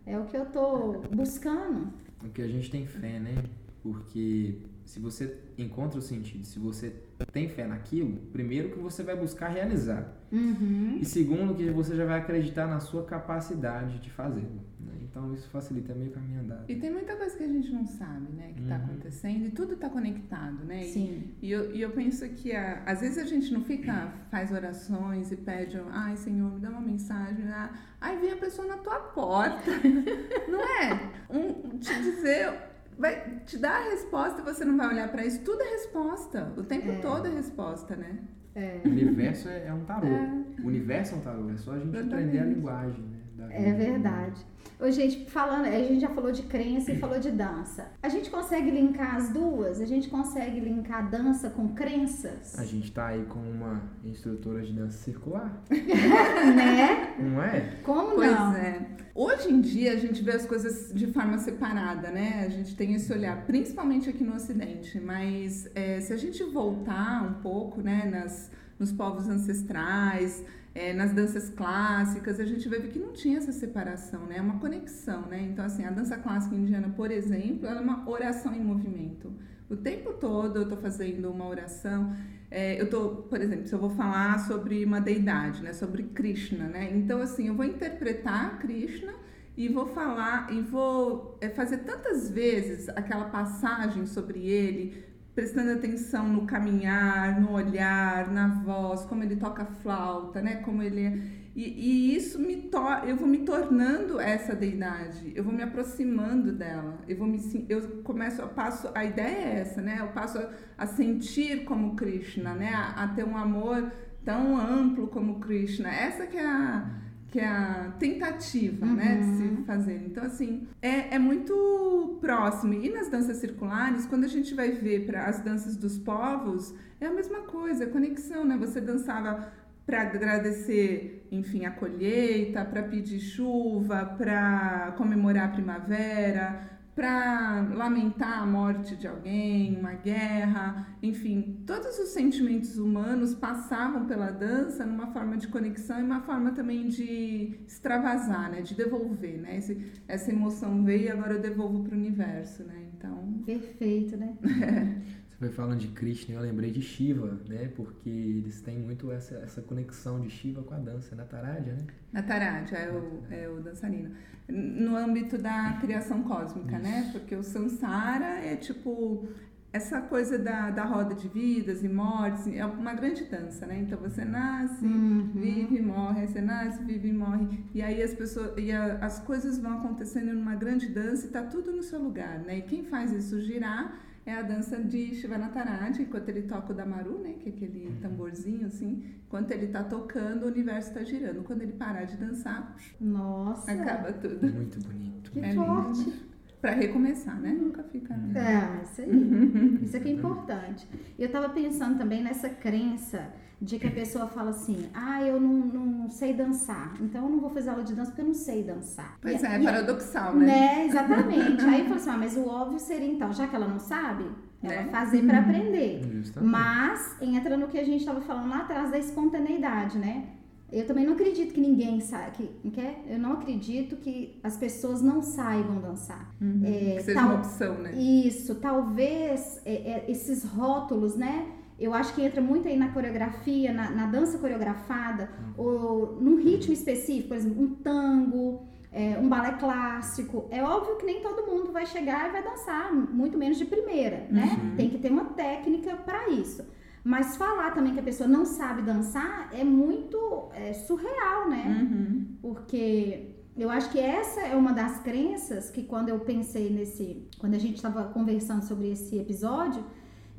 É 0.07 0.19
o 0.19 0.25
que 0.25 0.37
eu 0.37 0.47
tô 0.47 1.01
buscando. 1.15 1.93
O 2.23 2.29
que 2.29 2.43
a 2.43 2.49
gente 2.49 2.71
tem 2.71 2.87
fé, 2.87 3.19
né? 3.19 3.35
Porque 3.83 4.55
se 4.91 4.99
você 4.99 5.37
encontra 5.57 5.99
o 5.99 6.03
sentido, 6.03 6.45
se 6.45 6.59
você 6.59 6.93
tem 7.33 7.49
fé 7.49 7.65
naquilo, 7.67 8.17
primeiro 8.33 8.71
que 8.71 8.79
você 8.79 9.03
vai 9.05 9.15
buscar 9.17 9.49
realizar. 9.49 10.17
Uhum. 10.33 10.99
E 11.01 11.05
segundo 11.05 11.55
que 11.55 11.71
você 11.71 11.95
já 11.95 12.05
vai 12.05 12.19
acreditar 12.19 12.67
na 12.67 12.81
sua 12.81 13.05
capacidade 13.05 13.99
de 14.01 14.11
fazê-lo. 14.11 14.61
né? 14.81 14.93
Então 15.03 15.33
isso 15.35 15.49
facilita 15.51 15.95
meio 15.95 16.11
caminho 16.11 16.41
andado. 16.41 16.65
E 16.69 16.75
tem 16.77 16.91
muita 16.93 17.15
coisa 17.17 17.37
que 17.37 17.43
a 17.45 17.49
gente 17.49 17.71
não 17.73 17.85
sabe, 17.87 18.33
né? 18.33 18.53
Que 18.57 18.63
tá 18.65 18.77
Uhum. 18.77 18.85
acontecendo 18.85 19.47
e 19.47 19.51
tudo 19.51 19.77
tá 19.77 19.89
conectado, 19.89 20.65
né? 20.65 20.83
E- 20.85 20.93
Sim. 20.93 21.25
E 21.43 21.51
eu, 21.53 21.73
e 21.75 21.81
eu 21.83 21.91
penso 21.91 22.29
que 22.29 22.53
ah, 22.53 22.83
às 22.87 23.01
vezes 23.01 23.19
a 23.19 23.25
gente 23.27 23.53
não 23.53 23.61
fica, 23.63 24.13
faz 24.31 24.51
orações 24.51 25.31
e 25.31 25.37
pede, 25.37 25.81
ai 25.91 26.17
Senhor, 26.17 26.53
me 26.53 26.59
dá 26.61 26.71
uma 26.71 26.81
mensagem, 26.81 27.45
ah, 27.49 27.71
aí 28.01 28.19
vem 28.19 28.33
a 28.33 28.37
pessoa 28.37 28.67
na 28.67 28.77
tua 28.79 28.99
porta, 28.99 29.71
não 30.51 30.61
é? 30.61 31.11
Um, 31.29 31.79
te 31.79 31.95
dizer, 32.03 32.70
vai 33.01 33.41
te 33.47 33.59
dar 33.59 33.81
a 33.81 33.91
resposta 33.91 34.41
e 34.41 34.45
você 34.45 34.65
não 34.65 34.77
vai 34.77 34.89
olhar 34.89 35.11
pra 35.11 35.25
isso, 35.25 35.43
tudo 35.43 35.61
é 35.63 35.71
resposta, 35.71 36.53
o 36.57 36.63
tempo 36.63 36.91
É. 36.91 36.97
todo 37.01 37.27
é 37.27 37.31
resposta, 37.31 37.97
né? 37.97 38.19
É. 38.55 38.81
O 38.85 38.89
universo 38.89 39.49
é, 39.49 39.67
é 39.67 39.73
um 39.73 39.85
tarô. 39.85 40.07
É. 40.07 40.31
O 40.63 40.67
universo 40.67 41.15
é 41.15 41.19
um 41.19 41.21
tarô, 41.21 41.51
é 41.51 41.57
só 41.57 41.73
a 41.73 41.79
gente 41.79 41.89
Exatamente. 41.97 42.15
aprender 42.15 42.39
a 42.39 42.45
linguagem, 42.45 43.05
né? 43.05 43.19
da 43.37 43.53
É 43.55 43.73
verdade. 43.73 44.47
Ô, 44.81 44.91
gente, 44.91 45.27
falando, 45.27 45.67
a 45.67 45.83
gente 45.83 46.01
já 46.01 46.09
falou 46.09 46.33
de 46.33 46.43
crença 46.45 46.91
e 46.91 46.99
falou 46.99 47.19
de 47.19 47.31
dança. 47.31 47.89
A 48.03 48.09
gente 48.09 48.31
consegue 48.31 48.71
linkar 48.71 49.17
as 49.17 49.29
duas? 49.29 49.79
A 49.79 49.85
gente 49.85 50.09
consegue 50.09 50.59
linkar 50.59 51.11
dança 51.11 51.51
com 51.51 51.69
crenças? 51.75 52.59
A 52.59 52.65
gente 52.65 52.91
tá 52.91 53.09
aí 53.09 53.25
com 53.27 53.41
uma 53.41 53.83
instrutora 54.03 54.63
de 54.63 54.73
dança 54.73 54.97
circular, 54.97 55.63
né? 55.69 57.15
não 57.19 57.43
é? 57.43 57.77
Como 57.85 58.15
Pois 58.15 58.31
não? 58.33 58.55
é. 58.55 58.87
Hoje 59.15 59.53
em 59.53 59.61
dia 59.61 59.93
a 59.93 59.97
gente 59.97 60.23
vê 60.23 60.33
as 60.33 60.47
coisas 60.47 60.91
de 60.95 61.09
forma 61.09 61.37
separada, 61.37 62.11
né? 62.11 62.45
A 62.47 62.49
gente 62.49 62.75
tem 62.75 62.95
esse 62.95 63.13
olhar, 63.13 63.45
principalmente 63.45 64.09
aqui 64.09 64.25
no 64.25 64.35
Ocidente. 64.35 64.99
Mas 64.99 65.69
é, 65.75 66.01
se 66.01 66.11
a 66.11 66.17
gente 66.17 66.43
voltar 66.45 67.23
um 67.25 67.35
pouco, 67.43 67.83
né, 67.83 68.09
nas, 68.11 68.51
nos 68.79 68.93
povos 68.93 69.29
ancestrais, 69.29 70.43
é, 70.75 70.93
nas 70.93 71.13
danças 71.13 71.51
clássicas, 71.51 72.39
a 72.39 72.45
gente 72.45 72.69
vai 72.69 72.79
ver 72.79 72.89
que 72.89 72.99
não 72.99 73.13
tinha 73.13 73.39
essa 73.39 73.53
separação, 73.53 74.27
né? 74.27 74.37
É 74.39 74.41
uma 74.41 74.59
conexão, 74.59 75.23
né? 75.23 75.43
Então, 75.43 75.65
assim, 75.65 75.85
a 75.85 75.91
dança 75.91 76.17
clássica 76.17 76.55
indiana, 76.55 76.93
por 76.97 77.11
exemplo, 77.11 77.67
ela 77.67 77.81
é 77.81 77.83
uma 77.83 78.09
oração 78.09 78.55
em 78.55 78.61
movimento. 78.61 79.33
O 79.69 79.77
tempo 79.77 80.13
todo 80.15 80.61
eu 80.61 80.69
tô 80.69 80.77
fazendo 80.77 81.31
uma 81.31 81.47
oração. 81.47 82.15
é, 82.51 82.81
eu 82.81 82.91
tô, 82.91 83.23
por 83.29 83.41
exemplo, 83.41 83.67
se 83.67 83.73
eu 83.73 83.79
vou 83.79 83.91
falar 83.91 84.39
sobre 84.41 84.85
uma 84.85 85.01
deidade, 85.01 85.63
né, 85.63 85.73
sobre 85.73 86.03
Krishna, 86.03 86.67
né? 86.67 86.91
Então 86.93 87.21
assim, 87.23 87.47
eu 87.47 87.55
vou 87.55 87.65
interpretar 87.65 88.59
Krishna 88.59 89.15
e 89.57 89.69
vou 89.69 89.87
falar 89.87 90.53
e 90.53 90.61
vou 90.61 91.39
é, 91.41 91.49
fazer 91.49 91.79
tantas 91.79 92.31
vezes 92.31 92.89
aquela 92.89 93.27
passagem 93.27 94.07
sobre 94.07 94.41
ele, 94.41 95.05
prestando 95.35 95.73
atenção 95.73 96.29
no 96.29 96.47
caminhar, 96.47 97.41
no 97.41 97.53
olhar, 97.53 98.31
na 98.31 98.49
voz, 98.49 99.05
como 99.05 99.23
ele 99.23 99.37
toca 99.37 99.65
flauta, 99.65 100.41
né? 100.43 100.57
Como 100.57 100.83
ele 100.83 101.03
é 101.03 101.41
e, 101.55 101.65
e, 101.65 102.17
isso 102.17 102.39
me 102.39 102.57
to 102.57 102.79
eu 103.05 103.17
vou 103.17 103.27
me 103.27 103.39
tornando 103.39 104.21
essa 104.21 104.55
deidade, 104.55 105.33
eu 105.35 105.43
vou 105.43 105.53
me 105.53 105.63
aproximando 105.63 106.53
dela, 106.53 106.99
eu 107.09 107.17
vou 107.17 107.27
me 107.27 107.41
eu 107.69 108.03
começo, 108.05 108.41
eu 108.41 108.49
passo, 108.49 108.89
a 108.95 109.05
ideia 109.05 109.37
é 109.37 109.61
essa, 109.61 109.83
né? 109.83 109.97
Eu 110.01 110.09
passo 110.09 110.39
a, 110.39 110.49
a 110.79 110.87
sentir 110.87 111.65
como 111.65 111.97
Krishna, 111.97 112.55
né? 112.55 112.73
A, 112.73 113.03
a, 113.03 113.09
ter 113.09 113.25
um 113.25 113.37
amor 113.37 113.91
tão 114.25 114.57
amplo 114.57 115.09
como 115.09 115.41
Krishna. 115.41 115.91
Essa 115.91 116.27
que 116.27 116.37
é 116.37 116.47
a 116.47 116.89
que 117.31 117.39
é 117.39 117.47
a 117.47 117.93
tentativa, 117.99 118.85
uhum. 118.85 118.95
né, 118.95 119.17
de 119.17 119.25
se 119.37 119.43
uhum. 119.43 119.65
fazer. 119.65 120.03
Então, 120.05 120.25
assim, 120.25 120.67
é, 120.83 121.15
é 121.15 121.19
muito 121.19 122.19
próximo. 122.21 122.75
E 122.75 122.91
nas 122.91 123.09
danças 123.09 123.37
circulares, 123.37 124.05
quando 124.07 124.25
a 124.25 124.29
gente 124.29 124.53
vai 124.53 124.73
ver 124.73 125.07
para 125.07 125.27
as 125.27 125.41
danças 125.41 125.77
dos 125.77 125.97
povos, 125.97 126.75
é 127.01 127.07
a 127.07 127.13
mesma 127.13 127.41
coisa, 127.43 127.85
é 127.85 127.87
conexão, 127.87 128.45
né? 128.45 128.57
Você 128.59 128.81
dançava 128.81 129.53
para 129.87 130.03
agradecer, 130.03 131.27
enfim, 131.31 131.65
a 131.65 131.71
colheita, 131.71 132.65
para 132.65 132.83
pedir 132.83 133.21
chuva, 133.21 134.05
para 134.19 134.95
comemorar 134.97 135.47
a 135.47 135.53
primavera, 135.53 136.80
para 137.01 137.67
lamentar 137.73 138.43
a 138.43 138.47
morte 138.47 138.95
de 138.95 139.09
alguém, 139.09 139.75
uma 139.75 139.95
guerra, 139.95 140.87
enfim, 141.03 141.63
todos 141.67 141.99
os 141.99 142.11
sentimentos 142.11 142.77
humanos 142.77 143.35
passavam 143.35 144.05
pela 144.05 144.31
dança 144.31 144.85
numa 144.85 145.07
forma 145.07 145.39
de 145.39 145.49
conexão 145.49 145.99
e 145.99 146.03
uma 146.03 146.21
forma 146.21 146.53
também 146.53 146.89
de 146.89 147.59
extravasar, 147.67 148.51
né, 148.51 148.61
de 148.61 148.75
devolver, 148.75 149.41
né? 149.41 149.57
Esse, 149.57 149.93
essa 150.07 150.31
emoção 150.31 150.85
veio 150.85 151.05
e 151.05 151.09
agora 151.09 151.33
eu 151.33 151.41
devolvo 151.41 151.83
para 151.85 151.95
o 151.95 151.99
universo, 151.99 152.65
né? 152.65 152.91
Então, 152.95 153.43
perfeito, 153.47 154.19
né? 154.19 154.37
foi 155.41 155.49
falando 155.49 155.79
de 155.79 155.89
Krishna, 155.89 156.35
eu 156.35 156.43
lembrei 156.43 156.71
de 156.71 156.83
Shiva, 156.83 157.41
né? 157.49 157.73
Porque 157.75 158.11
eles 158.11 158.61
têm 158.61 158.79
muito 158.79 159.11
essa, 159.11 159.37
essa 159.37 159.63
conexão 159.63 160.21
de 160.21 160.29
Shiva 160.29 160.63
com 160.63 160.75
a 160.75 160.79
dança, 160.79 161.17
na 161.17 161.25
Taradja, 161.25 161.73
né? 161.73 161.87
Na 162.13 162.23
Taradja, 162.23 162.77
é 162.77 162.93
o, 162.93 163.23
é 163.31 163.49
o 163.49 163.61
dançarino. 163.63 164.15
No 164.47 164.95
âmbito 164.95 165.39
da 165.39 165.79
criação 165.81 166.23
cósmica, 166.25 166.79
né? 166.79 167.01
Isso. 167.01 167.07
né? 167.07 167.11
Porque 167.13 167.35
o 167.35 167.43
Sansara 167.43 168.45
é 168.45 168.55
tipo 168.55 169.27
essa 169.73 170.03
coisa 170.03 170.39
da, 170.39 170.69
da 170.71 170.85
roda 170.85 171.15
de 171.15 171.29
vidas 171.29 171.83
e 171.83 171.89
mortes 171.89 172.47
é 172.49 172.67
uma 172.67 172.93
grande 172.93 173.25
dança, 173.25 173.65
né? 173.67 173.79
Então 173.79 173.99
você 173.99 174.27
nasce, 174.27 174.85
uhum. 174.85 175.31
vive, 175.33 175.81
morre, 175.81 176.27
você 176.27 176.43
nasce, 176.43 176.83
vive 176.85 177.09
e 177.09 177.13
morre. 177.15 177.65
E 177.73 177.81
aí 177.81 178.03
as 178.03 178.13
pessoas 178.13 178.53
e 178.59 178.71
a, 178.73 178.97
as 178.97 179.21
coisas 179.21 179.59
vão 179.59 179.79
acontecendo 179.79 180.35
numa 180.35 180.55
grande 180.55 180.87
dança 180.89 181.27
e 181.27 181.31
tá 181.31 181.43
tudo 181.45 181.73
no 181.73 181.83
seu 181.83 181.99
lugar, 181.99 182.41
né? 182.41 182.59
E 182.59 182.63
quem 182.63 182.85
faz 182.85 183.11
isso 183.11 183.41
girar 183.41 184.10
é 184.27 184.35
a 184.35 184.43
dança 184.43 184.77
de 184.77 185.15
Shivanatarati, 185.15 186.03
enquanto 186.03 186.29
ele 186.29 186.43
toca 186.43 186.73
o 186.73 186.77
Damaru, 186.77 187.19
né, 187.19 187.35
que 187.39 187.49
é 187.49 187.53
aquele 187.53 187.87
uhum. 187.87 187.97
tamborzinho 188.01 188.67
assim, 188.67 189.05
enquanto 189.27 189.51
ele 189.51 189.69
tá 189.69 189.83
tocando, 189.83 190.45
o 190.45 190.49
universo 190.49 190.93
tá 190.93 191.03
girando. 191.03 191.43
Quando 191.43 191.63
ele 191.63 191.73
parar 191.73 192.05
de 192.05 192.17
dançar, 192.17 192.77
nossa, 193.01 193.71
acaba 193.73 194.13
tudo. 194.13 194.47
Muito 194.53 194.81
bonito. 194.81 195.31
Que 195.31 195.41
é 195.41 195.55
forte. 195.55 196.05
Lindo. 196.05 196.31
Para 196.61 196.73
recomeçar, 196.73 197.41
né? 197.41 197.53
Nunca 197.53 197.83
fica. 197.85 198.13
É, 198.15 198.83
isso 198.83 199.01
aí. 199.01 199.81
isso 199.83 199.97
aqui 199.97 200.11
é 200.11 200.13
importante. 200.13 200.87
Eu 201.19 201.31
tava 201.33 201.49
pensando 201.49 201.97
também 201.97 202.23
nessa 202.23 202.51
crença 202.51 203.33
de 203.61 203.79
que 203.79 203.87
a 203.87 203.91
pessoa 203.91 204.27
fala 204.27 204.51
assim, 204.51 204.89
ah, 204.95 205.23
eu 205.23 205.39
não, 205.39 205.53
não 205.53 206.11
sei 206.11 206.33
dançar, 206.33 206.95
então 207.01 207.25
eu 207.25 207.31
não 207.31 207.41
vou 207.41 207.51
fazer 207.51 207.69
aula 207.69 207.85
de 207.85 207.95
dança 207.95 208.11
porque 208.11 208.23
eu 208.23 208.27
não 208.27 208.35
sei 208.35 208.63
dançar. 208.63 209.19
Pois 209.21 209.43
e, 209.43 209.47
é, 209.47 209.57
é 209.57 209.63
paradoxal, 209.63 210.35
né? 210.35 210.47
né? 210.47 210.87
Exatamente. 210.87 211.63
Aí 211.65 211.85
fala 211.85 211.97
assim, 211.97 212.11
ah, 212.11 212.17
mas 212.17 212.37
o 212.37 212.49
óbvio 212.49 212.79
seria 212.79 213.09
então, 213.09 213.31
já 213.33 213.47
que 213.47 213.55
ela 213.55 213.69
não 213.69 213.79
sabe, 213.79 214.25
ela 214.63 214.83
né? 214.83 214.89
fazer 214.91 215.23
para 215.27 215.41
aprender. 215.41 216.03
Justamente. 216.11 216.51
Mas 216.51 217.17
entra 217.21 217.57
no 217.57 217.69
que 217.69 217.79
a 217.79 217.85
gente 217.85 218.01
estava 218.01 218.23
falando 218.23 218.49
lá 218.49 218.61
atrás 218.61 218.91
da 218.91 218.99
espontaneidade, 218.99 219.99
né? 219.99 220.29
Eu 220.73 220.87
também 220.87 221.05
não 221.05 221.15
acredito 221.15 221.53
que 221.53 221.61
ninguém 221.61 222.01
sabe, 222.01 222.31
que, 222.31 222.71
que 222.71 222.81
eu 223.09 223.19
não 223.19 223.33
acredito 223.33 223.97
que 223.97 224.39
as 224.43 224.57
pessoas 224.57 225.03
não 225.03 225.21
saibam 225.21 225.81
dançar. 225.81 226.33
Uhum, 226.41 226.63
é, 226.65 226.95
que 226.97 227.03
seja 227.03 227.21
tal, 227.21 227.29
uma 227.31 227.39
opção, 227.39 227.75
né? 227.79 227.93
Isso, 227.95 228.55
talvez 228.55 229.61
é, 229.65 229.75
é, 229.75 230.05
esses 230.09 230.45
rótulos, 230.45 231.17
né? 231.17 231.47
Eu 231.81 231.95
acho 231.95 232.15
que 232.15 232.23
entra 232.23 232.43
muito 232.43 232.69
aí 232.69 232.77
na 232.77 232.91
coreografia, 232.91 233.73
na, 233.73 233.91
na 233.91 234.07
dança 234.07 234.37
coreografada, 234.37 235.31
uhum. 235.39 235.65
ou 235.65 236.21
num 236.21 236.37
ritmo 236.37 236.75
específico, 236.75 237.29
por 237.29 237.37
exemplo, 237.39 237.63
um 237.63 237.75
tango, 237.77 238.69
é, 238.93 239.19
um 239.19 239.29
balé 239.29 239.53
clássico. 239.53 240.47
É 240.51 240.63
óbvio 240.63 240.97
que 240.97 241.07
nem 241.07 241.23
todo 241.23 241.47
mundo 241.47 241.73
vai 241.73 241.87
chegar 241.87 242.29
e 242.29 242.33
vai 242.33 242.43
dançar, 242.43 242.93
muito 242.93 243.39
menos 243.39 243.57
de 243.57 243.65
primeira, 243.65 244.27
né? 244.31 244.61
Uhum. 244.63 244.77
Tem 244.77 244.91
que 244.91 244.99
ter 244.99 245.11
uma 245.11 245.25
técnica 245.25 245.97
para 245.97 246.29
isso. 246.29 246.65
Mas 247.03 247.37
falar 247.37 247.71
também 247.71 247.95
que 247.95 248.01
a 248.01 248.03
pessoa 248.03 248.29
não 248.29 248.45
sabe 248.45 248.83
dançar 248.83 249.49
é 249.53 249.65
muito 249.65 250.51
é, 250.53 250.75
surreal, 250.75 251.49
né? 251.49 251.89
Uhum. 251.91 252.27
Porque 252.43 253.31
eu 253.57 253.71
acho 253.71 253.91
que 253.91 253.99
essa 253.99 254.41
é 254.41 254.55
uma 254.55 254.73
das 254.73 255.01
crenças 255.01 255.71
que 255.71 255.83
quando 255.83 256.09
eu 256.09 256.21
pensei 256.21 256.71
nesse, 256.71 257.27
quando 257.39 257.55
a 257.55 257.59
gente 257.59 257.77
estava 257.77 258.05
conversando 258.05 258.65
sobre 258.65 258.91
esse 258.91 259.19
episódio, 259.19 259.85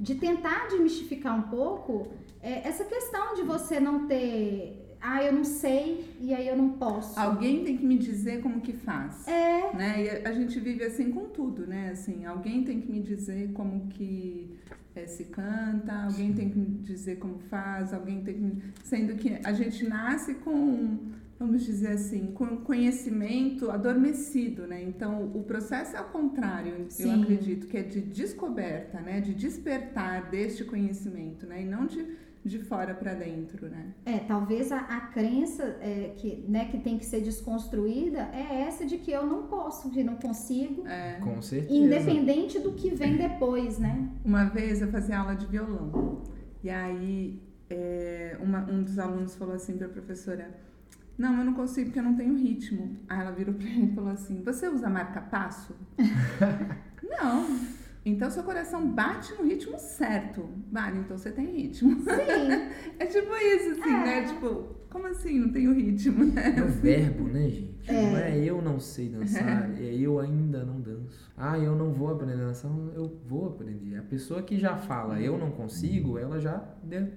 de 0.02 0.16
tentar 0.16 0.68
desmistificar 0.68 1.38
um 1.38 1.44
pouco 1.44 2.08
é, 2.42 2.68
essa 2.68 2.84
questão 2.84 3.36
de 3.36 3.44
você 3.44 3.80
não 3.80 4.08
ter 4.08 4.82
ah, 5.00 5.24
eu 5.24 5.34
não 5.34 5.44
sei 5.44 6.16
e 6.20 6.32
aí 6.32 6.48
eu 6.48 6.56
não 6.56 6.70
posso. 6.74 7.20
Alguém 7.20 7.64
tem 7.64 7.76
que 7.76 7.84
me 7.84 7.98
dizer 7.98 8.42
como 8.42 8.62
que 8.62 8.72
faz. 8.72 9.28
É. 9.28 9.76
Né? 9.76 10.04
E 10.04 10.10
a 10.28 10.32
gente 10.32 10.60
vive 10.60 10.84
assim 10.84 11.12
com 11.12 11.26
tudo, 11.26 11.66
né? 11.66 11.90
Assim, 11.92 12.24
alguém 12.24 12.64
tem 12.64 12.80
que 12.80 12.92
me 12.92 13.02
dizer 13.02 13.52
como 13.54 13.88
que 13.88 14.60
é, 14.96 15.08
se 15.08 15.26
canta, 15.26 16.04
alguém 16.04 16.34
tem 16.34 16.50
que 16.50 16.58
me 16.58 16.68
dizer 16.84 17.18
como 17.18 17.40
faz, 17.40 17.94
alguém 17.94 18.24
tem 18.24 18.36
que. 18.36 18.64
Sendo 18.84 19.16
que 19.16 19.40
a 19.44 19.54
gente 19.54 19.88
nasce 19.88 20.36
com 20.36 21.00
vamos 21.42 21.66
dizer 21.66 21.94
assim, 21.94 22.28
com 22.34 22.58
conhecimento 22.58 23.72
adormecido, 23.72 24.68
né? 24.68 24.84
Então, 24.84 25.24
o 25.34 25.44
processo 25.44 25.96
é 25.96 26.00
ao 26.00 26.06
contrário, 26.06 26.86
Sim. 26.88 27.04
eu 27.04 27.22
acredito, 27.24 27.66
que 27.66 27.78
é 27.78 27.82
de 27.82 28.00
descoberta, 28.00 29.02
né? 29.02 29.20
De 29.20 29.34
despertar 29.34 30.30
deste 30.30 30.64
conhecimento, 30.64 31.48
né? 31.48 31.64
E 31.64 31.66
não 31.66 31.88
de, 31.88 32.06
de 32.46 32.60
fora 32.60 32.94
para 32.94 33.16
dentro, 33.16 33.68
né? 33.68 33.88
É, 34.06 34.20
talvez 34.20 34.72
a, 34.72 34.82
a 34.82 35.02
crença 35.08 35.64
é, 35.82 36.14
que, 36.16 36.46
né, 36.48 36.66
que 36.66 36.78
tem 36.78 37.00
que 37.00 37.06
ser 37.06 37.22
desconstruída 37.22 38.30
é 38.32 38.62
essa 38.62 38.86
de 38.86 39.00
que 39.00 39.12
eu 39.12 39.26
não 39.26 39.48
posso, 39.48 39.90
que 39.90 40.04
não 40.04 40.18
consigo. 40.18 40.86
É. 40.86 41.18
Com 41.22 41.42
certeza. 41.42 41.74
Independente 41.74 42.60
do 42.60 42.74
que 42.74 42.92
vem 42.92 43.18
depois, 43.18 43.80
né? 43.80 44.12
Uma 44.24 44.44
vez 44.46 44.80
eu 44.80 44.90
fazia 44.90 45.18
aula 45.18 45.36
de 45.36 45.48
violão, 45.48 46.22
e 46.64 46.70
aí 46.70 47.42
é, 47.68 48.38
uma, 48.40 48.60
um 48.70 48.84
dos 48.84 49.00
alunos 49.00 49.36
falou 49.36 49.56
assim 49.56 49.76
para 49.76 49.88
a 49.88 49.90
professora 49.90 50.70
não, 51.22 51.38
eu 51.38 51.46
não 51.46 51.54
consigo 51.54 51.86
porque 51.86 52.00
eu 52.00 52.04
não 52.04 52.16
tenho 52.16 52.36
ritmo. 52.36 52.98
Aí 53.08 53.22
ela 53.22 53.32
virou 53.32 53.54
pra 53.54 53.68
ele 53.68 53.92
e 53.92 53.96
falou 53.96 54.10
assim: 54.10 54.42
Você 54.44 54.68
usa 54.68 54.90
marca-passo? 54.90 55.76
não. 57.04 57.60
Então 58.04 58.32
seu 58.32 58.42
coração 58.44 58.88
bate 58.88 59.32
no 59.36 59.44
ritmo 59.44 59.78
certo. 59.78 60.50
Vale, 60.72 60.98
então 60.98 61.16
você 61.18 61.32
tem 61.32 61.46
ritmo. 61.46 62.02
Sim. 62.02 62.10
é 62.98 63.06
tipo 63.06 63.36
isso, 63.36 63.72
assim, 63.72 63.92
né? 63.92 64.18
é. 64.18 64.22
né? 64.22 64.28
Tipo, 64.28 64.76
como 64.92 65.08
assim? 65.08 65.40
Não 65.40 65.50
tenho 65.50 65.74
ritmo, 65.74 66.26
né? 66.26 66.54
É 66.58 66.62
o 66.62 66.68
verbo, 66.68 67.24
né, 67.24 67.50
gente? 67.50 67.72
É. 67.88 67.94
Não 67.94 68.18
é 68.18 68.38
eu 68.38 68.62
não 68.62 68.80
sei 68.80 69.10
dançar, 69.10 69.72
é 69.80 69.96
eu 69.96 70.20
ainda 70.20 70.64
não 70.64 70.80
danço. 70.80 71.32
Ah, 71.36 71.58
eu 71.58 71.76
não 71.76 71.92
vou 71.92 72.10
aprender 72.10 72.34
a 72.34 72.48
dançar, 72.48 72.70
eu 72.94 73.20
vou 73.26 73.48
aprender. 73.48 73.98
A 73.98 74.04
pessoa 74.04 74.44
que 74.44 74.60
já 74.60 74.76
fala 74.76 75.20
eu 75.20 75.38
não 75.38 75.50
consigo, 75.50 76.18
ela 76.18 76.40
já, 76.40 76.64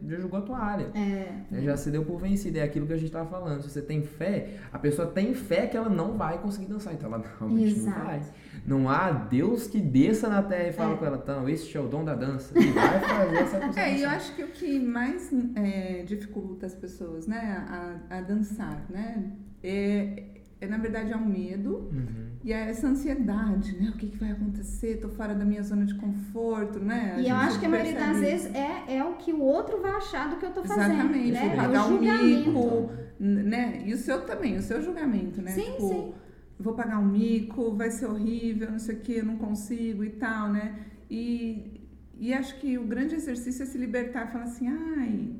já 0.06 0.18
jogou 0.18 0.38
a 0.38 0.42
toalha. 0.42 0.90
É. 0.94 1.42
é. 1.52 1.60
Já 1.62 1.76
se 1.76 1.90
deu 1.90 2.04
por 2.04 2.18
vencida. 2.20 2.60
É 2.60 2.62
aquilo 2.62 2.86
que 2.86 2.92
a 2.92 2.96
gente 2.96 3.10
tava 3.12 3.28
falando. 3.28 3.60
Se 3.62 3.70
você 3.70 3.82
tem 3.82 4.02
fé, 4.02 4.60
a 4.72 4.78
pessoa 4.78 5.08
tem 5.08 5.34
fé 5.34 5.66
que 5.66 5.76
ela 5.76 5.90
não 5.90 6.16
vai 6.16 6.38
conseguir 6.40 6.66
dançar. 6.66 6.94
Então 6.94 7.12
ela 7.12 7.22
realmente 7.38 7.76
Exato. 7.76 7.98
não 7.98 8.06
vai. 8.06 8.22
Não 8.66 8.88
há 8.88 9.10
Deus 9.10 9.66
que 9.66 9.80
desça 9.80 10.28
na 10.28 10.42
terra 10.42 10.68
e 10.68 10.72
fale 10.72 10.94
é. 10.94 10.96
com 10.96 11.04
ela, 11.04 11.20
então, 11.22 11.48
este 11.48 11.76
é 11.76 11.80
o 11.80 11.86
dom 11.86 12.04
da 12.04 12.14
dança. 12.14 12.58
E 12.58 12.66
vai 12.70 13.00
fazer 13.00 13.36
essa 13.36 13.60
coisa. 13.60 13.80
É, 13.84 13.98
e 13.98 14.02
eu 14.02 14.10
acho 14.10 14.34
que 14.34 14.42
o 14.42 14.48
que 14.48 14.78
mais 14.78 15.30
é, 15.54 16.02
dificulta 16.06 16.66
as 16.66 16.74
pessoas, 16.74 17.26
né, 17.26 17.64
a, 17.68 18.16
a 18.16 18.20
dançar, 18.22 18.86
né, 18.88 19.32
é, 19.62 20.24
é, 20.64 20.66
na 20.66 20.78
verdade, 20.78 21.12
é 21.12 21.16
o 21.16 21.24
medo 21.24 21.88
uhum. 21.92 22.30
e 22.42 22.52
é 22.52 22.70
essa 22.70 22.86
ansiedade, 22.86 23.76
né? 23.78 23.90
O 23.94 23.98
que, 23.98 24.06
que 24.06 24.16
vai 24.16 24.30
acontecer? 24.30 24.98
Tô 24.98 25.08
fora 25.08 25.34
da 25.34 25.44
minha 25.44 25.62
zona 25.62 25.84
de 25.84 25.94
conforto, 25.94 26.78
né? 26.80 27.14
A 27.16 27.20
e 27.20 27.28
eu 27.28 27.36
acho 27.36 27.60
que 27.60 27.66
a 27.66 27.68
maioria 27.68 27.94
das 27.94 28.18
vezes 28.18 28.54
é, 28.54 28.96
é 28.96 29.04
o 29.04 29.14
que 29.14 29.32
o 29.32 29.42
outro 29.42 29.80
vai 29.80 29.92
achar 29.92 30.30
do 30.30 30.36
que 30.36 30.46
eu 30.46 30.52
tô 30.52 30.64
fazendo. 30.64 30.94
Exatamente, 30.94 31.32
né? 31.32 31.56
pagar 31.56 31.74
é 31.74 31.82
o, 31.82 31.96
o 31.96 32.00
mico, 32.00 32.90
né? 33.18 33.82
E 33.84 33.92
o 33.92 33.96
seu 33.96 34.22
também, 34.22 34.56
o 34.56 34.62
seu 34.62 34.82
julgamento, 34.82 35.42
né? 35.42 35.50
Sim, 35.50 35.72
tipo, 35.72 35.88
sim. 35.88 36.14
Vou 36.58 36.74
pagar 36.74 36.98
um 36.98 37.06
mico, 37.06 37.74
vai 37.74 37.90
ser 37.90 38.06
horrível, 38.06 38.70
não 38.70 38.78
sei 38.78 38.94
o 38.96 39.00
que, 39.00 39.16
eu 39.18 39.24
não 39.24 39.36
consigo 39.36 40.04
e 40.04 40.10
tal, 40.10 40.48
né? 40.48 40.74
E 41.10 41.80
e 42.16 42.32
acho 42.32 42.56
que 42.60 42.78
o 42.78 42.84
grande 42.84 43.14
exercício 43.16 43.64
é 43.64 43.66
se 43.66 43.76
libertar 43.76 44.28
e 44.28 44.32
falar 44.32 44.44
assim, 44.44 44.68
ai, 44.68 45.30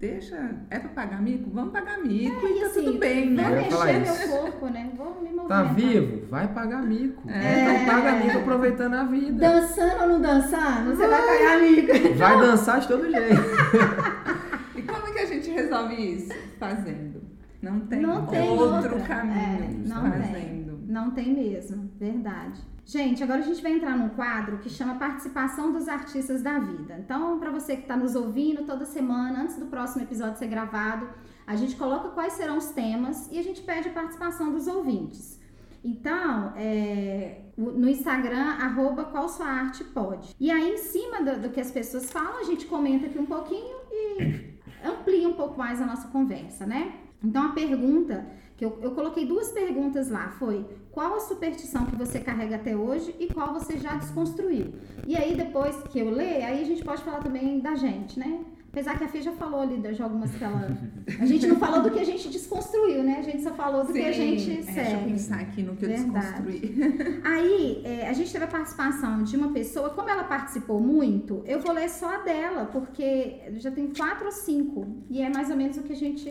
deixa, 0.00 0.56
é 0.70 0.78
pra 0.78 0.88
pagar 0.88 1.20
mico? 1.22 1.50
Vamos 1.50 1.72
pagar 1.72 1.98
mico 1.98 2.46
É, 2.46 2.50
e 2.50 2.60
tá 2.60 2.66
assim, 2.66 2.84
tudo 2.84 2.98
bem, 2.98 3.26
Vou 3.26 3.36
né? 3.36 3.70
falar 3.70 3.84
mexer 3.92 4.02
isso. 4.02 4.28
meu 4.28 4.38
corpo, 4.38 4.66
né? 4.68 4.90
Vou 4.96 5.06
me 5.22 5.30
movimentar. 5.30 5.48
Tá 5.48 5.72
vivo? 5.74 6.26
Vai 6.30 6.48
pagar 6.52 6.82
mico. 6.82 7.28
É. 7.30 7.62
Então 7.84 7.94
paga 7.94 8.12
mico 8.24 8.38
aproveitando 8.38 8.94
a 8.94 9.04
vida. 9.04 9.38
Dançando 9.38 10.02
ou 10.02 10.08
não 10.08 10.20
dançando? 10.22 10.96
Você 10.96 11.06
vai 11.06 11.20
pagar 11.22 11.58
amigo. 11.58 12.14
Vai 12.16 12.40
dançar 12.40 12.80
de 12.80 12.88
todo 12.88 13.10
jeito. 13.10 13.42
E 14.74 14.80
como 14.82 15.12
que 15.12 15.18
a 15.18 15.26
gente 15.26 15.50
resolve 15.50 15.94
isso? 15.94 16.32
Fazendo. 16.58 17.21
Não 17.62 17.80
tem, 17.80 18.00
Não 18.00 18.26
tem 18.26 18.50
outro 18.50 18.96
outra. 18.96 19.00
caminho 19.00 19.36
É, 19.36 19.88
não 19.88 20.10
fazendo. 20.10 20.80
Não 20.88 21.10
tem 21.12 21.32
mesmo, 21.32 21.88
verdade. 21.98 22.60
Gente, 22.84 23.22
agora 23.22 23.38
a 23.38 23.44
gente 23.44 23.62
vai 23.62 23.72
entrar 23.72 23.96
num 23.96 24.08
quadro 24.08 24.58
que 24.58 24.68
chama 24.68 24.96
Participação 24.96 25.72
dos 25.72 25.88
Artistas 25.88 26.42
da 26.42 26.58
Vida. 26.58 26.98
Então, 26.98 27.38
para 27.38 27.50
você 27.50 27.76
que 27.76 27.82
está 27.82 27.96
nos 27.96 28.16
ouvindo 28.16 28.64
toda 28.64 28.84
semana, 28.84 29.42
antes 29.42 29.56
do 29.56 29.66
próximo 29.66 30.02
episódio 30.02 30.38
ser 30.38 30.48
gravado, 30.48 31.08
a 31.46 31.54
gente 31.54 31.76
coloca 31.76 32.08
quais 32.08 32.32
serão 32.32 32.58
os 32.58 32.70
temas 32.70 33.30
e 33.30 33.38
a 33.38 33.42
gente 33.42 33.62
pede 33.62 33.88
a 33.88 33.92
participação 33.92 34.52
dos 34.52 34.66
ouvintes. 34.66 35.40
Então, 35.84 36.52
é, 36.56 37.42
no 37.56 37.88
Instagram, 37.88 38.56
arroba 38.60 39.04
qual 39.04 39.28
sua 39.28 39.46
arte 39.46 39.84
pode. 39.84 40.34
E 40.38 40.50
aí, 40.50 40.74
em 40.74 40.78
cima 40.78 41.22
do, 41.22 41.42
do 41.42 41.50
que 41.50 41.60
as 41.60 41.70
pessoas 41.70 42.10
falam, 42.10 42.40
a 42.40 42.44
gente 42.44 42.66
comenta 42.66 43.06
aqui 43.06 43.18
um 43.18 43.26
pouquinho 43.26 43.76
e 43.90 44.58
amplia 44.84 45.28
um 45.28 45.34
pouco 45.34 45.56
mais 45.56 45.80
a 45.80 45.86
nossa 45.86 46.08
conversa, 46.08 46.66
né? 46.66 46.94
Então, 47.24 47.46
a 47.46 47.52
pergunta 47.52 48.26
que 48.56 48.64
eu, 48.64 48.78
eu 48.82 48.92
coloquei 48.92 49.26
duas 49.26 49.50
perguntas 49.50 50.08
lá 50.08 50.28
foi 50.38 50.64
qual 50.90 51.14
a 51.16 51.20
superstição 51.20 51.86
que 51.86 51.96
você 51.96 52.20
carrega 52.20 52.56
até 52.56 52.76
hoje 52.76 53.14
e 53.18 53.26
qual 53.26 53.52
você 53.52 53.78
já 53.78 53.94
desconstruiu. 53.96 54.74
E 55.06 55.16
aí, 55.16 55.34
depois 55.34 55.76
que 55.90 55.98
eu 55.98 56.10
ler, 56.10 56.42
aí 56.44 56.60
a 56.62 56.64
gente 56.64 56.84
pode 56.84 57.02
falar 57.02 57.20
também 57.20 57.60
da 57.60 57.74
gente, 57.74 58.18
né? 58.18 58.40
Apesar 58.72 58.96
que 58.96 59.04
a 59.04 59.08
Fê 59.08 59.20
já 59.20 59.32
falou 59.32 59.60
ali 59.60 59.78
de 59.78 60.02
algumas 60.02 60.34
que 60.34 60.42
ela. 60.42 60.74
A 61.20 61.26
gente 61.26 61.46
não 61.46 61.56
falou 61.56 61.82
do 61.82 61.90
que 61.90 61.98
a 61.98 62.04
gente 62.04 62.30
desconstruiu, 62.30 63.02
né? 63.02 63.16
A 63.18 63.22
gente 63.22 63.42
só 63.42 63.52
falou 63.52 63.84
do 63.84 63.92
que 63.92 64.00
a 64.00 64.14
Sim, 64.14 64.38
gente 64.38 64.66
é, 64.66 64.72
Deixa 64.72 64.90
eu 64.92 65.04
pensar 65.04 65.40
aqui 65.40 65.62
no 65.62 65.76
que 65.76 65.84
eu 65.84 65.90
Verdade. 65.90 66.42
desconstruí. 66.52 67.20
Aí, 67.22 67.82
é, 67.84 68.08
a 68.08 68.14
gente 68.14 68.32
teve 68.32 68.44
a 68.46 68.48
participação 68.48 69.24
de 69.24 69.36
uma 69.36 69.52
pessoa, 69.52 69.90
como 69.90 70.08
ela 70.08 70.24
participou 70.24 70.80
muito, 70.80 71.42
eu 71.44 71.60
vou 71.60 71.70
ler 71.74 71.90
só 71.90 72.14
a 72.14 72.18
dela, 72.18 72.64
porque 72.64 73.42
já 73.58 73.70
tem 73.70 73.92
quatro 73.92 74.24
ou 74.24 74.32
cinco, 74.32 74.86
e 75.10 75.20
é 75.20 75.28
mais 75.28 75.50
ou 75.50 75.56
menos 75.56 75.76
o 75.76 75.82
que 75.82 75.92
a 75.92 75.96
gente 75.96 76.30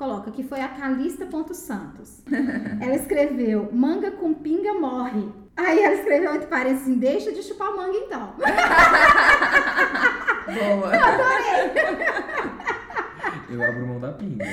coloca, 0.00 0.30
que 0.30 0.42
foi 0.42 0.62
a 0.62 0.68
Calista.santos. 0.68 2.22
ela 2.80 2.96
escreveu, 2.96 3.68
manga 3.70 4.10
com 4.12 4.32
pinga 4.32 4.72
morre. 4.72 5.28
Aí 5.54 5.78
ela 5.78 5.94
escreveu 5.96 6.34
entre 6.34 6.46
parênteses, 6.46 6.84
assim, 6.84 6.94
deixa 6.94 7.30
de 7.32 7.42
chupar 7.42 7.76
manga 7.76 7.98
então. 7.98 8.32
Boa. 10.48 10.90
Eu 13.50 13.62
abro 13.62 13.86
mão 13.86 14.00
da 14.00 14.12
pinga. 14.12 14.46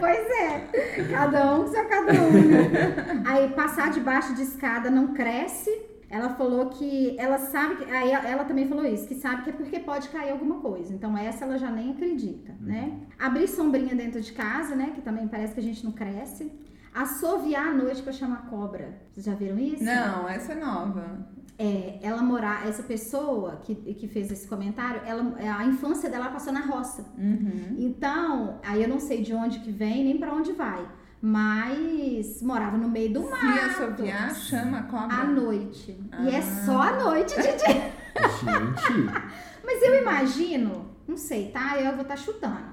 pois 0.00 0.30
é, 0.30 0.68
cada 1.10 1.54
um 1.54 1.64
com 1.64 1.70
seu 1.70 1.84
cada 1.88 2.12
um. 2.12 2.32
né? 2.32 3.22
Aí 3.24 3.48
passar 3.50 3.90
debaixo 3.90 4.34
de 4.34 4.42
escada 4.42 4.90
não 4.90 5.14
cresce. 5.14 5.70
Ela 6.12 6.28
falou 6.34 6.66
que 6.66 7.16
ela 7.18 7.38
sabe 7.38 7.76
que. 7.76 7.90
Aí 7.90 8.10
ela 8.10 8.44
também 8.44 8.68
falou 8.68 8.84
isso, 8.84 9.08
que 9.08 9.14
sabe 9.14 9.44
que 9.44 9.50
é 9.50 9.52
porque 9.54 9.80
pode 9.80 10.10
cair 10.10 10.30
alguma 10.30 10.60
coisa. 10.60 10.92
Então 10.92 11.16
essa 11.16 11.46
ela 11.46 11.56
já 11.56 11.70
nem 11.70 11.90
acredita, 11.92 12.54
né? 12.60 13.00
Abrir 13.18 13.48
sombrinha 13.48 13.94
dentro 13.94 14.20
de 14.20 14.30
casa, 14.30 14.76
né? 14.76 14.92
Que 14.94 15.00
também 15.00 15.26
parece 15.26 15.54
que 15.54 15.60
a 15.60 15.62
gente 15.62 15.82
não 15.82 15.92
cresce. 15.92 16.52
Assoviar 16.94 17.68
à 17.68 17.72
noite 17.72 18.02
pra 18.02 18.12
chamar 18.12 18.50
cobra. 18.50 19.00
Vocês 19.10 19.24
já 19.24 19.34
viram 19.34 19.58
isso? 19.58 19.82
Não, 19.82 20.28
essa 20.28 20.52
é 20.52 20.60
nova. 20.60 21.26
É, 21.58 21.98
ela 22.02 22.22
morar, 22.22 22.68
essa 22.68 22.82
pessoa 22.82 23.62
que, 23.64 23.74
que 23.74 24.06
fez 24.06 24.30
esse 24.30 24.46
comentário, 24.46 25.00
ela, 25.06 25.34
a 25.58 25.64
infância 25.64 26.10
dela 26.10 26.28
passou 26.28 26.52
na 26.52 26.60
roça. 26.60 27.06
Uhum. 27.16 27.76
Então, 27.78 28.60
aí 28.62 28.82
eu 28.82 28.88
não 28.88 29.00
sei 29.00 29.22
de 29.22 29.32
onde 29.32 29.60
que 29.60 29.70
vem 29.70 30.04
nem 30.04 30.18
pra 30.18 30.34
onde 30.34 30.52
vai, 30.52 30.86
mas 31.22 32.42
morava 32.42 32.76
no 32.76 32.88
meio 32.88 33.12
do 33.12 33.22
Se 33.22 33.30
mato. 33.30 33.64
assoviar, 33.70 34.34
chama 34.34 34.78
a 34.80 34.82
cobra. 34.82 35.16
À 35.16 35.24
noite. 35.24 35.96
E 36.20 36.28
é 36.28 36.38
Ah. 36.38 36.42
só 36.42 36.82
à 36.82 36.92
noite, 37.02 37.34
Didi. 37.36 37.48
Gente, 37.48 37.92
Mas 39.64 39.80
eu 39.82 40.02
imagino, 40.02 40.90
não 41.06 41.16
sei, 41.16 41.50
tá? 41.52 41.78
Eu 41.80 41.92
vou 41.92 42.02
estar 42.02 42.16
chutando. 42.16 42.72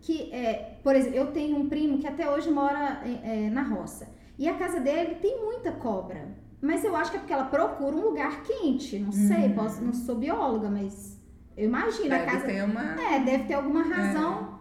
Que, 0.00 0.30
é, 0.32 0.78
por 0.84 0.94
exemplo, 0.94 1.16
eu 1.18 1.32
tenho 1.32 1.56
um 1.56 1.68
primo 1.68 1.98
que 1.98 2.06
até 2.06 2.30
hoje 2.30 2.50
mora 2.50 3.00
é, 3.04 3.46
é, 3.46 3.50
na 3.50 3.62
roça. 3.62 4.06
E 4.38 4.46
a 4.46 4.54
casa 4.54 4.78
dele 4.78 5.14
tem 5.16 5.42
muita 5.42 5.72
cobra. 5.72 6.28
Mas 6.60 6.84
eu 6.84 6.94
acho 6.94 7.10
que 7.10 7.16
é 7.16 7.20
porque 7.20 7.32
ela 7.32 7.44
procura 7.46 7.96
um 7.96 8.02
lugar 8.02 8.42
quente. 8.42 8.98
Não 8.98 9.10
sei, 9.12 9.48
posso, 9.54 9.82
não 9.82 9.92
sou 9.92 10.16
bióloga, 10.16 10.68
mas 10.68 11.18
eu 11.56 11.64
imagino. 11.64 12.14
a 12.14 12.18
Deve 12.18 12.30
casa 12.30 12.44
ter 12.46 12.62
uma... 12.64 12.82
É, 13.00 13.20
deve 13.20 13.44
ter 13.44 13.54
alguma 13.54 13.82
razão 13.82 14.58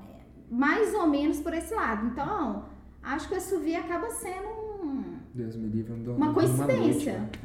mais 0.49 0.93
ou 0.93 1.07
menos 1.07 1.39
por 1.41 1.53
esse 1.53 1.73
lado. 1.73 2.07
Então, 2.07 2.65
acho 3.05 3.27
que 3.27 3.33
o 3.33 3.37
assovio 3.37 3.79
acaba 3.79 4.09
sendo 4.09 4.47
um, 4.83 5.03
Deus 5.33 5.55
me 5.55 5.67
livre, 5.67 5.93
não 5.93 6.15
uma 6.15 6.33
coincidência. 6.33 7.19
noite, 7.19 7.39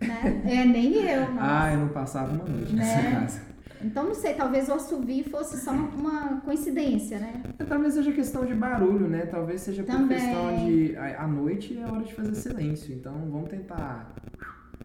né? 0.00 0.42
É, 0.44 0.64
nem 0.64 0.94
eu. 0.94 1.28
Não. 1.32 1.38
Ah, 1.40 1.72
eu 1.72 1.78
não 1.78 1.88
passava 1.88 2.32
uma 2.32 2.44
noite 2.44 2.74
nessa 2.74 3.02
Né? 3.02 3.10
casa. 3.20 3.40
Então, 3.82 4.04
não 4.04 4.14
sei, 4.14 4.34
talvez 4.34 4.68
o 4.68 4.72
assovio 4.74 5.24
fosse 5.30 5.58
só 5.58 5.70
uma, 5.70 6.40
coincidência, 6.40 7.18
né? 7.18 7.42
Talvez 7.68 7.94
seja 7.94 8.10
questão 8.12 8.44
de 8.44 8.54
barulho, 8.54 9.06
né? 9.06 9.26
Talvez 9.26 9.60
seja 9.60 9.82
por 9.82 9.92
Também. 9.92 10.18
questão 10.18 10.56
de. 10.66 10.96
A, 10.96 11.26
noite 11.26 11.78
é 11.78 11.84
hora 11.84 12.02
de 12.02 12.14
fazer 12.14 12.34
silêncio. 12.34 12.94
Então 12.94 13.12
vamos 13.30 13.48
tentar 13.50 14.14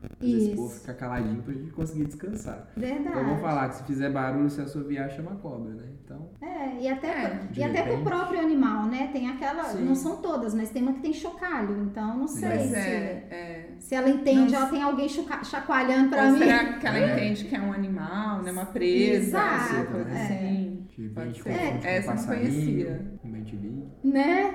fazer 0.09 0.37
esse 0.37 0.55
povo 0.55 0.67
Isso. 0.71 0.79
ficar 0.81 0.93
caladinho 0.95 1.41
pra 1.43 1.53
gente 1.53 1.71
conseguir 1.71 2.05
descansar. 2.05 2.67
Verdade. 2.75 3.09
Então 3.09 3.23
vamos 3.25 3.41
falar 3.41 3.69
que 3.69 3.75
se 3.75 3.83
fizer 3.83 4.09
barulho, 4.11 4.49
se 4.49 4.61
assoviar, 4.61 5.09
chama 5.11 5.35
cobra, 5.35 5.73
né? 5.73 5.83
Então. 6.03 6.29
É, 6.41 6.81
e 6.81 6.87
até, 6.89 7.07
É, 7.07 7.39
e 7.55 7.63
até 7.63 7.81
pro 7.83 7.91
repente. 7.91 8.03
próprio 8.09 8.39
animal, 8.39 8.85
né? 8.87 9.09
Tem 9.13 9.29
aquela. 9.29 9.63
Sim. 9.65 9.85
Não 9.85 9.95
são 9.95 10.17
todas, 10.17 10.53
mas 10.53 10.69
tem 10.69 10.81
uma 10.81 10.93
que 10.93 11.01
tem 11.01 11.13
chocalho. 11.13 11.83
Então, 11.83 12.17
não 12.17 12.27
sei 12.27 12.49
Pois 12.49 12.61
se, 12.69 12.75
é, 12.75 13.27
é. 13.31 13.69
se 13.79 13.95
ela 13.95 14.09
entende, 14.09 14.51
Não 14.51 14.59
ela 14.61 14.69
tem 14.69 14.81
alguém 14.83 15.07
choca- 15.07 15.43
chacoalhando 15.43 16.09
pra 16.09 16.29
mim. 16.31 16.39
será 16.39 16.73
que 16.73 16.87
ela 16.87 17.11
entende 17.13 17.45
que 17.45 17.55
é 17.55 17.59
um 17.61 17.71
animal, 17.71 18.41
né? 18.41 18.51
Uma 18.51 18.65
presa, 18.65 19.27
Exato, 19.27 19.73
essa 19.75 19.85
coisa 19.85 20.09
é. 20.09 20.23
assim. 20.23 20.85
De 20.89 21.09
Pode 21.09 21.41
ser. 21.41 21.49
confunde 21.49 21.81
com 21.81 21.87
Essa 21.87 22.11
eu 22.11 22.15
não 22.15 22.25
conhecia. 22.25 23.11
Com 23.21 23.31
TV. 23.43 23.71
Né? 24.03 24.51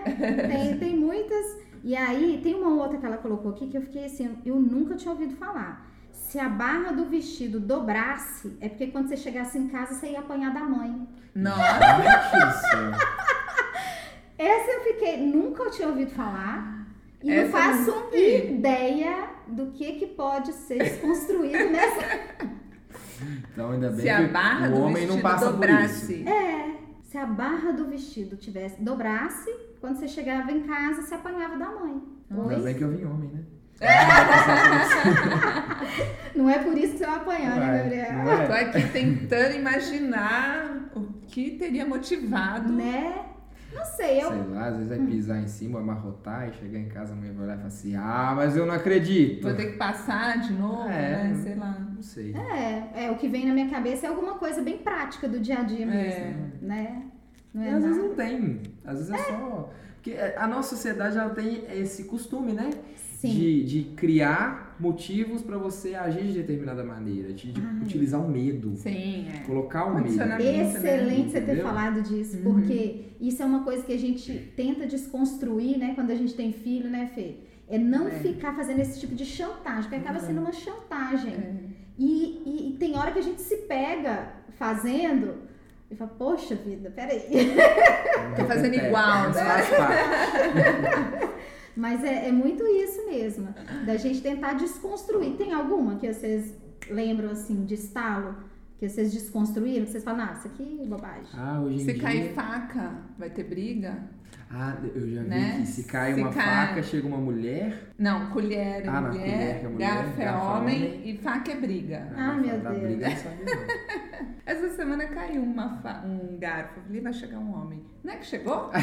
Tem, 0.48 0.78
tem 0.78 0.96
muitas. 0.96 1.65
E 1.86 1.94
aí, 1.94 2.40
tem 2.42 2.52
uma 2.52 2.82
outra 2.82 2.98
que 2.98 3.06
ela 3.06 3.16
colocou 3.16 3.52
aqui 3.52 3.68
que 3.68 3.76
eu 3.76 3.80
fiquei 3.80 4.06
assim, 4.06 4.36
eu 4.44 4.56
nunca 4.56 4.96
tinha 4.96 5.12
ouvido 5.12 5.36
falar. 5.36 5.88
Se 6.10 6.36
a 6.36 6.48
barra 6.48 6.90
do 6.90 7.04
vestido 7.04 7.60
dobrasse, 7.60 8.56
é 8.60 8.68
porque 8.68 8.88
quando 8.88 9.06
você 9.06 9.16
chegasse 9.16 9.56
em 9.56 9.68
casa, 9.68 9.94
você 9.94 10.08
ia 10.08 10.18
apanhar 10.18 10.52
da 10.52 10.64
mãe. 10.64 11.06
Nossa, 11.32 11.62
Realmente 11.62 12.36
isso. 12.48 12.76
Essa 14.36 14.70
eu 14.72 14.80
fiquei, 14.82 15.16
nunca 15.28 15.62
eu 15.62 15.70
tinha 15.70 15.86
ouvido 15.86 16.10
falar. 16.10 16.88
E 17.22 17.30
Essa 17.30 17.56
não 17.56 17.68
eu 17.70 17.86
faço 17.86 18.16
ideia 18.16 19.28
do 19.46 19.66
que, 19.66 19.92
que 19.92 20.06
pode 20.08 20.52
ser 20.54 20.78
desconstruído 20.78 21.70
nessa. 21.70 22.04
Então 23.52 23.70
ainda 23.70 23.90
bem 23.90 24.00
se 24.00 24.08
a 24.08 24.26
que 24.26 24.32
barra 24.32 24.66
o 24.66 24.72
do 24.72 24.80
homem 24.80 24.94
vestido 24.94 25.14
não 25.14 25.22
passa 25.22 25.52
por 25.52 25.68
isso. 25.70 26.08
dobrasse. 26.08 26.28
É. 26.28 26.78
Se 27.04 27.16
a 27.16 27.26
barra 27.26 27.70
do 27.70 27.86
vestido 27.86 28.36
tivesse 28.36 28.82
dobrasse, 28.82 29.65
quando 29.86 29.98
você 30.00 30.08
chegava 30.08 30.50
em 30.50 30.62
casa, 30.62 31.02
você 31.02 31.14
apanhava 31.14 31.56
da 31.56 31.66
mãe. 31.66 32.02
Ainda 32.28 32.58
bem 32.58 32.74
que 32.74 32.82
eu 32.82 32.90
vim 32.90 33.04
homem, 33.04 33.30
né? 33.30 33.42
Não 36.34 36.50
é 36.50 36.58
por 36.58 36.76
isso 36.76 36.94
que 36.94 36.98
você 36.98 37.06
vai 37.06 37.16
apanhar, 37.16 37.56
né, 37.56 37.70
Ué, 37.70 37.78
Gabriel? 37.78 38.12
não 38.24 38.32
é? 38.32 38.46
Tô 38.46 38.52
aqui 38.52 38.88
tentando 38.88 39.54
imaginar 39.54 40.90
o 40.96 41.02
que 41.28 41.52
teria 41.52 41.86
motivado. 41.86 42.72
Né? 42.72 43.26
Não 43.72 43.84
sei, 43.84 44.22
eu. 44.22 44.28
Sei 44.30 44.42
lá, 44.48 44.66
às 44.66 44.74
vezes 44.76 44.88
vai 44.88 44.98
pisar 45.06 45.38
em 45.40 45.46
cima, 45.46 45.78
amarrotar 45.78 46.48
e 46.48 46.52
chegar 46.54 46.78
em 46.78 46.88
casa, 46.88 47.12
a 47.12 47.16
mãe 47.16 47.30
vai 47.32 47.44
olhar 47.44 47.54
e 47.54 47.58
falar 47.58 47.68
assim: 47.68 47.94
Ah, 47.94 48.32
mas 48.34 48.56
eu 48.56 48.66
não 48.66 48.74
acredito. 48.74 49.42
Vou 49.42 49.54
ter 49.54 49.72
que 49.72 49.76
passar 49.76 50.40
de 50.40 50.52
novo, 50.54 50.88
É. 50.88 51.24
né? 51.24 51.34
Sei 51.44 51.54
lá. 51.54 51.78
Não 51.94 52.02
sei. 52.02 52.34
É, 52.34 53.04
é, 53.04 53.10
o 53.10 53.16
que 53.16 53.28
vem 53.28 53.46
na 53.46 53.52
minha 53.52 53.68
cabeça 53.68 54.06
é 54.06 54.08
alguma 54.08 54.34
coisa 54.34 54.62
bem 54.62 54.78
prática 54.78 55.28
do 55.28 55.38
dia 55.38 55.60
a 55.60 55.62
dia 55.62 55.86
mesmo, 55.86 56.52
né? 56.62 57.02
Não 57.56 57.64
E 57.64 57.66
é 57.68 57.72
às 57.72 57.82
vezes 57.82 57.96
nada. 57.96 58.08
não 58.08 58.14
tem. 58.14 58.60
Às 58.84 58.98
vezes 58.98 59.10
é, 59.14 59.18
só. 59.24 59.70
Porque 59.96 60.12
a 60.36 60.46
nossa 60.46 60.76
sociedade 60.76 61.16
ela 61.18 61.30
tem 61.30 61.64
esse 61.72 62.04
costume, 62.04 62.52
né? 62.52 62.70
Sim. 63.18 63.30
De, 63.30 63.64
de 63.64 63.82
criar 63.96 64.76
motivos 64.78 65.40
pra 65.42 65.56
você 65.56 65.94
agir 65.94 66.24
de 66.26 66.34
determinada 66.34 66.84
maneira, 66.84 67.32
de, 67.32 67.50
de 67.50 67.60
Ai. 67.60 67.82
utilizar 67.82 68.20
o 68.24 68.28
medo, 68.28 68.76
Sim, 68.76 69.26
é. 69.34 69.38
colocar 69.46 69.86
o 69.86 69.94
medo. 69.94 70.02
Condicionamento. 70.02 70.76
Excelente 70.76 71.30
você 71.30 71.40
ter 71.40 71.62
falado 71.62 72.02
disso, 72.02 72.36
Uhum. 72.36 72.42
porque 72.60 73.06
isso 73.18 73.42
é 73.42 73.46
uma 73.46 73.64
coisa 73.64 73.82
que 73.82 73.92
a 73.94 73.98
gente 73.98 74.52
tenta 74.54 74.86
desconstruir, 74.86 75.78
né, 75.78 75.92
quando 75.94 76.10
a 76.10 76.14
gente 76.14 76.34
tem 76.34 76.52
filho, 76.52 76.90
né, 76.90 77.10
Fê? 77.14 77.36
É 77.66 77.78
não 77.78 78.06
É. 78.06 78.10
ficar 78.12 78.54
fazendo 78.54 78.80
esse 78.80 79.00
tipo 79.00 79.14
de 79.14 79.24
chantagem, 79.24 79.84
porque 79.84 79.96
acaba 79.96 80.20
Uhum. 80.20 80.26
sendo 80.26 80.40
uma 80.42 80.52
chantagem. 80.52 81.32
É. 81.32 81.54
E, 81.98 82.42
e- 82.44 82.68
e 82.74 82.76
tem 82.78 82.96
hora 82.98 83.10
que 83.10 83.18
a 83.18 83.22
gente 83.22 83.40
se 83.40 83.56
pega 83.62 84.28
fazendo 84.58 85.36
e 85.90 85.94
fala, 85.94 86.10
poxa 86.18 86.54
vida, 86.54 86.90
peraí. 86.90 87.54
Tô 88.36 88.44
fazendo 88.44 88.74
igual, 88.74 89.24
mas 89.24 89.36
né? 89.36 89.44
faz 89.44 89.68
parte. 89.70 91.36
Mas 91.76 92.02
é, 92.02 92.28
é 92.28 92.32
muito 92.32 92.66
isso 92.66 93.04
mesmo, 93.04 93.54
da 93.84 93.98
gente 93.98 94.22
tentar 94.22 94.54
desconstruir. 94.54 95.36
Tem 95.36 95.52
alguma 95.52 95.96
que 95.96 96.10
vocês 96.10 96.54
lembram, 96.88 97.30
assim, 97.30 97.66
de 97.66 97.74
estalo? 97.74 98.34
Que 98.78 98.88
vocês 98.88 99.10
desconstruíram, 99.12 99.86
que 99.86 99.90
vocês 99.92 100.04
falam, 100.04 100.26
ah, 100.28 100.34
isso 100.38 100.48
aqui 100.48 100.80
é 100.82 100.86
bobagem. 100.86 101.24
Ah, 101.34 101.60
hoje 101.64 101.76
em 101.76 101.84
Se 101.84 101.92
dia... 101.94 102.02
cair 102.02 102.32
faca, 102.34 102.92
vai 103.18 103.30
ter 103.30 103.44
briga? 103.44 103.96
Ah, 104.50 104.74
eu 104.94 105.00
já 105.10 105.22
vi 105.22 105.28
Né? 105.28 105.56
que 105.60 105.66
se 105.66 105.84
cai 105.84 106.12
Se 106.14 106.20
uma 106.20 106.30
cai- 106.30 106.66
faca, 106.68 106.82
chega 106.82 107.08
uma 107.08 107.16
mulher. 107.16 107.90
Não, 107.98 108.28
colher 108.30 108.84
é 108.84 108.88
Ah, 108.88 109.00
na 109.00 109.08
colher 109.08 109.20
mulher, 109.26 109.64
é 109.64 109.68
mulher, 109.68 109.88
garfo 109.94 110.20
é 110.20 110.24
é 110.24 110.32
homem, 110.32 110.76
homem. 110.84 111.02
e 111.10 111.16
faca 111.18 111.52
é 111.52 111.56
briga. 111.56 112.08
Ah, 112.16 112.34
mas 112.34 112.46
meu 112.46 112.58
Deus. 112.60 112.78
briga. 112.82 113.06
Essa 114.46 114.68
semana 114.76 115.06
caiu 115.06 115.42
uma 115.42 115.78
fa- 115.78 116.02
um 116.04 116.38
garfo. 116.38 116.78
Eu 116.78 116.82
falei, 116.84 117.00
vai 117.00 117.12
chegar 117.12 117.38
um 117.38 117.52
homem. 117.60 117.82
Não 118.04 118.12
é 118.12 118.16
que 118.16 118.26
chegou? 118.26 118.70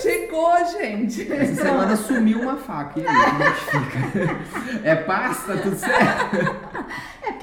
Chegou, 0.00 0.52
gente. 0.78 1.30
Essa 1.30 1.62
semana 1.62 1.96
sumiu 1.96 2.40
uma 2.40 2.56
faca. 2.56 2.98
E 2.98 3.06
aí, 3.06 3.14
como 3.30 3.42
é 3.42 3.50
que 3.52 3.60
fica? 3.60 4.80
É 4.82 4.94
pasta, 4.96 5.56
tudo 5.58 5.76
certo? 5.76 6.73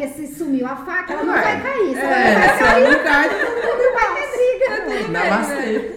Porque 0.02 0.08
se 0.08 0.34
sumiu 0.36 0.66
a 0.66 0.76
faca, 0.76 1.14
ela 1.14 1.24
não 1.24 1.34
vai 1.34 1.62
cair. 1.62 1.94
Se 1.94 2.00
ela 2.00 2.16
É, 2.16 2.34
não 2.34 2.60
vai 2.60 2.84
ela 2.84 2.98
não 2.98 3.04
cai, 3.04 3.30
não 3.30 3.94
vai 3.94 4.16
ter 4.16 4.98
briga. 4.98 5.08
namastê. 5.12 5.96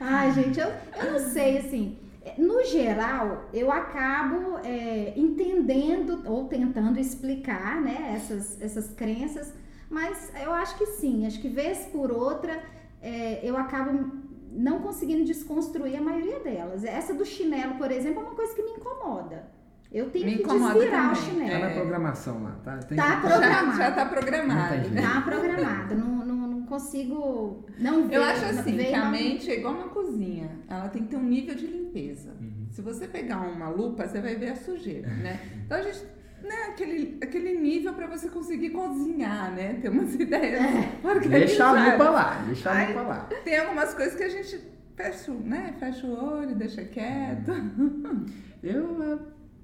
Ai, 0.00 0.32
gente, 0.32 0.60
eu, 0.60 0.68
eu 1.04 1.12
não 1.12 1.18
sei, 1.18 1.58
assim. 1.58 1.98
No 2.38 2.64
geral, 2.64 3.44
eu 3.52 3.70
acabo 3.70 4.58
é, 4.64 5.12
entendendo 5.16 6.22
ou 6.26 6.48
tentando 6.48 6.98
explicar, 6.98 7.80
né, 7.80 8.14
essas, 8.16 8.60
essas 8.60 8.88
crenças, 8.92 9.52
mas 9.90 10.32
eu 10.42 10.52
acho 10.52 10.76
que 10.78 10.86
sim, 10.86 11.26
acho 11.26 11.40
que 11.40 11.48
vez 11.48 11.86
por 11.92 12.10
outra 12.10 12.58
é, 13.02 13.40
eu 13.42 13.56
acabo 13.56 14.12
não 14.50 14.80
conseguindo 14.80 15.24
desconstruir 15.24 15.96
a 15.96 16.00
maioria 16.00 16.40
delas. 16.40 16.84
Essa 16.84 17.12
do 17.14 17.24
chinelo, 17.24 17.74
por 17.76 17.90
exemplo, 17.90 18.20
é 18.22 18.24
uma 18.24 18.34
coisa 18.34 18.54
que 18.54 18.62
me 18.62 18.72
incomoda. 18.72 19.55
Eu 19.92 20.10
tenho 20.10 20.26
Me 20.26 20.38
que 20.38 20.44
desvirar 20.44 21.12
o 21.12 21.14
também, 21.14 21.14
chinelo. 21.30 21.50
Tá 21.50 21.58
na 21.58 21.70
É. 21.70 21.74
programação 21.74 22.42
lá, 22.42 22.50
tá? 22.64 22.76
Tem 22.78 22.96
Tá 22.96 23.16
que- 23.16 23.26
programado. 23.26 23.66
Já, 23.76 23.76
já 23.76 23.90
tá 23.92 24.06
programado. 24.06 24.76
Não 24.88 24.90
né? 24.94 25.02
Tá 25.02 25.20
programada, 25.20 25.94
não, 25.94 26.26
não, 26.26 26.36
não 26.48 26.62
consigo 26.66 27.64
não 27.78 28.06
ver. 28.08 28.16
Eu 28.16 28.22
acho 28.24 28.44
assim, 28.46 28.76
ver 28.76 28.86
que 28.86 28.94
a 28.94 29.02
uma- 29.02 29.10
mente 29.10 29.50
é 29.50 29.58
igual 29.58 29.74
uma 29.74 29.88
cozinha. 29.88 30.50
Ela 30.68 30.88
tem 30.88 31.02
que 31.04 31.08
ter 31.08 31.16
um 31.16 31.22
nível 31.22 31.54
de 31.54 31.66
limpeza. 31.66 32.30
Uhum. 32.40 32.66
Se 32.70 32.82
você 32.82 33.06
pegar 33.06 33.38
uma 33.40 33.68
lupa, 33.68 34.06
você 34.06 34.20
vai 34.20 34.34
ver 34.34 34.50
a 34.50 34.56
sujeira, 34.56 35.08
né? 35.08 35.38
Então 35.64 35.78
a 35.78 35.82
gente, 35.82 36.04
né, 36.42 36.54
aquele, 36.68 37.18
aquele 37.22 37.58
nível 37.58 37.94
para 37.94 38.06
você 38.08 38.28
conseguir 38.28 38.70
cozinhar, 38.70 39.52
né? 39.54 39.78
Ter 39.80 39.88
umas 39.88 40.12
ideias 40.18 40.60
organizadas. 41.02 41.30
Deixa 41.30 41.64
a 41.64 41.92
lupa 41.92 42.10
lá, 42.10 42.42
deixa 42.46 42.70
a 42.70 42.88
lupa 42.88 43.02
lá. 43.02 43.28
Tem 43.44 43.58
algumas 43.58 43.94
coisas 43.94 44.14
que 44.16 44.24
a 44.24 44.28
gente 44.28 44.60
fecha, 44.96 45.30
o- 45.30 45.40
né? 45.40 45.74
Fecha 45.78 46.06
o 46.06 46.12
olho, 46.38 46.54
deixa 46.56 46.82
quieto. 46.84 47.52
Eu, 48.62 49.02
é, 49.02 49.18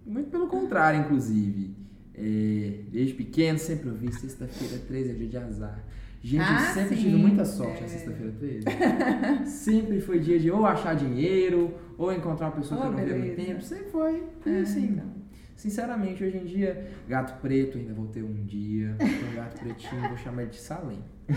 muito 0.07 0.31
pelo 0.31 0.47
contrário, 0.49 1.01
inclusive. 1.01 1.75
É, 2.15 2.81
desde 2.91 3.15
pequeno, 3.15 3.59
sempre 3.59 3.89
ouvi 3.89 4.13
sexta-feira 4.13 4.79
13 4.87 5.11
é 5.11 5.15
dia 5.15 5.29
de 5.29 5.37
azar. 5.39 5.85
Gente, 6.25 6.41
eu 6.43 6.47
Ah, 6.57 6.59
sempre 6.73 6.95
sim. 6.97 7.03
tive 7.03 7.17
muita 7.17 7.45
sorte 7.45 7.79
É. 7.79 7.83
na 7.83 7.89
sexta-feira 7.89 8.33
13. 8.39 8.65
sempre 9.51 10.01
foi 10.01 10.21
dia 10.21 10.39
de 10.39 10.51
ou 10.51 10.65
achar 10.65 10.95
dinheiro, 10.95 11.75
ou 11.99 12.13
encontrar 12.13 12.47
uma 12.47 12.53
pessoa 12.57 12.81
que 12.81 12.87
Oh, 12.87 12.91
eu 12.91 12.93
não 12.97 13.05
via 13.05 13.15
há 13.15 13.19
muito 13.19 13.31
beleza. 13.37 13.51
tempo. 13.53 13.63
Sempre 13.65 13.91
foi. 13.91 14.23
Foi 14.41 14.53
É, 14.53 14.61
assim. 14.61 14.85
então. 14.93 15.23
Sinceramente, 15.57 16.23
hoje 16.25 16.37
em 16.39 16.45
dia, 16.45 16.89
gato 17.09 17.41
preto 17.41 17.79
ainda 17.79 17.93
vou 17.95 18.07
ter 18.07 18.23
um 18.23 18.45
dia. 18.45 18.95
Tem 18.99 19.09
um 19.31 19.35
gato 19.35 19.59
pretinho, 19.61 20.09
vou 20.09 20.17
chamar 20.17 20.43
ele 20.43 20.51
de 20.51 20.61
Salem. 20.61 20.99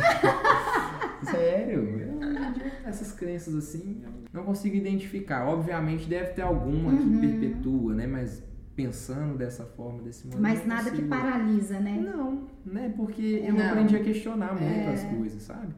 Sério, 1.23 1.79
eu, 1.99 2.17
hoje 2.17 2.37
em 2.37 2.53
dia, 2.53 2.71
essas 2.85 3.11
crenças 3.11 3.55
assim, 3.55 4.01
eu 4.03 4.09
não 4.33 4.43
consigo 4.43 4.75
identificar. 4.75 5.47
Obviamente 5.47 6.07
deve 6.07 6.31
ter 6.33 6.41
alguma 6.41 6.91
Uhum. 6.91 7.19
que 7.21 7.27
perpetua, 7.27 7.93
né? 7.93 8.05
Mas 8.07 8.43
pensando 8.75 9.37
dessa 9.37 9.65
forma, 9.65 10.01
desse 10.03 10.25
modo. 10.25 10.37
eu 10.37 10.41
Mas 10.41 10.59
não 10.59 10.67
nada 10.67 10.83
que 10.91 10.97
consigo. 11.01 11.07
paralisa, 11.09 11.79
né? 11.79 11.91
Não, 12.01 12.47
né? 12.65 12.93
Porque 12.95 13.43
eu 13.47 13.53
Não. 13.53 13.69
aprendi 13.69 13.95
a 13.95 14.03
questionar 14.03 14.51
muito 14.59 14.63
É. 14.89 14.93
as 14.93 15.03
coisas, 15.03 15.41
sabe? 15.43 15.73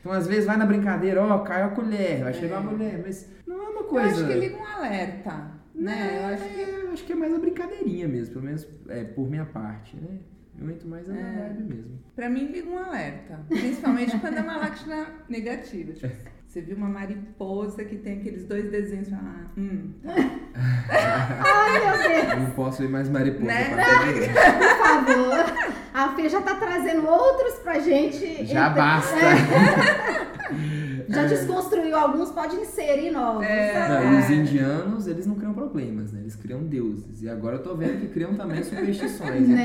Então, 0.00 0.12
às 0.12 0.26
vezes, 0.26 0.46
vai 0.46 0.56
na 0.56 0.64
brincadeira, 0.66 1.22
ó, 1.22 1.38
caiu 1.40 1.66
a 1.66 1.70
colher, 1.70 2.24
vai 2.24 2.32
chegar 2.34 2.56
É. 2.56 2.58
a 2.58 2.62
mulher, 2.62 3.00
mas 3.04 3.28
não 3.46 3.56
é 3.56 3.68
uma 3.68 3.80
Eu 3.80 3.84
coisa. 3.84 4.08
acho 4.08 4.26
que 4.26 4.38
liga 4.40 4.56
um 4.56 4.64
alerta, 4.66 5.50
né? 5.74 6.18
Eu 6.22 6.34
acho 6.34 6.44
que 6.48 6.60
É, 6.60 6.82
eu 6.84 6.90
acho 6.92 7.04
que 7.04 7.12
é 7.12 7.16
mais 7.16 7.34
a 7.34 7.38
brincadeirinha 7.38 8.08
mesmo, 8.08 8.32
pelo 8.34 8.44
menos 8.46 8.66
é, 8.88 9.04
por 9.04 9.28
minha 9.30 9.44
parte, 9.44 9.96
né? 9.96 10.18
Muito 10.58 10.86
mais 10.88 11.08
é 11.08 11.12
na 11.12 11.18
É. 11.20 11.48
vibe 11.48 11.74
mesmo. 11.74 11.98
Pra 12.16 12.28
mim 12.28 12.46
liga 12.46 12.68
um 12.68 12.78
alerta. 12.78 13.40
Principalmente 13.48 14.18
quando 14.18 14.36
é 14.36 14.40
uma 14.40 14.56
láctea 14.58 15.06
negativa. 15.28 15.92
Tipo, 15.92 16.14
você 16.50 16.60
viu 16.60 16.76
uma 16.76 16.88
mariposa 16.88 17.84
que 17.84 17.94
tem 17.96 18.18
aqueles 18.18 18.44
dois 18.44 18.68
desenhos 18.72 19.06
e 19.06 19.10
fala, 19.12 19.22
ah, 19.24 19.46
hum, 19.56 19.92
Ai, 20.90 21.80
meu 21.80 21.96
Deus, 22.08 22.32
Eu 22.32 22.40
não 22.40 22.50
posso 22.50 22.82
ver 22.82 22.88
mais 22.88 23.08
mariposa 23.08 23.44
Né? 23.44 23.64
por 23.70 24.76
favor. 24.84 25.70
A 25.94 26.08
Fê 26.16 26.28
já 26.28 26.40
tá 26.42 26.56
trazendo 26.56 27.06
outros 27.06 27.54
pra 27.60 27.78
gente. 27.78 28.44
Já 28.46 28.64
Então, 28.66 28.74
basta. 28.74 29.16
Já 31.10 31.26
desconstruiu 31.26 31.96
alguns, 31.96 32.30
pode 32.30 32.56
inserir 32.56 33.10
novos. 33.10 33.44
É. 33.44 33.88
Não, 33.88 34.20
os 34.20 34.30
indianos, 34.30 35.06
eles 35.06 35.26
não 35.26 35.34
criam 35.34 35.52
problemas, 35.52 36.12
né? 36.12 36.20
Eles 36.20 36.36
criam 36.36 36.62
deuses. 36.62 37.22
E 37.22 37.28
agora 37.28 37.56
eu 37.56 37.62
tô 37.62 37.74
vendo 37.74 38.00
que 38.00 38.08
criam 38.08 38.34
também 38.34 38.62
superstições. 38.62 39.48
Né? 39.48 39.62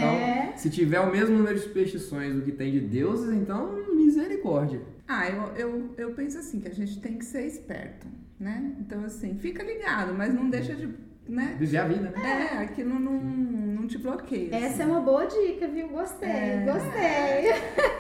Então, 0.47 0.57
se 0.57 0.69
tiver 0.69 0.99
o 0.99 1.11
mesmo 1.11 1.37
número 1.37 1.55
de 1.55 1.61
superstições 1.61 2.33
do 2.33 2.41
que 2.41 2.51
tem 2.51 2.71
de 2.71 2.79
deuses, 2.79 3.33
então 3.33 3.75
misericórdia. 3.93 4.81
Ah, 5.07 5.29
eu, 5.29 5.55
eu, 5.55 5.93
eu 5.97 6.11
penso 6.13 6.37
assim, 6.39 6.59
que 6.59 6.67
a 6.67 6.73
gente 6.73 6.99
tem 6.99 7.17
que 7.17 7.25
ser 7.25 7.45
esperto, 7.45 8.07
né? 8.39 8.73
Então, 8.79 9.03
assim, 9.03 9.37
fica 9.37 9.63
ligado, 9.63 10.13
mas 10.15 10.33
não 10.33 10.49
deixa 10.49 10.73
de, 10.73 10.89
né? 11.27 11.55
Viver 11.57 11.77
a 11.79 11.85
vida, 11.87 12.11
né? 12.15 12.49
É, 12.53 12.57
aquilo 12.59 12.99
não, 12.99 13.13
não 13.13 13.87
te 13.87 13.97
bloqueia. 13.97 14.55
Essa 14.55 14.67
assim. 14.67 14.81
é 14.83 14.85
uma 14.85 15.01
boa 15.01 15.25
dica, 15.25 15.67
viu? 15.67 15.87
Gostei, 15.89 16.29
É. 16.29 16.63
gostei. 16.65 17.53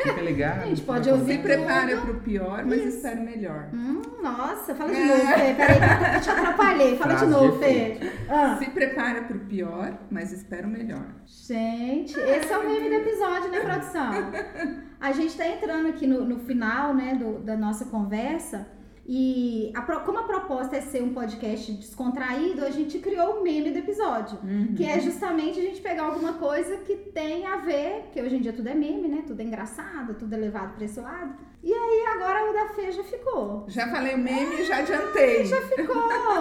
Fica 0.03 0.21
ligado. 0.21 0.61
A 0.63 0.65
gente 0.67 0.81
pode 0.83 1.09
ouvir 1.09 1.33
Se 1.33 1.39
prepara 1.39 1.97
pro 1.97 2.15
pior, 2.21 2.63
mas 2.65 2.79
Isso. 2.85 2.97
espera 2.97 3.19
o 3.19 3.23
melhor. 3.23 3.69
Hum, 3.73 4.01
nossa, 4.21 4.75
fala 4.75 4.91
de 4.93 4.99
É. 5.01 5.05
novo, 5.07 5.21
Fê. 5.21 5.53
Peraí, 5.55 5.77
que 6.11 6.15
eu 6.17 6.21
te 6.21 6.29
atrapalhei. 6.29 6.97
Fala 6.97 7.13
de 7.13 7.19
Frase 7.19 7.31
novo, 7.33 7.51
de 7.57 7.65
Fê. 7.65 7.97
Ah. 8.29 8.57
Se 8.59 8.69
prepara 8.69 9.21
pro 9.23 9.39
pior, 9.39 9.97
mas 10.11 10.31
espera 10.31 10.67
o 10.67 10.69
melhor. 10.69 11.05
Gente, 11.25 12.19
esse 12.19 12.51
é 12.53 12.57
o 12.57 12.67
meme 12.69 12.89
do 12.89 12.95
episódio, 12.95 13.49
né, 13.51 13.59
produção? 13.61 14.11
A 14.99 15.11
gente 15.11 15.35
tá 15.37 15.47
entrando 15.47 15.89
aqui 15.89 16.05
no, 16.07 16.23
no 16.25 16.39
final, 16.39 16.93
né, 16.93 17.15
do- 17.15 17.39
da 17.39 17.55
nossa 17.57 17.85
conversa. 17.85 18.67
E 19.07 19.71
a 19.75 19.81
como 19.81 20.19
a 20.19 20.23
proposta 20.23 20.75
é 20.75 20.81
ser 20.81 21.03
um 21.03 21.13
podcast 21.13 21.71
descontraído, 21.73 22.65
a 22.65 22.71
gente 22.71 22.97
criou 22.97 23.39
o 23.39 23.43
meme 23.43 23.71
do 23.71 23.77
episódio. 23.77 24.39
Que 24.75 24.83
é 24.83 24.99
justamente 24.99 25.59
a 25.59 25.61
gente 25.61 25.79
pegar 25.79 26.03
alguma 26.03 26.33
coisa 26.33 26.77
que 26.77 26.95
tem 26.95 27.45
a 27.45 27.57
ver, 27.57 28.09
que 28.11 28.19
hoje 28.19 28.35
em 28.35 28.41
dia 28.41 28.51
tudo 28.51 28.67
é 28.67 28.73
meme, 28.73 29.07
né? 29.07 29.23
Tudo 29.27 29.39
é 29.41 29.43
engraçado, 29.43 30.15
tudo 30.15 30.33
é 30.33 30.37
levado 30.37 30.75
pra 30.75 30.85
esse 30.85 30.99
lado. 30.99 31.35
E 31.61 31.71
aí 31.71 32.05
agora 32.15 32.49
o 32.49 32.53
da 32.53 32.73
Fê 32.73 32.91
já 32.91 33.03
ficou. 33.03 33.65
Já 33.67 33.87
falei 33.89 34.15
o 34.15 34.17
meme 34.17 34.61
e 34.61 34.65
já 34.65 34.77
adiantei. 34.77 35.45
Já 35.45 35.61
ficou. 35.61 35.95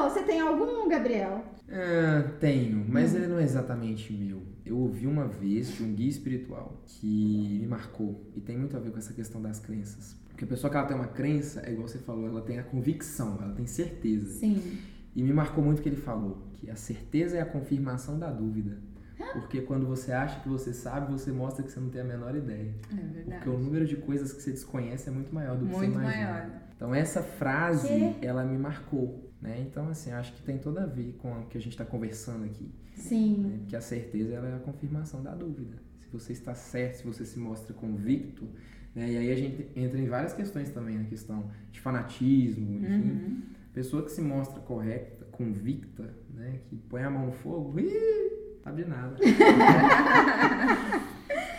Você 0.04 0.22
tem 0.22 0.40
algum, 0.40 0.88
Gabriel? 0.88 1.44
Ah, 1.70 2.30
tenho, 2.40 2.84
mas 2.88 3.14
ele 3.14 3.26
não 3.26 3.38
é 3.38 3.42
exatamente 3.42 4.12
meu. 4.12 4.42
Eu 4.64 4.78
ouvi 4.78 5.06
uma 5.06 5.26
vez 5.26 5.68
de 5.68 5.82
um 5.82 5.92
guia 5.92 6.08
espiritual 6.08 6.82
que 6.86 7.58
me 7.60 7.66
marcou 7.66 8.30
e 8.34 8.40
tem 8.40 8.56
muito 8.56 8.76
a 8.76 8.80
ver 8.80 8.90
com 8.90 8.98
essa 8.98 9.12
questão 9.12 9.42
das 9.42 9.58
crenças. 9.58 10.16
Porque 10.34 10.44
a 10.44 10.48
pessoa 10.48 10.68
que 10.68 10.76
ela 10.76 10.86
tem 10.86 10.96
uma 10.96 11.06
crença, 11.06 11.62
é 11.64 11.70
igual 11.72 11.86
você 11.86 11.98
falou, 11.98 12.26
ela 12.26 12.42
tem 12.42 12.58
a 12.58 12.64
convicção, 12.64 13.38
ela 13.40 13.54
tem 13.54 13.66
certeza. 13.66 14.26
Sim. 14.40 14.78
E 15.14 15.22
me 15.22 15.32
marcou 15.32 15.62
muito 15.62 15.78
o 15.78 15.82
que 15.82 15.88
ele 15.88 15.96
falou, 15.96 16.48
que 16.54 16.68
a 16.68 16.74
certeza 16.74 17.36
é 17.38 17.40
a 17.40 17.46
confirmação 17.46 18.18
da 18.18 18.32
dúvida. 18.32 18.76
Porque 19.32 19.60
quando 19.62 19.86
você 19.86 20.10
acha 20.10 20.40
que 20.40 20.48
você 20.48 20.72
sabe, 20.72 21.10
você 21.12 21.30
mostra 21.30 21.62
que 21.64 21.70
você 21.70 21.78
não 21.78 21.88
tem 21.88 22.00
a 22.00 22.04
menor 22.04 22.34
ideia. 22.34 22.74
É 22.90 22.94
verdade. 22.96 23.24
Porque 23.44 23.48
o 23.48 23.58
número 23.58 23.86
de 23.86 23.96
coisas 23.96 24.32
que 24.32 24.42
você 24.42 24.50
desconhece 24.50 25.08
é 25.08 25.12
muito 25.12 25.32
maior 25.32 25.56
do 25.56 25.66
que 25.66 25.72
Muito 25.72 25.92
você 25.92 26.00
imagina. 26.00 26.26
maior. 26.32 26.50
Então 26.76 26.92
essa 26.94 27.22
frase, 27.22 27.86
Que? 27.88 28.26
ela 28.26 28.44
me 28.44 28.58
marcou, 28.58 29.30
né? 29.40 29.60
Então 29.60 29.88
assim, 29.88 30.10
acho 30.10 30.32
que 30.34 30.42
tem 30.42 30.58
tudo 30.58 30.78
a 30.80 30.86
ver 30.86 31.12
com 31.18 31.30
o 31.32 31.46
que 31.46 31.56
a 31.56 31.60
gente 31.60 31.72
está 31.72 31.84
conversando 31.84 32.44
aqui, 32.44 32.68
Sim. 32.96 33.36
né? 33.38 33.56
Porque 33.60 33.76
a 33.76 33.80
certeza 33.80 34.34
ela 34.34 34.48
é 34.48 34.54
a 34.56 34.58
confirmação 34.58 35.22
da 35.22 35.32
dúvida. 35.32 35.76
Se 36.00 36.08
você 36.12 36.32
está 36.32 36.54
certo, 36.54 36.96
se 36.96 37.04
você 37.04 37.24
se 37.24 37.38
mostra 37.38 37.72
convicto, 37.72 38.48
né? 38.94 39.10
E 39.10 39.16
aí 39.16 39.32
a 39.32 39.36
gente 39.36 39.66
entra 39.74 39.98
em 39.98 40.06
várias 40.06 40.32
questões 40.32 40.70
também, 40.70 40.98
na 40.98 41.04
questão 41.04 41.50
de 41.72 41.80
fanatismo, 41.80 42.78
enfim. 42.78 43.10
Uhum. 43.10 43.42
Pessoa 43.72 44.04
que 44.04 44.12
se 44.12 44.20
mostra 44.20 44.60
correta, 44.60 45.24
convicta, 45.32 46.14
né? 46.32 46.60
Que 46.68 46.76
põe 46.76 47.02
a 47.02 47.10
mão 47.10 47.26
no 47.26 47.32
fogo, 47.32 47.78
ih, 47.80 48.58
sabe 48.62 48.84
de 48.84 48.88
nada. 48.88 49.16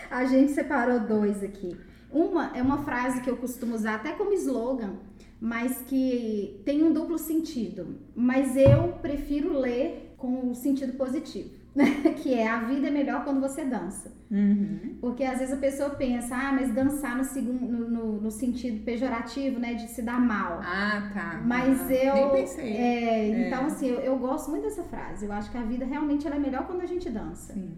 A 0.09 0.23
gente 0.25 0.53
separou 0.53 1.01
dois 1.01 1.43
aqui. 1.43 1.75
Uma 2.11 2.55
é 2.55 2.61
uma 2.61 2.83
frase 2.83 3.19
que 3.21 3.29
eu 3.29 3.36
costumo 3.36 3.75
usar 3.75 3.95
até 3.95 4.13
como 4.13 4.31
slogan, 4.33 4.93
mas 5.41 5.81
que 5.81 6.61
tem 6.63 6.81
um 6.81 6.93
duplo 6.93 7.17
sentido. 7.17 7.97
Mas 8.15 8.55
eu 8.55 8.93
prefiro 9.01 9.59
ler 9.59 10.15
com 10.17 10.51
o 10.51 10.55
sentido 10.55 10.93
positivo, 10.93 11.49
que 12.23 12.34
é 12.34 12.47
a 12.47 12.59
vida 12.63 12.88
é 12.88 12.91
melhor 12.91 13.23
quando 13.26 13.41
você 13.41 13.65
dança. 13.65 14.13
Uhum. 14.32 14.97
Porque 15.01 15.23
às 15.23 15.39
vezes 15.39 15.53
a 15.53 15.57
pessoa 15.57 15.89
pensa, 15.91 16.36
ah, 16.36 16.53
mas 16.53 16.73
dançar 16.73 17.17
no, 17.17 17.23
segun- 17.23 17.53
no, 17.67 17.89
no- 17.89 18.21
no 18.21 18.32
sentido 18.32 18.84
pejorativo, 18.86 19.59
né, 19.59 19.73
de 19.73 19.88
se 19.89 20.01
dar 20.01 20.19
mal. 20.19 20.59
Ah, 20.63 21.11
tá. 21.13 21.41
Mas 21.45 21.82
Ah, 21.89 21.93
eu. 21.93 22.15
Nem 22.15 22.32
pensei. 22.32 22.73
é, 22.78 23.30
É. 23.30 23.47
Então, 23.47 23.65
assim, 23.65 23.88
eu, 23.88 23.99
eu 23.99 24.17
gosto 24.17 24.49
muito 24.49 24.63
dessa 24.63 24.84
frase. 24.84 25.26
Eu 25.26 25.32
acho 25.34 25.51
que 25.51 25.57
a 25.57 25.63
vida 25.63 25.86
realmente 25.86 26.26
ela 26.26 26.38
é 26.38 26.39
melhor 26.39 26.65
quando 26.65 26.82
a 26.82 26.86
gente 26.86 27.09
dança 27.09 27.53
Sim. 27.53 27.73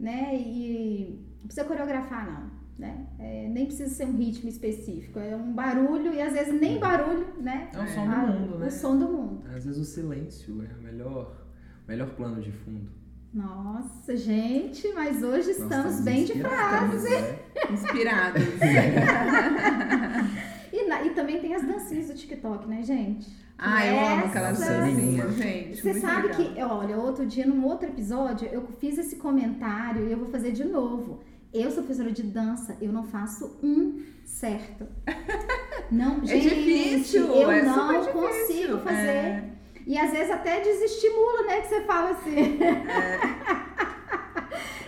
né? 0.00 0.34
E 0.34 1.20
Não 1.40 1.46
precisa 1.46 1.66
coreografar, 1.66 2.24
não. 2.26 2.62
Né? 2.78 3.06
É, 3.18 3.48
nem 3.48 3.66
precisa 3.66 3.94
ser 3.94 4.06
um 4.06 4.16
ritmo 4.16 4.48
específico. 4.48 5.18
É 5.18 5.36
um 5.36 5.52
barulho, 5.52 6.12
e 6.14 6.20
às 6.22 6.32
vezes 6.32 6.58
nem 6.58 6.78
barulho, 6.80 7.26
né? 7.40 7.68
É 7.72 7.78
o 7.78 7.86
som 7.86 8.06
do 8.08 8.16
mundo, 8.16 8.58
né? 8.58 8.66
O 8.66 8.70
som 8.70 8.98
do 8.98 9.08
mundo. 9.08 9.42
Às 9.54 9.64
vezes 9.66 9.78
o 9.78 9.84
silêncio 9.84 10.64
é 10.64 10.74
o 10.78 10.82
melhor, 10.82 11.36
o 11.84 11.88
melhor 11.88 12.08
plano 12.16 12.40
de 12.40 12.50
fundo. 12.50 12.90
Nossa, 13.32 14.16
gente, 14.16 14.88
mas 14.94 15.22
hoje 15.22 15.48
Nós 15.48 15.58
estamos 15.58 16.00
bem 16.00 16.24
de 16.24 16.32
inspirados, 16.32 17.02
né? 17.04 17.38
Inspirados. 17.70 18.42
E, 20.74 20.88
na- 20.88 21.02
e 21.04 21.10
também 21.10 21.38
tem 21.38 21.54
as 21.54 21.62
dancinhas 21.62 22.08
do 22.08 22.14
TikTok, 22.14 22.66
né, 22.66 22.82
gente? 22.82 23.30
Ah, 23.58 23.84
eu 23.86 24.06
amo 24.06 24.24
aquelas 24.24 24.58
dancinhas, 24.58 25.34
gente. 25.34 25.82
Você 25.82 26.00
sabe 26.00 26.28
legal. 26.28 26.54
que, 26.54 26.62
olha, 26.62 26.96
outro 26.96 27.26
dia, 27.26 27.46
num 27.46 27.62
outro 27.66 27.88
episódio, 27.90 28.48
eu 28.50 28.66
fiz 28.80 28.96
esse 28.96 29.16
comentário 29.16 30.08
e 30.08 30.12
eu 30.12 30.16
vou 30.18 30.28
fazer 30.30 30.50
de 30.52 30.64
novo. 30.64 31.20
Eu 31.52 31.70
sou 31.70 31.82
professora 31.82 32.10
de 32.10 32.22
dança, 32.22 32.74
eu 32.80 32.90
não 32.90 33.04
faço 33.04 33.58
um 33.62 34.00
certo. 34.24 34.86
Não, 35.92 36.22
É 36.22 36.26
gente, 36.26 36.48
difícil, 36.48 37.26
eu 37.26 37.50
é 37.50 37.62
não 37.62 38.00
difícil. 38.00 38.12
consigo 38.14 38.78
fazer. 38.78 39.08
É. 39.08 39.51
E 39.86 39.98
às 39.98 40.10
vezes 40.10 40.30
até 40.30 40.60
desestimula, 40.60 41.42
né? 41.46 41.60
Que 41.60 41.68
você 41.68 41.80
fala 41.82 42.10
assim. 42.10 42.58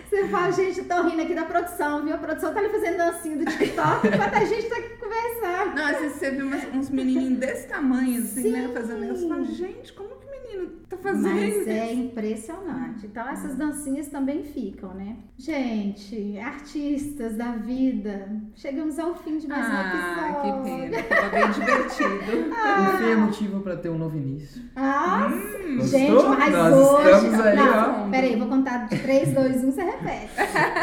Você 0.09 0.27
fala, 0.29 0.51
gente, 0.51 0.83
tô 0.83 1.01
rindo 1.03 1.21
aqui 1.23 1.33
da 1.35 1.43
produção, 1.43 2.05
viu? 2.05 2.13
A 2.15 2.17
produção 2.17 2.53
tá 2.53 2.59
ali 2.61 2.69
fazendo 2.69 2.97
dancinha 2.97 3.35
do 3.37 3.45
TikTok 3.45 4.07
enquanto 4.07 4.33
a 4.35 4.45
gente 4.45 4.69
tá 4.69 4.77
aqui 4.77 4.89
conversando. 4.97 5.75
Não, 5.75 5.85
às 5.87 5.97
vezes 5.99 6.17
você 6.17 6.31
vê 6.31 6.41
umas- 6.43 6.73
uns 6.73 6.89
menininhos 6.89 7.37
desse 7.39 7.67
tamanho, 7.67 8.21
assim, 8.21 8.49
né? 8.51 8.65
Sim. 8.67 8.73
Fazendo 8.73 8.99
negócio. 9.01 9.23
Você 9.23 9.27
fala, 9.27 9.43
gente, 9.45 9.91
como 9.93 10.09
que 10.45 10.85
tá 10.89 10.97
fazendo 10.97 11.33
Mas 11.35 11.55
isso? 11.55 11.69
é 11.69 11.93
impressionante. 11.93 13.05
Então 13.07 13.27
essas 13.27 13.55
dancinhas 13.55 14.07
também 14.07 14.43
ficam, 14.43 14.93
né? 14.93 15.17
Gente, 15.37 16.37
artistas 16.39 17.35
da 17.35 17.51
vida, 17.53 18.29
chegamos 18.55 18.97
ao 18.99 19.15
fim 19.15 19.37
de 19.37 19.47
mais 19.47 19.65
um 19.67 19.71
Ah, 19.71 20.39
que 20.41 20.47
episódio. 20.47 20.63
pena. 20.91 21.03
Tava 21.03 21.29
bem 21.29 21.51
divertido. 21.51 22.49
O 22.53 22.97
fim 22.97 23.09
é 23.11 23.15
motivo 23.15 23.59
pra 23.61 23.75
ter 23.77 23.89
um 23.89 23.97
novo 23.97 24.17
início. 24.17 24.61
Ah, 24.75 25.29
Gostou? 25.77 25.87
gente, 25.99 26.11
mas 26.39 26.51
Nós 26.53 26.73
hoje. 26.75 27.25
estamos 27.25 27.39
aí, 27.45 27.55
não, 27.55 28.07
ó. 28.07 28.09
peraí, 28.09 28.35
vou 28.37 28.47
contar 28.47 28.87
de 28.87 28.97
3, 28.99 29.33
2, 29.33 29.63
1, 29.63 29.71
você 29.71 29.83
repete. 29.83 30.33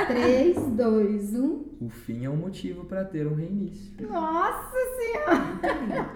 3, 0.09 0.57
2, 0.57 1.35
1. 1.35 1.72
O 1.85 1.89
fim 1.89 2.24
é 2.24 2.30
um 2.30 2.37
motivo 2.37 2.85
pra 2.85 3.05
ter 3.05 3.26
um 3.26 3.35
reinício. 3.35 3.93
Nossa 4.09 4.78
Senhora! 4.97 6.12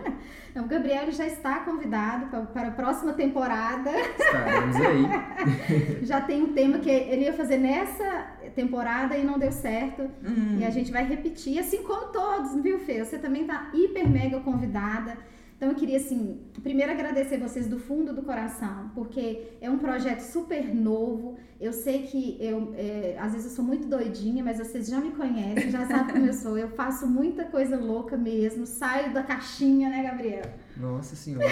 Então, 0.49 0.65
o 0.65 0.69
Gabriel 0.69 1.11
já 1.11 1.27
está 1.27 1.59
convidado 1.61 2.27
para, 2.27 2.43
para 2.47 2.69
a 2.69 2.71
próxima 2.71 3.13
temporada. 3.13 3.91
Estaremos 3.91 4.77
aí. 4.77 6.01
Já 6.07 6.21
tem 6.21 6.43
um 6.43 6.55
tema 6.55 6.79
que 6.79 6.89
ele 6.89 7.25
ia 7.25 7.33
fazer 7.33 7.59
nessa 7.59 8.29
temporada 8.55 9.19
e 9.19 9.25
não 9.25 9.39
deu 9.39 9.53
certo. 9.53 10.03
Hum. 10.25 10.57
E 10.59 10.65
a 10.65 10.71
gente 10.71 10.91
vai 10.91 11.05
repetir, 11.05 11.59
assim 11.59 11.83
como 11.83 12.13
todos, 12.13 12.55
viu, 12.63 12.79
Fê? 12.79 13.05
Você 13.05 13.19
também 13.19 13.45
tá 13.45 13.71
hiper 13.75 14.09
mega 14.09 14.41
convidada. 14.41 15.19
Então 15.57 15.71
eu 15.71 15.75
queria, 15.75 15.97
assim, 15.97 16.39
primeiro 16.63 16.93
agradecer 16.93 17.39
vocês 17.39 17.67
do 17.67 17.79
fundo 17.79 18.13
do 18.13 18.21
coração, 18.23 18.91
porque 18.95 19.53
é 19.59 19.71
um 19.71 19.79
projeto 19.79 20.21
super 20.21 20.75
novo. 20.75 21.39
Eu 21.59 21.73
sei 21.73 22.03
que 22.03 22.37
eu, 22.39 22.75
é, 22.77 23.17
às 23.19 23.33
vezes 23.33 23.47
eu 23.47 23.53
sou 23.57 23.65
muito 23.65 23.87
doidinha, 23.89 24.45
mas 24.45 24.59
vocês 24.59 24.87
já 24.87 25.01
me 25.01 25.13
conhecem, 25.13 25.71
já 25.71 25.87
sabem 25.87 26.13
como 26.13 26.27
eu 26.27 26.35
sou. 26.35 26.59
Eu 26.59 26.69
faço 26.69 27.07
muita 27.07 27.45
coisa 27.45 27.75
louca 27.79 28.19
mesmo, 28.19 28.67
saio 28.67 29.15
da 29.15 29.23
caixinha, 29.23 29.89
né, 29.89 30.03
Gabriel? 30.03 30.43
Nossa 30.77 31.17
senhora, 31.17 31.47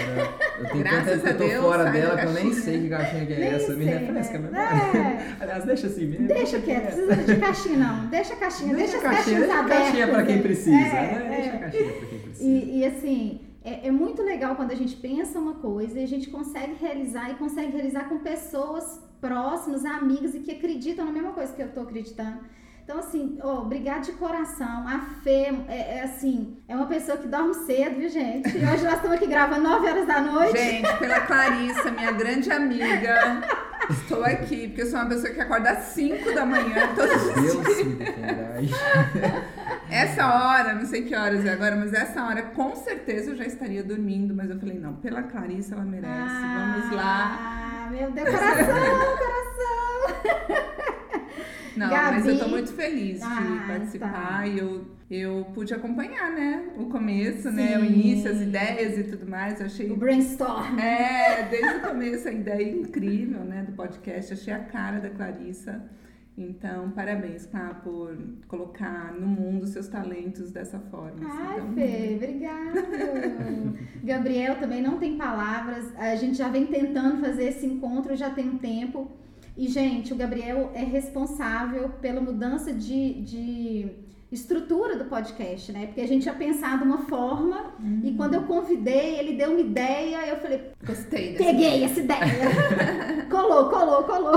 eu 0.59 0.65
tenho 0.69 0.83
Graças 0.83 1.05
tempo 1.09 1.23
que 1.23 1.29
eu 1.29 1.37
tô 1.39 1.43
Deus, 1.47 1.65
fora 1.65 1.91
dela 1.91 2.15
que 2.15 2.25
eu 2.27 2.33
nem 2.33 2.53
sei 2.53 2.81
que 2.81 2.89
caixinha 2.89 3.25
que 3.25 3.33
é 3.33 3.39
Nem 3.39 3.47
essa. 3.49 3.73
Me 3.73 3.85
refresca, 3.85 4.37
né? 4.37 4.49
né? 4.51 5.35
É. 5.39 5.43
Aliás, 5.43 5.65
deixa 5.65 5.87
assim 5.87 6.05
mesmo. 6.05 6.27
Deixa 6.27 6.61
quieto, 6.61 6.93
precisa 6.93 7.15
de 7.15 7.35
caixinha 7.37 7.77
não. 7.79 8.05
Deixa 8.05 8.33
a 8.33 8.37
caixinha, 8.37 8.75
deixa, 8.75 8.91
Deixa 8.91 9.07
a 9.07 9.11
caixinha, 9.11 9.39
deixa 9.39 9.53
a 9.55 9.59
abertas. 9.61 9.83
caixinha 9.83 10.07
pra 10.09 10.23
quem 10.25 10.35
né? 10.35 10.41
precisa, 10.43 10.77
É, 10.77 10.81
né? 10.81 11.25
é. 11.25 11.29
Deixa 11.41 11.55
a 11.55 11.59
caixinha 11.59 11.91
pra 11.93 12.07
quem 12.07 12.19
precisa. 12.19 12.43
E, 12.47 12.79
e, 12.79 12.85
assim, 12.85 13.39
é, 13.65 13.87
é 13.87 13.91
muito 13.91 14.21
legal 14.21 14.55
quando 14.55 14.71
a 14.71 14.75
gente 14.75 14.95
pensa 14.95 15.39
uma 15.39 15.55
coisa 15.55 15.99
e 15.99 16.03
a 16.03 16.07
gente 16.07 16.29
consegue 16.29 16.75
realizar 16.75 17.31
e 17.31 17.35
consegue 17.35 17.71
realizar 17.71 18.07
com 18.07 18.19
pessoas 18.19 19.03
próximas, 19.19 19.83
amigas 19.83 20.35
e 20.35 20.39
que 20.39 20.51
acreditam 20.51 21.03
na 21.03 21.11
mesma 21.11 21.31
coisa 21.31 21.51
que 21.51 21.61
eu 21.61 21.73
tô 21.73 21.81
acreditando. 21.81 22.39
Então, 22.83 22.99
assim, 22.99 23.39
ó, 23.41 23.61
obrigado 23.61 24.03
de 24.03 24.11
coração. 24.11 24.87
A 24.87 24.99
Fê 25.23 25.51
é, 25.67 25.97
é, 25.97 26.01
assim, 26.03 26.57
é 26.67 26.75
uma 26.75 26.85
pessoa 26.85 27.17
que 27.17 27.27
dorme 27.27 27.55
cedo, 27.55 27.95
viu, 27.95 28.07
gente? 28.07 28.55
E 28.55 28.63
hoje 28.63 28.83
nós 28.83 28.97
estamos 28.97 29.13
aqui 29.13 29.25
gravando 29.25 29.63
9 29.63 29.87
horas 29.87 30.05
da 30.05 30.21
noite. 30.21 30.55
Gente, 30.55 30.99
pela 30.99 31.21
Clarissa, 31.21 31.89
minha 31.89 32.11
grande 32.11 32.51
amiga, 32.51 33.41
estou 33.89 34.23
aqui, 34.23 34.67
porque 34.67 34.83
eu 34.83 34.85
sou 34.85 34.99
uma 34.99 35.09
pessoa 35.09 35.33
que 35.33 35.41
acorda 35.41 35.71
às 35.71 35.79
5 35.85 36.35
da 36.35 36.45
manhã 36.45 36.93
todos 36.95 37.15
os 37.15 37.33
dias. 37.33 37.53
Deus 37.53 37.83
me 37.87 37.95
defenderá. 37.95 39.54
Essa 39.95 40.27
hora, 40.27 40.73
não 40.75 40.85
sei 40.85 41.03
que 41.03 41.15
horas 41.15 41.45
é 41.45 41.51
agora, 41.53 41.75
mas 41.75 41.93
essa 41.93 42.23
hora 42.25 42.41
com 42.43 42.75
certeza 42.75 43.31
eu 43.31 43.35
já 43.35 43.45
estaria 43.45 43.83
dormindo, 43.83 44.33
mas 44.35 44.49
eu 44.49 44.59
falei, 44.59 44.77
não, 44.79 44.93
pela 44.95 45.23
Clarissa 45.23 45.75
ela 45.75 45.85
merece. 45.85 46.13
Vamos 46.13 46.91
lá. 46.91 47.85
Ah, 47.87 47.89
meu 47.91 48.11
Deus, 48.11 48.29
coração, 48.29 48.75
coração. 49.17 50.55
Não, 51.77 51.89
Gabi. 51.89 52.15
mas 52.15 52.27
eu 52.27 52.39
tô 52.39 52.47
muito 52.47 52.71
feliz 52.73 53.19
de 53.19 53.25
Ah, 53.25 53.65
participar 53.67 54.11
tá. 54.39 54.47
e 54.47 54.57
eu, 54.57 54.85
eu 55.11 55.45
pude 55.53 55.73
acompanhar, 55.73 56.31
né? 56.31 56.69
O 56.77 56.85
começo, 56.85 57.51
né? 57.51 57.77
O 57.77 57.81
Sim. 57.81 57.87
início, 57.87 58.31
as 58.31 58.39
ideias 58.41 58.97
e 58.97 59.03
tudo 59.03 59.29
mais. 59.29 59.59
Eu 59.59 59.65
achei 59.65 59.91
O 59.91 59.95
brainstorm. 59.97 60.79
É, 60.79 61.47
desde 61.49 61.75
o 61.77 61.81
começo 61.81 62.29
a 62.29 62.31
ideia 62.31 62.69
incrível, 62.69 63.41
né, 63.41 63.63
do 63.63 63.73
podcast. 63.73 64.31
Achei 64.33 64.53
a 64.53 64.59
cara 64.59 64.99
da 64.99 65.09
Clarissa. 65.09 65.83
Então, 66.37 66.91
parabéns, 66.91 67.45
Clá, 67.45 67.79
por 67.81 68.17
colocar 68.47 69.13
no 69.13 69.25
mundo 69.25 69.65
seus 69.65 69.87
talentos 69.87 70.51
dessa 70.51 70.79
forma. 70.79 71.25
assim. 71.25 71.37
Ai, 71.39 71.59
Então, 71.59 71.73
Fê, 71.73 72.13
obrigada. 72.15 72.85
Gabriel 74.03 74.59
também 74.59 74.81
não 74.81 74.97
tem 74.97 75.17
palavras. 75.17 75.93
A 75.97 76.15
gente 76.15 76.37
já 76.37 76.49
vem 76.49 76.65
tentando 76.65 77.21
fazer 77.21 77.45
esse 77.45 77.65
encontro 77.65 78.15
já 78.15 78.29
tem 78.29 78.49
um 78.49 78.57
tempo. 78.57 79.11
E, 79.55 79.69
gente, 79.69 80.11
o 80.11 80.17
Gabriel 80.17 80.71
é 80.73 80.83
responsável 80.83 81.89
pela 82.01 82.19
mudança 82.19 82.73
de, 82.73 83.21
de 83.21 83.89
estrutura 84.29 84.97
do 84.97 85.05
podcast, 85.05 85.71
né? 85.71 85.85
Porque 85.85 86.01
a 86.01 86.07
gente 86.07 86.23
tinha 86.23 86.35
pensado 86.35 86.83
uma 86.83 86.99
forma 86.99 87.73
e 88.03 88.11
quando 88.13 88.33
eu 88.33 88.43
convidei, 88.43 89.17
ele 89.17 89.37
deu 89.37 89.51
uma 89.51 89.61
ideia, 89.61 90.27
eu 90.27 90.37
falei, 90.37 90.71
Gostei 90.85 91.31
dessa 91.33 91.43
Peguei 91.45 91.83
essa 91.85 91.99
ideia. 92.01 93.25
colou, 93.31 93.69
colou, 93.69 94.03
colou. 94.03 94.35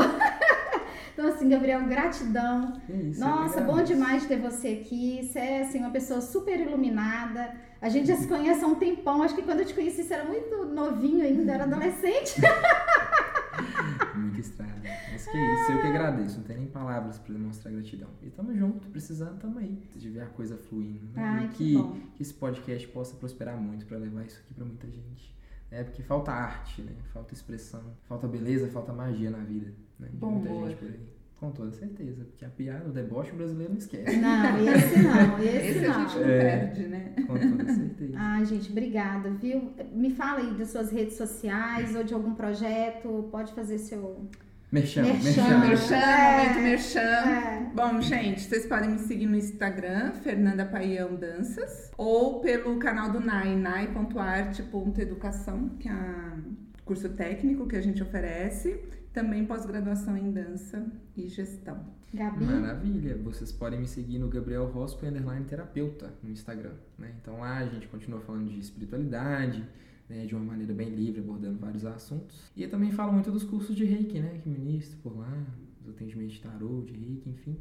Então, 1.18 1.30
assim, 1.30 1.48
Gabriel, 1.48 1.84
gratidão. 1.88 2.80
Isso, 2.88 3.18
Nossa, 3.18 3.60
bom 3.60 3.82
demais 3.82 4.24
ter 4.24 4.38
você 4.38 4.80
aqui. 4.80 5.18
Você 5.20 5.40
é, 5.40 5.62
assim, 5.62 5.80
uma 5.80 5.90
pessoa 5.90 6.20
super 6.20 6.60
iluminada. 6.60 7.56
A 7.82 7.88
gente 7.88 8.06
já 8.06 8.14
se 8.14 8.28
conhece 8.28 8.62
há 8.62 8.68
um 8.68 8.76
tempão. 8.76 9.20
Acho 9.20 9.34
que 9.34 9.42
quando 9.42 9.58
eu 9.58 9.66
te 9.66 9.74
conheci, 9.74 10.04
você 10.04 10.14
era 10.14 10.24
muito 10.24 10.64
novinho 10.66 11.24
ainda, 11.24 11.54
era 11.54 11.64
adolescente. 11.64 12.40
Muita 14.14 14.40
estrada. 14.40 14.80
Mas 15.10 15.26
que 15.26 15.36
isso, 15.36 15.72
eu 15.72 15.80
que 15.80 15.86
agradeço. 15.88 16.38
Não 16.38 16.44
tem 16.44 16.56
nem 16.56 16.66
palavras 16.68 17.18
pra 17.18 17.32
demonstrar 17.32 17.74
gratidão. 17.74 18.10
E 18.22 18.30
tamo 18.30 18.54
junto, 18.54 18.88
precisando, 18.88 19.40
tamo 19.40 19.58
aí. 19.58 19.76
De 19.96 20.10
ver 20.10 20.20
a 20.20 20.26
coisa 20.26 20.56
fluindo. 20.56 21.04
Né? 21.14 21.20
Ai, 21.20 21.44
e 21.46 21.48
que 21.48 21.82
que, 21.82 22.00
que 22.14 22.22
esse 22.22 22.34
podcast 22.34 22.86
possa 22.86 23.16
prosperar 23.16 23.56
muito 23.56 23.86
pra 23.86 23.98
levar 23.98 24.24
isso 24.24 24.40
aqui 24.44 24.54
pra 24.54 24.64
muita 24.64 24.86
gente. 24.86 25.36
É 25.68 25.82
porque 25.82 26.00
falta 26.00 26.30
arte, 26.30 26.80
né? 26.80 26.92
Falta 27.12 27.34
expressão, 27.34 27.82
falta 28.04 28.28
beleza, 28.28 28.68
falta 28.68 28.92
magia 28.92 29.30
na 29.30 29.38
vida. 29.38 29.74
Né? 29.98 30.08
De 30.10 30.16
Bom 30.16 30.30
muita 30.32 30.48
humor. 30.50 30.68
gente 30.68 30.78
por 30.78 30.88
aí. 30.88 31.00
Com 31.38 31.50
toda 31.52 31.70
certeza. 31.70 32.24
Porque 32.24 32.44
a 32.44 32.48
piada, 32.48 32.88
o 32.88 32.92
deboche 32.92 33.30
o 33.32 33.36
brasileiro 33.36 33.72
não 33.72 33.78
esquece. 33.78 34.16
Não, 34.16 34.58
esse 34.68 34.98
não, 35.02 35.38
esse, 35.42 35.68
Esse 35.68 35.86
a 35.86 35.98
não. 35.98 36.08
gente 36.08 36.18
não 36.18 36.28
É. 36.28 36.38
perde, 36.40 36.82
né? 36.88 37.12
Com 37.26 37.38
toda 37.38 37.72
certeza. 37.74 38.12
Ai, 38.18 38.44
gente, 38.44 38.70
obrigada, 38.72 39.30
viu? 39.30 39.70
Me 39.92 40.10
fala 40.10 40.40
aí 40.40 40.52
das 40.54 40.70
suas 40.70 40.90
redes 40.90 41.14
sociais 41.16 41.94
ou 41.94 42.02
de 42.02 42.12
algum 42.12 42.34
projeto. 42.34 43.28
Pode 43.30 43.52
fazer 43.52 43.78
seu. 43.78 44.26
Merchan, 44.70 45.02
Merchan. 45.02 45.60
merchan. 45.60 45.66
Merchan, 45.66 45.96
É. 45.96 46.38
momento 46.38 46.58
merchan. 46.60 47.00
É. 47.00 47.70
Bom, 47.74 48.00
gente, 48.02 48.42
vocês 48.42 48.66
podem 48.66 48.90
me 48.90 48.98
seguir 48.98 49.24
no 49.26 49.34
Instagram, 49.36 50.12
Fernanda 50.22 50.66
Paião 50.66 51.14
Danças, 51.14 51.90
ou 51.96 52.40
pelo 52.40 52.78
canal 52.78 53.10
do 53.10 53.18
NAI, 53.20 53.56
nai.arte.educação, 53.56 55.70
que 55.78 55.88
é 55.88 55.92
o 55.92 56.84
curso 56.84 57.08
técnico 57.10 57.66
que 57.66 57.76
a 57.76 57.80
gente 57.80 58.02
oferece, 58.02 58.78
também 59.18 59.44
pós-graduação 59.44 60.16
em 60.16 60.30
dança 60.30 60.86
e 61.16 61.26
gestão. 61.26 61.84
Gabi. 62.14 62.44
Maravilha! 62.44 63.16
Vocês 63.16 63.50
podem 63.50 63.80
me 63.80 63.88
seguir 63.88 64.16
no 64.16 64.28
Gabriel 64.28 64.66
Rospo 64.66 65.04
underline 65.04 65.44
terapeuta 65.44 66.14
no 66.22 66.30
Instagram. 66.30 66.74
Né? 66.96 67.12
Então 67.20 67.40
lá 67.40 67.56
a 67.56 67.66
gente 67.66 67.88
continua 67.88 68.20
falando 68.20 68.48
de 68.48 68.60
espiritualidade, 68.60 69.64
né? 70.08 70.24
de 70.24 70.36
uma 70.36 70.44
maneira 70.44 70.72
bem 70.72 70.90
livre, 70.90 71.20
abordando 71.20 71.58
vários 71.58 71.84
assuntos. 71.84 72.48
E 72.54 72.62
eu 72.62 72.70
também 72.70 72.92
falo 72.92 73.12
muito 73.12 73.32
dos 73.32 73.42
cursos 73.42 73.74
de 73.74 73.84
reiki, 73.84 74.20
né? 74.20 74.38
Que 74.40 74.48
ministro 74.48 74.96
por 75.02 75.18
lá, 75.18 75.44
dos 75.80 75.92
atendimentos 75.92 76.34
de 76.34 76.40
tarô, 76.40 76.82
de 76.82 76.92
reiki, 76.92 77.30
enfim. 77.30 77.56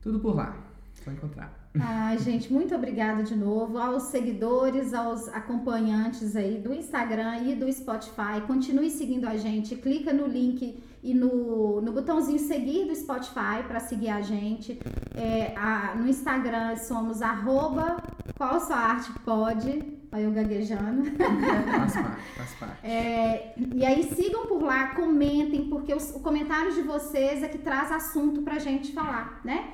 Tudo 0.00 0.20
por 0.20 0.36
lá. 0.36 0.73
Só 1.02 1.10
encontrar. 1.10 1.64
Ai, 1.78 2.16
gente, 2.18 2.52
muito 2.52 2.72
obrigada 2.74 3.24
de 3.24 3.34
novo 3.34 3.78
aos 3.78 4.04
seguidores, 4.04 4.94
aos 4.94 5.26
acompanhantes 5.28 6.36
aí 6.36 6.58
do 6.58 6.72
Instagram 6.72 7.38
e 7.38 7.56
do 7.56 7.70
Spotify. 7.72 8.40
Continue 8.46 8.88
seguindo 8.90 9.26
a 9.26 9.36
gente, 9.36 9.74
clica 9.74 10.12
no 10.12 10.26
link 10.26 10.80
e 11.02 11.12
no, 11.12 11.80
no 11.80 11.92
botãozinho 11.92 12.38
seguir 12.38 12.86
do 12.86 12.94
Spotify 12.94 13.64
para 13.66 13.80
seguir 13.80 14.08
a 14.08 14.20
gente. 14.20 14.78
É, 15.14 15.52
a, 15.56 15.96
no 15.96 16.08
Instagram 16.08 16.76
somos 16.76 17.20
arroba 17.20 17.96
qual 18.36 18.60
sua 18.60 18.76
arte 18.76 19.12
pode. 19.24 19.82
Olha 20.12 20.22
eu 20.22 20.30
gaguejando. 20.30 21.04
Faz 21.16 21.94
parte, 21.94 22.22
faz 22.36 22.54
parte. 22.60 22.86
É, 22.86 23.52
e 23.74 23.84
aí 23.84 24.04
sigam 24.14 24.46
por 24.46 24.62
lá, 24.62 24.94
comentem, 24.94 25.68
porque 25.68 25.92
os, 25.92 26.14
o 26.14 26.20
comentário 26.20 26.72
de 26.72 26.82
vocês 26.82 27.42
é 27.42 27.48
que 27.48 27.58
traz 27.58 27.90
assunto 27.90 28.42
pra 28.42 28.60
gente 28.60 28.92
falar, 28.92 29.40
né? 29.44 29.72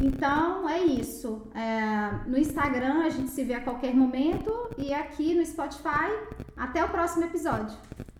Então 0.00 0.68
é 0.68 0.80
isso. 0.80 1.50
É, 1.54 2.28
no 2.28 2.36
Instagram 2.38 3.04
a 3.04 3.10
gente 3.10 3.30
se 3.30 3.44
vê 3.44 3.54
a 3.54 3.60
qualquer 3.60 3.94
momento 3.94 4.52
e 4.76 4.92
aqui 4.92 5.34
no 5.34 5.44
Spotify. 5.44 6.10
Até 6.56 6.84
o 6.84 6.88
próximo 6.88 7.24
episódio. 7.24 7.76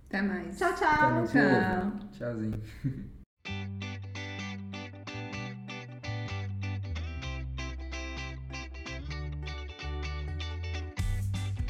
Até 0.09 0.23
mais. 0.23 0.59
Tchau, 0.59 0.75
tchau. 0.75 1.27
Tchau. 1.27 1.91
povo. 1.91 2.09
Tchauzinho. 2.13 2.63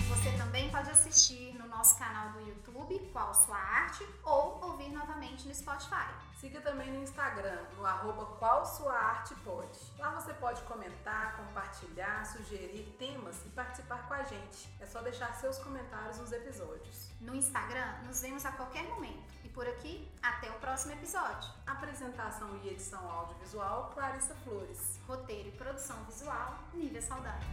Você 0.09 0.31
também 0.37 0.69
pode 0.71 0.91
assistir 0.91 1.57
no 1.59 1.69
nosso 1.69 1.99
canal 1.99 2.33
do 2.33 2.41
YouTube, 2.41 2.99
Qual 3.13 3.33
Sua 3.35 3.57
Arte, 3.57 4.05
ou 4.25 4.61
ouvir 4.63 4.91
novamente 4.93 5.47
no 5.47 5.55
Spotify. 5.55 6.32
Siga 6.43 6.61
também 6.61 6.91
no 6.91 7.05
Instagram, 7.05 7.57
no 7.77 7.87
arroba 7.87 8.27
qual 8.37 8.67
sua 8.67 8.93
arte 8.93 9.33
pode. 9.45 9.79
Lá 9.97 10.11
você 10.11 10.35
pode 10.35 10.61
comentar, 10.63 11.37
compartilhar, 11.37 12.27
sugerir 12.27 12.97
temas 12.99 13.47
e 13.47 13.51
participar 13.51 14.09
com 14.09 14.15
a 14.15 14.25
gente. 14.25 14.69
É 14.81 14.85
só 14.85 15.01
deixar 15.03 15.33
seus 15.35 15.59
comentários 15.59 16.19
nos 16.19 16.33
episódios. 16.33 17.13
No 17.21 17.33
Instagram, 17.33 17.95
nos 18.09 18.23
vemos 18.23 18.45
a 18.45 18.51
qualquer 18.51 18.83
momento. 18.89 19.23
E 19.45 19.49
por 19.51 19.69
aqui, 19.69 20.11
até 20.21 20.51
o 20.51 20.55
próximo 20.55 20.95
episódio. 20.95 21.49
Apresentação 21.65 22.61
e 22.65 22.71
edição 22.71 23.09
audiovisual, 23.09 23.93
Clarissa 23.95 24.35
Flores. 24.43 24.99
Roteiro 25.07 25.49
e 25.49 25.53
produção 25.53 26.03
visual, 26.07 26.59
Nívia 26.75 27.03
Saudade. 27.03 27.47